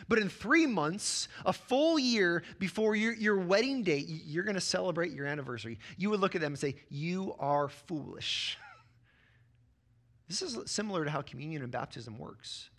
But 0.07 0.19
in 0.19 0.29
three 0.29 0.65
months, 0.65 1.27
a 1.45 1.53
full 1.53 1.99
year 1.99 2.43
before 2.57 2.95
your, 2.95 3.13
your 3.13 3.37
wedding 3.37 3.83
date, 3.83 4.07
you're 4.07 4.43
going 4.43 4.55
to 4.55 4.61
celebrate 4.61 5.11
your 5.11 5.25
anniversary. 5.25 5.79
You 5.97 6.09
would 6.11 6.19
look 6.19 6.35
at 6.35 6.41
them 6.41 6.53
and 6.53 6.59
say, 6.59 6.75
You 6.89 7.35
are 7.39 7.67
foolish. 7.67 8.57
this 10.27 10.41
is 10.41 10.57
similar 10.69 11.05
to 11.05 11.11
how 11.11 11.21
communion 11.21 11.61
and 11.63 11.71
baptism 11.71 12.17
works. 12.17 12.69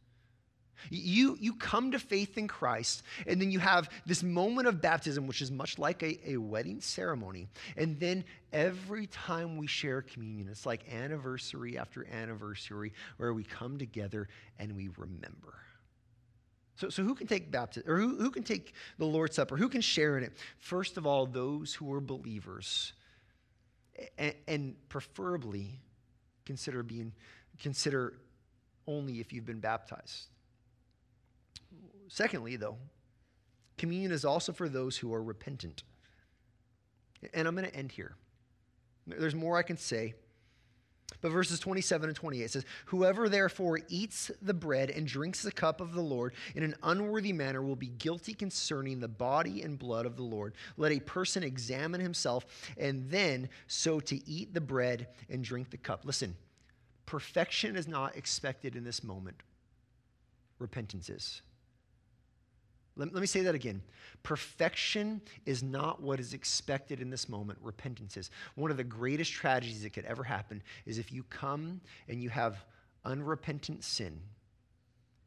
You, 0.88 1.36
you 1.38 1.54
come 1.54 1.90
to 1.90 1.98
faith 1.98 2.38
in 2.38 2.48
Christ, 2.48 3.02
and 3.26 3.40
then 3.40 3.50
you 3.50 3.58
have 3.58 3.90
this 4.06 4.22
moment 4.22 4.68
of 4.68 4.80
baptism, 4.80 5.26
which 5.26 5.42
is 5.42 5.50
much 5.50 5.78
like 5.78 6.02
a, 6.02 6.32
a 6.32 6.36
wedding 6.38 6.80
ceremony. 6.80 7.48
And 7.76 8.00
then 8.00 8.24
every 8.52 9.06
time 9.08 9.56
we 9.56 9.66
share 9.66 10.00
communion, 10.00 10.48
it's 10.48 10.64
like 10.64 10.90
anniversary 10.92 11.76
after 11.76 12.06
anniversary, 12.06 12.92
where 13.18 13.34
we 13.34 13.44
come 13.44 13.78
together 13.78 14.28
and 14.58 14.74
we 14.74 14.88
remember. 14.96 15.54
So, 16.80 16.88
so 16.88 17.02
who 17.02 17.14
can 17.14 17.26
take 17.26 17.50
baptism, 17.50 17.92
or 17.92 17.98
who, 17.98 18.16
who 18.16 18.30
can 18.30 18.42
take 18.42 18.72
the 18.96 19.04
Lord's 19.04 19.36
Supper? 19.36 19.58
Who 19.58 19.68
can 19.68 19.82
share 19.82 20.16
in 20.16 20.24
it? 20.24 20.32
First 20.60 20.96
of 20.96 21.06
all, 21.06 21.26
those 21.26 21.74
who 21.74 21.92
are 21.92 22.00
believers, 22.00 22.94
and, 24.16 24.34
and 24.48 24.76
preferably 24.88 25.78
consider 26.46 26.82
being 26.82 27.12
consider 27.58 28.14
only 28.86 29.20
if 29.20 29.30
you've 29.30 29.44
been 29.44 29.60
baptized. 29.60 30.28
Secondly, 32.08 32.56
though, 32.56 32.78
communion 33.76 34.10
is 34.10 34.24
also 34.24 34.50
for 34.50 34.66
those 34.66 34.96
who 34.96 35.12
are 35.12 35.22
repentant. 35.22 35.82
And 37.34 37.46
I'm 37.46 37.54
going 37.54 37.68
to 37.68 37.76
end 37.76 37.92
here. 37.92 38.16
There's 39.06 39.34
more 39.34 39.58
I 39.58 39.62
can 39.62 39.76
say. 39.76 40.14
But 41.20 41.32
verses 41.32 41.60
27 41.60 42.08
and 42.08 42.16
28 42.16 42.50
says, 42.50 42.64
Whoever 42.86 43.28
therefore 43.28 43.80
eats 43.88 44.30
the 44.40 44.54
bread 44.54 44.90
and 44.90 45.06
drinks 45.06 45.42
the 45.42 45.52
cup 45.52 45.80
of 45.80 45.92
the 45.92 46.00
Lord 46.00 46.34
in 46.54 46.62
an 46.62 46.74
unworthy 46.82 47.32
manner 47.32 47.62
will 47.62 47.76
be 47.76 47.88
guilty 47.88 48.32
concerning 48.32 49.00
the 49.00 49.08
body 49.08 49.62
and 49.62 49.78
blood 49.78 50.06
of 50.06 50.16
the 50.16 50.22
Lord. 50.22 50.54
Let 50.76 50.92
a 50.92 51.00
person 51.00 51.42
examine 51.42 52.00
himself, 52.00 52.46
and 52.78 53.10
then 53.10 53.48
so 53.66 54.00
to 54.00 54.28
eat 54.28 54.54
the 54.54 54.60
bread 54.60 55.08
and 55.28 55.44
drink 55.44 55.70
the 55.70 55.76
cup. 55.76 56.04
Listen, 56.04 56.36
perfection 57.06 57.76
is 57.76 57.88
not 57.88 58.16
expected 58.16 58.76
in 58.76 58.84
this 58.84 59.04
moment, 59.04 59.42
repentance 60.58 61.10
is. 61.10 61.42
Let, 62.96 63.12
let, 63.14 63.20
me 63.20 63.26
say 63.26 63.42
that 63.42 63.54
again. 63.54 63.82
Perfection 64.22 65.20
is 65.46 65.62
not 65.62 66.02
what 66.02 66.20
is 66.20 66.34
expected 66.34 67.00
in 67.00 67.10
this 67.10 67.28
moment. 67.28 67.58
Repentance 67.62 68.16
is. 68.16 68.30
One 68.54 68.70
of 68.70 68.76
the 68.76 68.84
greatest 68.84 69.32
tragedies 69.32 69.82
that 69.82 69.92
could 69.92 70.04
ever 70.04 70.24
happen 70.24 70.62
is 70.86 70.98
if 70.98 71.12
you 71.12 71.22
come 71.24 71.80
and 72.08 72.22
you 72.22 72.28
have 72.30 72.64
unrepentant 73.04 73.84
sin, 73.84 74.20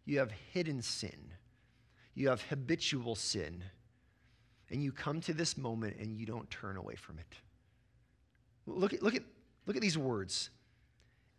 you 0.05 0.19
have 0.19 0.31
hidden 0.51 0.81
sin, 0.81 1.31
you 2.13 2.29
have 2.29 2.41
habitual 2.43 3.15
sin, 3.15 3.63
and 4.69 4.83
you 4.83 4.91
come 4.91 5.21
to 5.21 5.33
this 5.33 5.57
moment 5.57 5.97
and 5.99 6.17
you 6.17 6.25
don't 6.25 6.49
turn 6.49 6.77
away 6.77 6.95
from 6.95 7.19
it. 7.19 7.35
Look 8.65 8.93
at, 8.93 9.01
look 9.01 9.15
at, 9.15 9.23
look 9.65 9.75
at 9.75 9.81
these 9.81 9.97
words 9.97 10.49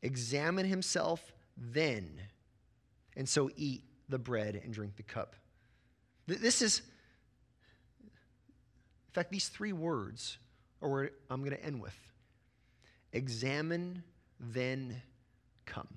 examine 0.04 0.66
himself 0.66 1.32
then, 1.56 2.20
and 3.16 3.28
so 3.28 3.50
eat 3.56 3.82
the 4.08 4.18
bread 4.18 4.60
and 4.62 4.72
drink 4.72 4.96
the 4.96 5.02
cup. 5.02 5.34
This 6.26 6.62
is, 6.62 6.80
in 8.00 8.10
fact, 9.12 9.30
these 9.30 9.48
three 9.48 9.72
words 9.72 10.38
are 10.80 10.88
where 10.88 11.10
I'm 11.30 11.40
going 11.40 11.56
to 11.56 11.64
end 11.64 11.80
with 11.80 11.96
examine, 13.12 14.02
then 14.40 15.00
come. 15.66 15.88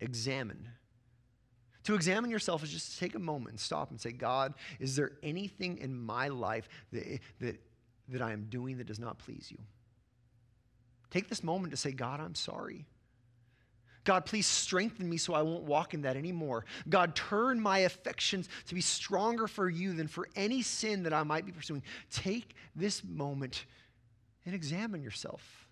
Examine. 0.00 0.68
To 1.84 1.94
examine 1.94 2.30
yourself 2.30 2.62
is 2.62 2.70
just 2.70 2.92
to 2.92 3.00
take 3.00 3.14
a 3.14 3.18
moment 3.18 3.52
and 3.52 3.60
stop 3.60 3.90
and 3.90 4.00
say, 4.00 4.12
God, 4.12 4.54
is 4.78 4.96
there 4.96 5.12
anything 5.22 5.78
in 5.78 5.94
my 5.98 6.28
life 6.28 6.68
that, 6.92 7.20
that, 7.40 7.60
that 8.08 8.20
I 8.20 8.32
am 8.32 8.46
doing 8.50 8.78
that 8.78 8.86
does 8.86 8.98
not 8.98 9.18
please 9.18 9.48
you? 9.50 9.58
Take 11.10 11.28
this 11.28 11.42
moment 11.42 11.70
to 11.70 11.76
say, 11.76 11.92
God, 11.92 12.20
I'm 12.20 12.34
sorry. 12.34 12.84
God, 14.04 14.24
please 14.24 14.46
strengthen 14.46 15.08
me 15.08 15.16
so 15.16 15.34
I 15.34 15.42
won't 15.42 15.64
walk 15.64 15.94
in 15.94 16.02
that 16.02 16.16
anymore. 16.16 16.64
God, 16.88 17.14
turn 17.14 17.60
my 17.60 17.80
affections 17.80 18.48
to 18.66 18.74
be 18.74 18.80
stronger 18.80 19.46
for 19.46 19.68
you 19.68 19.92
than 19.92 20.08
for 20.08 20.28
any 20.34 20.62
sin 20.62 21.02
that 21.02 21.12
I 21.12 21.22
might 21.22 21.44
be 21.44 21.52
pursuing. 21.52 21.82
Take 22.10 22.54
this 22.74 23.02
moment 23.04 23.66
and 24.46 24.54
examine 24.54 25.02
yourself. 25.02 25.68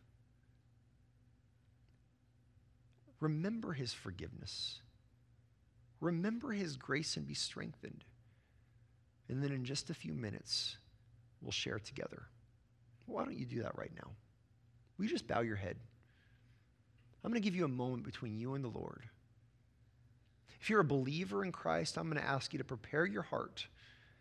Remember 3.21 3.73
his 3.73 3.95
forgiveness. 3.95 4.81
Remember 6.01 6.53
his 6.53 6.77
grace 6.77 7.17
and 7.17 7.27
be 7.27 7.35
strengthened. 7.35 8.05
And 9.29 9.43
then 9.43 9.53
in 9.53 9.65
just 9.65 9.91
a 9.91 9.95
few 9.95 10.13
minutes, 10.13 10.77
we'll 11.41 11.53
share 11.53 11.79
together. 11.79 12.25
Why 13.07 13.25
don't 13.25 13.39
you 13.39 13.47
do 13.47 13.63
that 13.63 13.77
right 13.77 13.93
now? 13.95 14.11
Will 14.97 15.07
you 15.07 15.11
just 15.11 15.27
bow 15.27 15.41
your 15.41 15.57
head? 15.57 15.77
I'm 17.27 17.33
going 17.33 17.43
to 17.43 17.45
give 17.45 17.57
you 17.57 17.65
a 17.65 17.69
moment 17.69 18.05
between 18.05 18.39
you 18.39 18.55
and 18.55 18.63
the 18.63 18.69
Lord. 18.69 19.03
If 20.61 20.71
you're 20.71 20.79
a 20.79 20.85
believer 20.85 21.45
in 21.45 21.51
Christ, 21.51 21.99
I'm 21.99 22.09
going 22.09 22.23
to 22.23 22.29
ask 22.29 22.53
you 22.53 22.59
to 22.59 22.65
prepare 22.65 23.05
your 23.05 23.23
heart, 23.23 23.67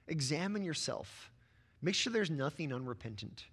examine 0.07 0.63
yourself, 0.63 1.29
make 1.83 1.93
sure 1.93 2.11
there's 2.11 2.31
nothing 2.31 2.73
unrepentant. 2.73 3.45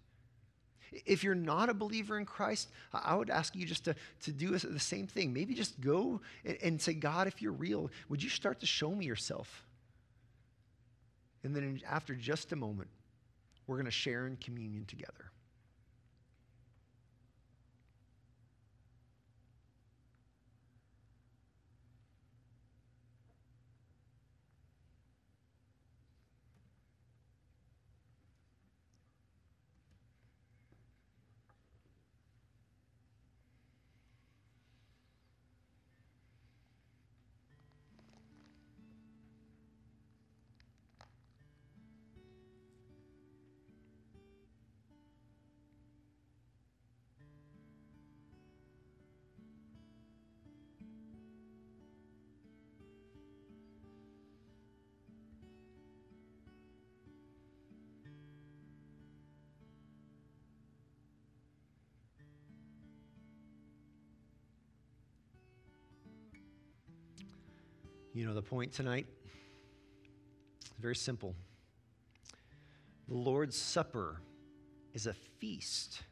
If 1.05 1.23
you're 1.23 1.35
not 1.35 1.69
a 1.69 1.75
believer 1.75 2.19
in 2.19 2.25
Christ, 2.25 2.71
I 2.95 3.15
would 3.15 3.29
ask 3.29 3.55
you 3.55 3.67
just 3.67 3.85
to, 3.85 3.95
to 4.23 4.33
do 4.33 4.57
the 4.57 4.81
same 4.81 5.07
thing. 5.07 5.35
Maybe 5.35 5.55
just 5.55 5.79
go 5.83 6.23
and, 6.47 6.57
and 6.63 6.81
say, 6.81 6.95
God, 6.95 7.27
if 7.27 7.43
you're 7.43 7.53
real, 7.53 7.91
would 8.09 8.23
you 8.23 8.31
start 8.31 8.61
to 8.61 8.67
show 8.67 8.95
me 8.95 9.05
yourself? 9.05 9.67
And 11.45 11.55
then 11.55 11.79
after 11.87 12.15
just 12.15 12.53
a 12.53 12.57
moment, 12.57 12.89
we're 13.67 13.77
going 13.77 13.85
to 13.85 13.91
share 13.91 14.27
in 14.27 14.37
communion 14.37 14.87
together. 14.87 15.31
You 68.15 68.27
know 68.27 68.35
the 68.35 68.43
point 68.43 68.73
tonight? 68.73 69.07
It's 70.61 70.81
very 70.81 70.97
simple. 70.97 71.35
The 73.09 73.15
Lord's 73.15 73.57
Supper 73.57 74.21
is 74.93 75.07
a 75.07 75.15
feast 75.15 76.03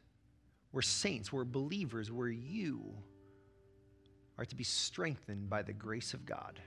where 0.71 0.81
saints, 0.81 1.31
where 1.31 1.45
believers, 1.45 2.11
where 2.11 2.29
you 2.29 2.93
are 4.37 4.45
to 4.45 4.55
be 4.55 4.63
strengthened 4.63 5.49
by 5.49 5.61
the 5.61 5.73
grace 5.73 6.13
of 6.13 6.25
God. 6.25 6.59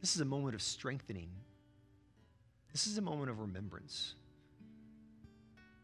This 0.00 0.14
is 0.14 0.20
a 0.20 0.24
moment 0.24 0.54
of 0.54 0.62
strengthening. 0.62 1.28
This 2.72 2.86
is 2.86 2.96
a 2.98 3.02
moment 3.02 3.30
of 3.30 3.40
remembrance. 3.40 4.14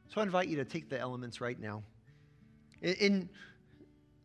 So 0.08 0.20
I 0.20 0.24
invite 0.24 0.48
you 0.48 0.56
to 0.56 0.64
take 0.64 0.88
the 0.88 0.98
elements 0.98 1.40
right 1.40 1.58
now. 1.58 1.82
In, 2.80 2.94
in 2.94 3.28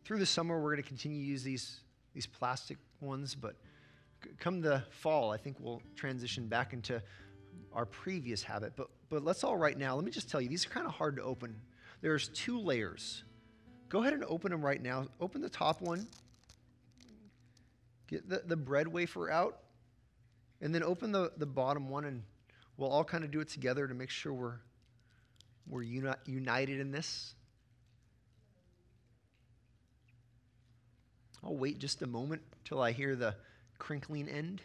through 0.04 0.18
the 0.18 0.26
summer, 0.26 0.60
we're 0.60 0.72
going 0.72 0.82
to 0.82 0.88
continue 0.88 1.18
to 1.18 1.26
use 1.26 1.42
these, 1.42 1.80
these 2.14 2.26
plastic 2.26 2.78
ones, 3.00 3.34
but 3.34 3.56
come 4.38 4.60
the 4.60 4.82
fall, 4.90 5.30
I 5.30 5.36
think 5.36 5.56
we'll 5.60 5.82
transition 5.96 6.46
back 6.46 6.72
into 6.72 7.02
our 7.72 7.86
previous 7.86 8.42
habit. 8.42 8.72
But, 8.76 8.88
but 9.08 9.24
let's 9.24 9.44
all 9.44 9.56
right 9.56 9.76
now, 9.76 9.94
let 9.94 10.04
me 10.04 10.10
just 10.10 10.30
tell 10.30 10.40
you, 10.40 10.48
these 10.48 10.66
are 10.66 10.70
kind 10.70 10.86
of 10.86 10.92
hard 10.92 11.16
to 11.16 11.22
open. 11.22 11.54
There's 12.00 12.28
two 12.28 12.58
layers. 12.58 13.24
Go 13.88 14.00
ahead 14.00 14.12
and 14.12 14.24
open 14.24 14.50
them 14.50 14.62
right 14.62 14.80
now. 14.80 15.06
Open 15.20 15.40
the 15.40 15.48
top 15.48 15.80
one, 15.80 16.06
get 18.08 18.28
the, 18.28 18.42
the 18.46 18.56
bread 18.56 18.88
wafer 18.88 19.30
out, 19.30 19.58
and 20.60 20.74
then 20.74 20.82
open 20.82 21.12
the, 21.12 21.32
the 21.36 21.46
bottom 21.46 21.88
one, 21.88 22.04
and 22.04 22.22
we'll 22.76 22.90
all 22.90 23.04
kind 23.04 23.24
of 23.24 23.30
do 23.30 23.40
it 23.40 23.48
together 23.48 23.88
to 23.88 23.94
make 23.94 24.10
sure 24.10 24.32
we're, 24.32 24.60
we're 25.68 25.82
uni- 25.82 26.14
united 26.26 26.80
in 26.80 26.92
this. 26.92 27.34
I'll 31.42 31.56
wait 31.56 31.78
just 31.78 32.02
a 32.02 32.06
moment 32.06 32.42
till 32.64 32.80
I 32.80 32.92
hear 32.92 33.16
the 33.16 33.34
crinkling 33.78 34.28
end. 34.28 34.62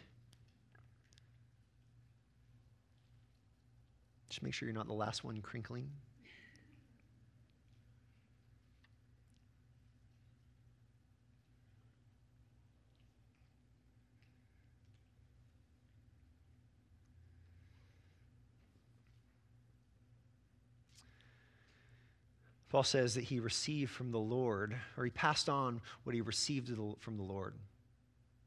Just 4.28 4.42
make 4.42 4.52
sure 4.54 4.68
you're 4.68 4.74
not 4.74 4.86
the 4.86 4.92
last 4.92 5.24
one 5.24 5.40
crinkling. 5.40 5.90
Paul 22.68 22.82
says 22.82 23.14
that 23.14 23.24
he 23.24 23.40
received 23.40 23.90
from 23.90 24.10
the 24.10 24.18
Lord, 24.18 24.76
or 24.96 25.04
he 25.04 25.10
passed 25.10 25.48
on 25.48 25.80
what 26.04 26.14
he 26.14 26.20
received 26.20 26.70
from 26.98 27.16
the 27.16 27.22
Lord. 27.22 27.54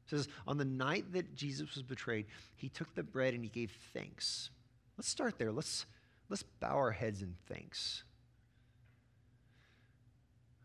He 0.04 0.16
says, 0.16 0.28
on 0.46 0.58
the 0.58 0.64
night 0.64 1.12
that 1.12 1.34
Jesus 1.34 1.74
was 1.74 1.82
betrayed, 1.82 2.26
he 2.56 2.68
took 2.68 2.94
the 2.94 3.02
bread 3.02 3.32
and 3.32 3.42
he 3.42 3.48
gave 3.48 3.72
thanks. 3.94 4.50
Let's 4.98 5.08
start 5.08 5.38
there. 5.38 5.52
Let's, 5.52 5.86
let's 6.28 6.42
bow 6.42 6.74
our 6.76 6.90
heads 6.90 7.22
in 7.22 7.34
thanks. 7.48 8.02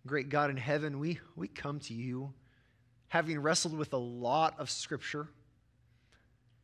Great 0.06 0.30
God 0.30 0.50
in 0.50 0.58
heaven, 0.58 1.00
we, 1.00 1.20
we 1.36 1.48
come 1.48 1.80
to 1.82 1.94
you 1.94 2.34
having 3.08 3.40
wrestled 3.40 3.78
with 3.78 3.94
a 3.94 3.98
lot 3.98 4.56
of 4.60 4.70
scripture, 4.70 5.30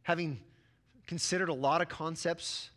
having 0.04 0.40
considered 1.08 1.50
a 1.50 1.54
lot 1.54 1.82
of 1.82 1.88
concepts 1.88 2.70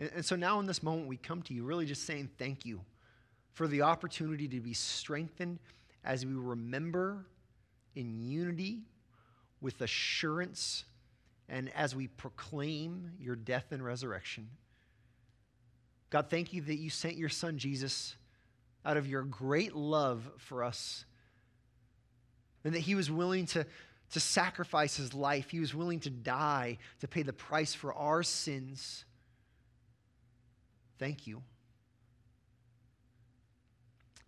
And, 0.00 0.10
and 0.16 0.24
so 0.24 0.34
now 0.34 0.58
in 0.58 0.66
this 0.66 0.82
moment, 0.82 1.06
we 1.06 1.16
come 1.16 1.42
to 1.42 1.54
you 1.54 1.62
really 1.62 1.86
just 1.86 2.04
saying 2.04 2.30
thank 2.38 2.64
you 2.66 2.80
for 3.52 3.68
the 3.68 3.82
opportunity 3.82 4.48
to 4.48 4.60
be 4.60 4.72
strengthened 4.72 5.60
as 6.02 6.26
we 6.26 6.34
remember 6.34 7.26
in 7.94 8.18
unity 8.18 8.80
with 9.60 9.80
assurance 9.82 10.84
and 11.48 11.70
as 11.74 11.94
we 11.94 12.06
proclaim 12.08 13.12
your 13.20 13.36
death 13.36 13.66
and 13.70 13.84
resurrection. 13.84 14.48
God, 16.08 16.30
thank 16.30 16.52
you 16.52 16.62
that 16.62 16.76
you 16.78 16.90
sent 16.90 17.16
your 17.16 17.28
son 17.28 17.58
Jesus 17.58 18.16
out 18.84 18.96
of 18.96 19.06
your 19.06 19.22
great 19.22 19.74
love 19.74 20.28
for 20.38 20.64
us 20.64 21.04
and 22.64 22.74
that 22.74 22.80
he 22.80 22.94
was 22.94 23.10
willing 23.10 23.46
to, 23.46 23.66
to 24.12 24.20
sacrifice 24.20 24.96
his 24.96 25.14
life. 25.14 25.50
He 25.50 25.60
was 25.60 25.74
willing 25.74 26.00
to 26.00 26.10
die 26.10 26.78
to 27.00 27.08
pay 27.08 27.22
the 27.22 27.32
price 27.32 27.74
for 27.74 27.92
our 27.94 28.22
sins. 28.22 29.04
Thank 31.00 31.26
you. 31.26 31.42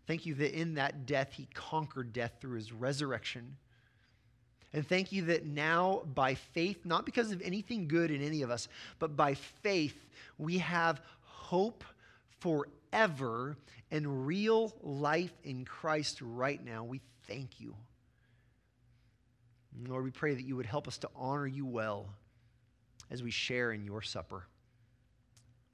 Thank 0.06 0.26
you 0.26 0.34
that 0.36 0.58
in 0.58 0.74
that 0.74 1.06
death, 1.06 1.32
he 1.32 1.46
conquered 1.54 2.12
death 2.12 2.32
through 2.40 2.56
his 2.56 2.72
resurrection. 2.72 3.56
And 4.72 4.88
thank 4.88 5.12
you 5.12 5.22
that 5.26 5.44
now, 5.44 6.02
by 6.14 6.34
faith, 6.34 6.84
not 6.86 7.04
because 7.04 7.30
of 7.30 7.42
anything 7.42 7.88
good 7.88 8.10
in 8.10 8.22
any 8.22 8.40
of 8.40 8.50
us, 8.50 8.68
but 8.98 9.16
by 9.16 9.34
faith, 9.34 10.06
we 10.38 10.58
have 10.58 11.02
hope 11.20 11.84
forever 12.40 13.58
and 13.90 14.26
real 14.26 14.74
life 14.82 15.34
in 15.44 15.66
Christ 15.66 16.20
right 16.22 16.64
now. 16.64 16.84
We 16.84 17.02
thank 17.28 17.60
you. 17.60 17.76
Lord, 19.86 20.04
we 20.04 20.10
pray 20.10 20.34
that 20.34 20.44
you 20.44 20.56
would 20.56 20.66
help 20.66 20.88
us 20.88 20.96
to 20.98 21.10
honor 21.14 21.46
you 21.46 21.66
well 21.66 22.08
as 23.10 23.22
we 23.22 23.30
share 23.30 23.72
in 23.72 23.84
your 23.84 24.00
supper. 24.00 24.46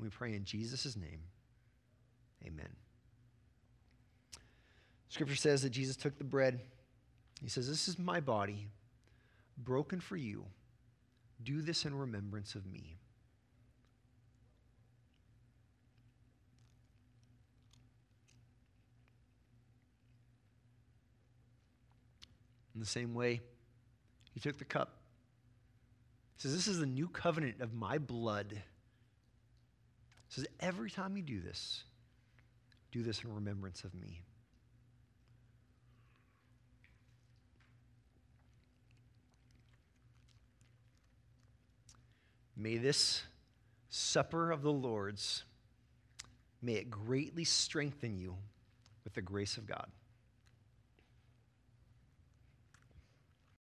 We 0.01 0.09
pray 0.09 0.35
in 0.35 0.45
Jesus' 0.45 0.97
name. 0.97 1.21
Amen. 2.47 2.69
Scripture 5.09 5.37
says 5.37 5.63
that 5.63 5.71
Jesus 5.71 5.97
took 5.97 6.17
the 6.19 6.25
bread. 6.25 6.61
He 7.43 7.49
says, 7.49 7.69
This 7.69 7.89
is 7.89 7.99
my 7.99 8.21
body, 8.21 8.69
broken 9.57 10.01
for 10.01 10.17
you. 10.17 10.45
Do 11.43 11.63
this 11.63 11.85
in 11.85 11.95
remembrance 11.95 12.55
of 12.55 12.67
me. 12.67 12.97
In 22.75 22.81
the 22.81 22.87
same 22.87 23.13
way, 23.13 23.41
he 24.33 24.39
took 24.39 24.57
the 24.57 24.65
cup. 24.65 25.01
He 26.37 26.43
says, 26.43 26.55
This 26.55 26.69
is 26.69 26.79
the 26.79 26.87
new 26.87 27.09
covenant 27.09 27.61
of 27.61 27.75
my 27.75 27.99
blood. 27.99 28.63
Says, 30.29 30.47
Every 30.61 30.91
time 30.91 31.17
you 31.17 31.23
do 31.23 31.41
this, 31.41 31.85
do 32.93 33.03
this 33.03 33.23
in 33.25 33.35
remembrance 33.35 33.85
of 33.85 33.95
me. 33.95 34.23
May 42.57 42.77
this 42.77 43.23
supper 43.89 44.51
of 44.51 44.63
the 44.63 44.73
Lord's, 44.73 45.45
may 46.61 46.75
it 46.75 46.91
greatly 46.91 47.45
strengthen 47.45 48.19
you 48.19 48.37
with 49.05 49.15
the 49.15 49.23
grace 49.23 49.57
of 49.57 49.67
God. 49.67 49.87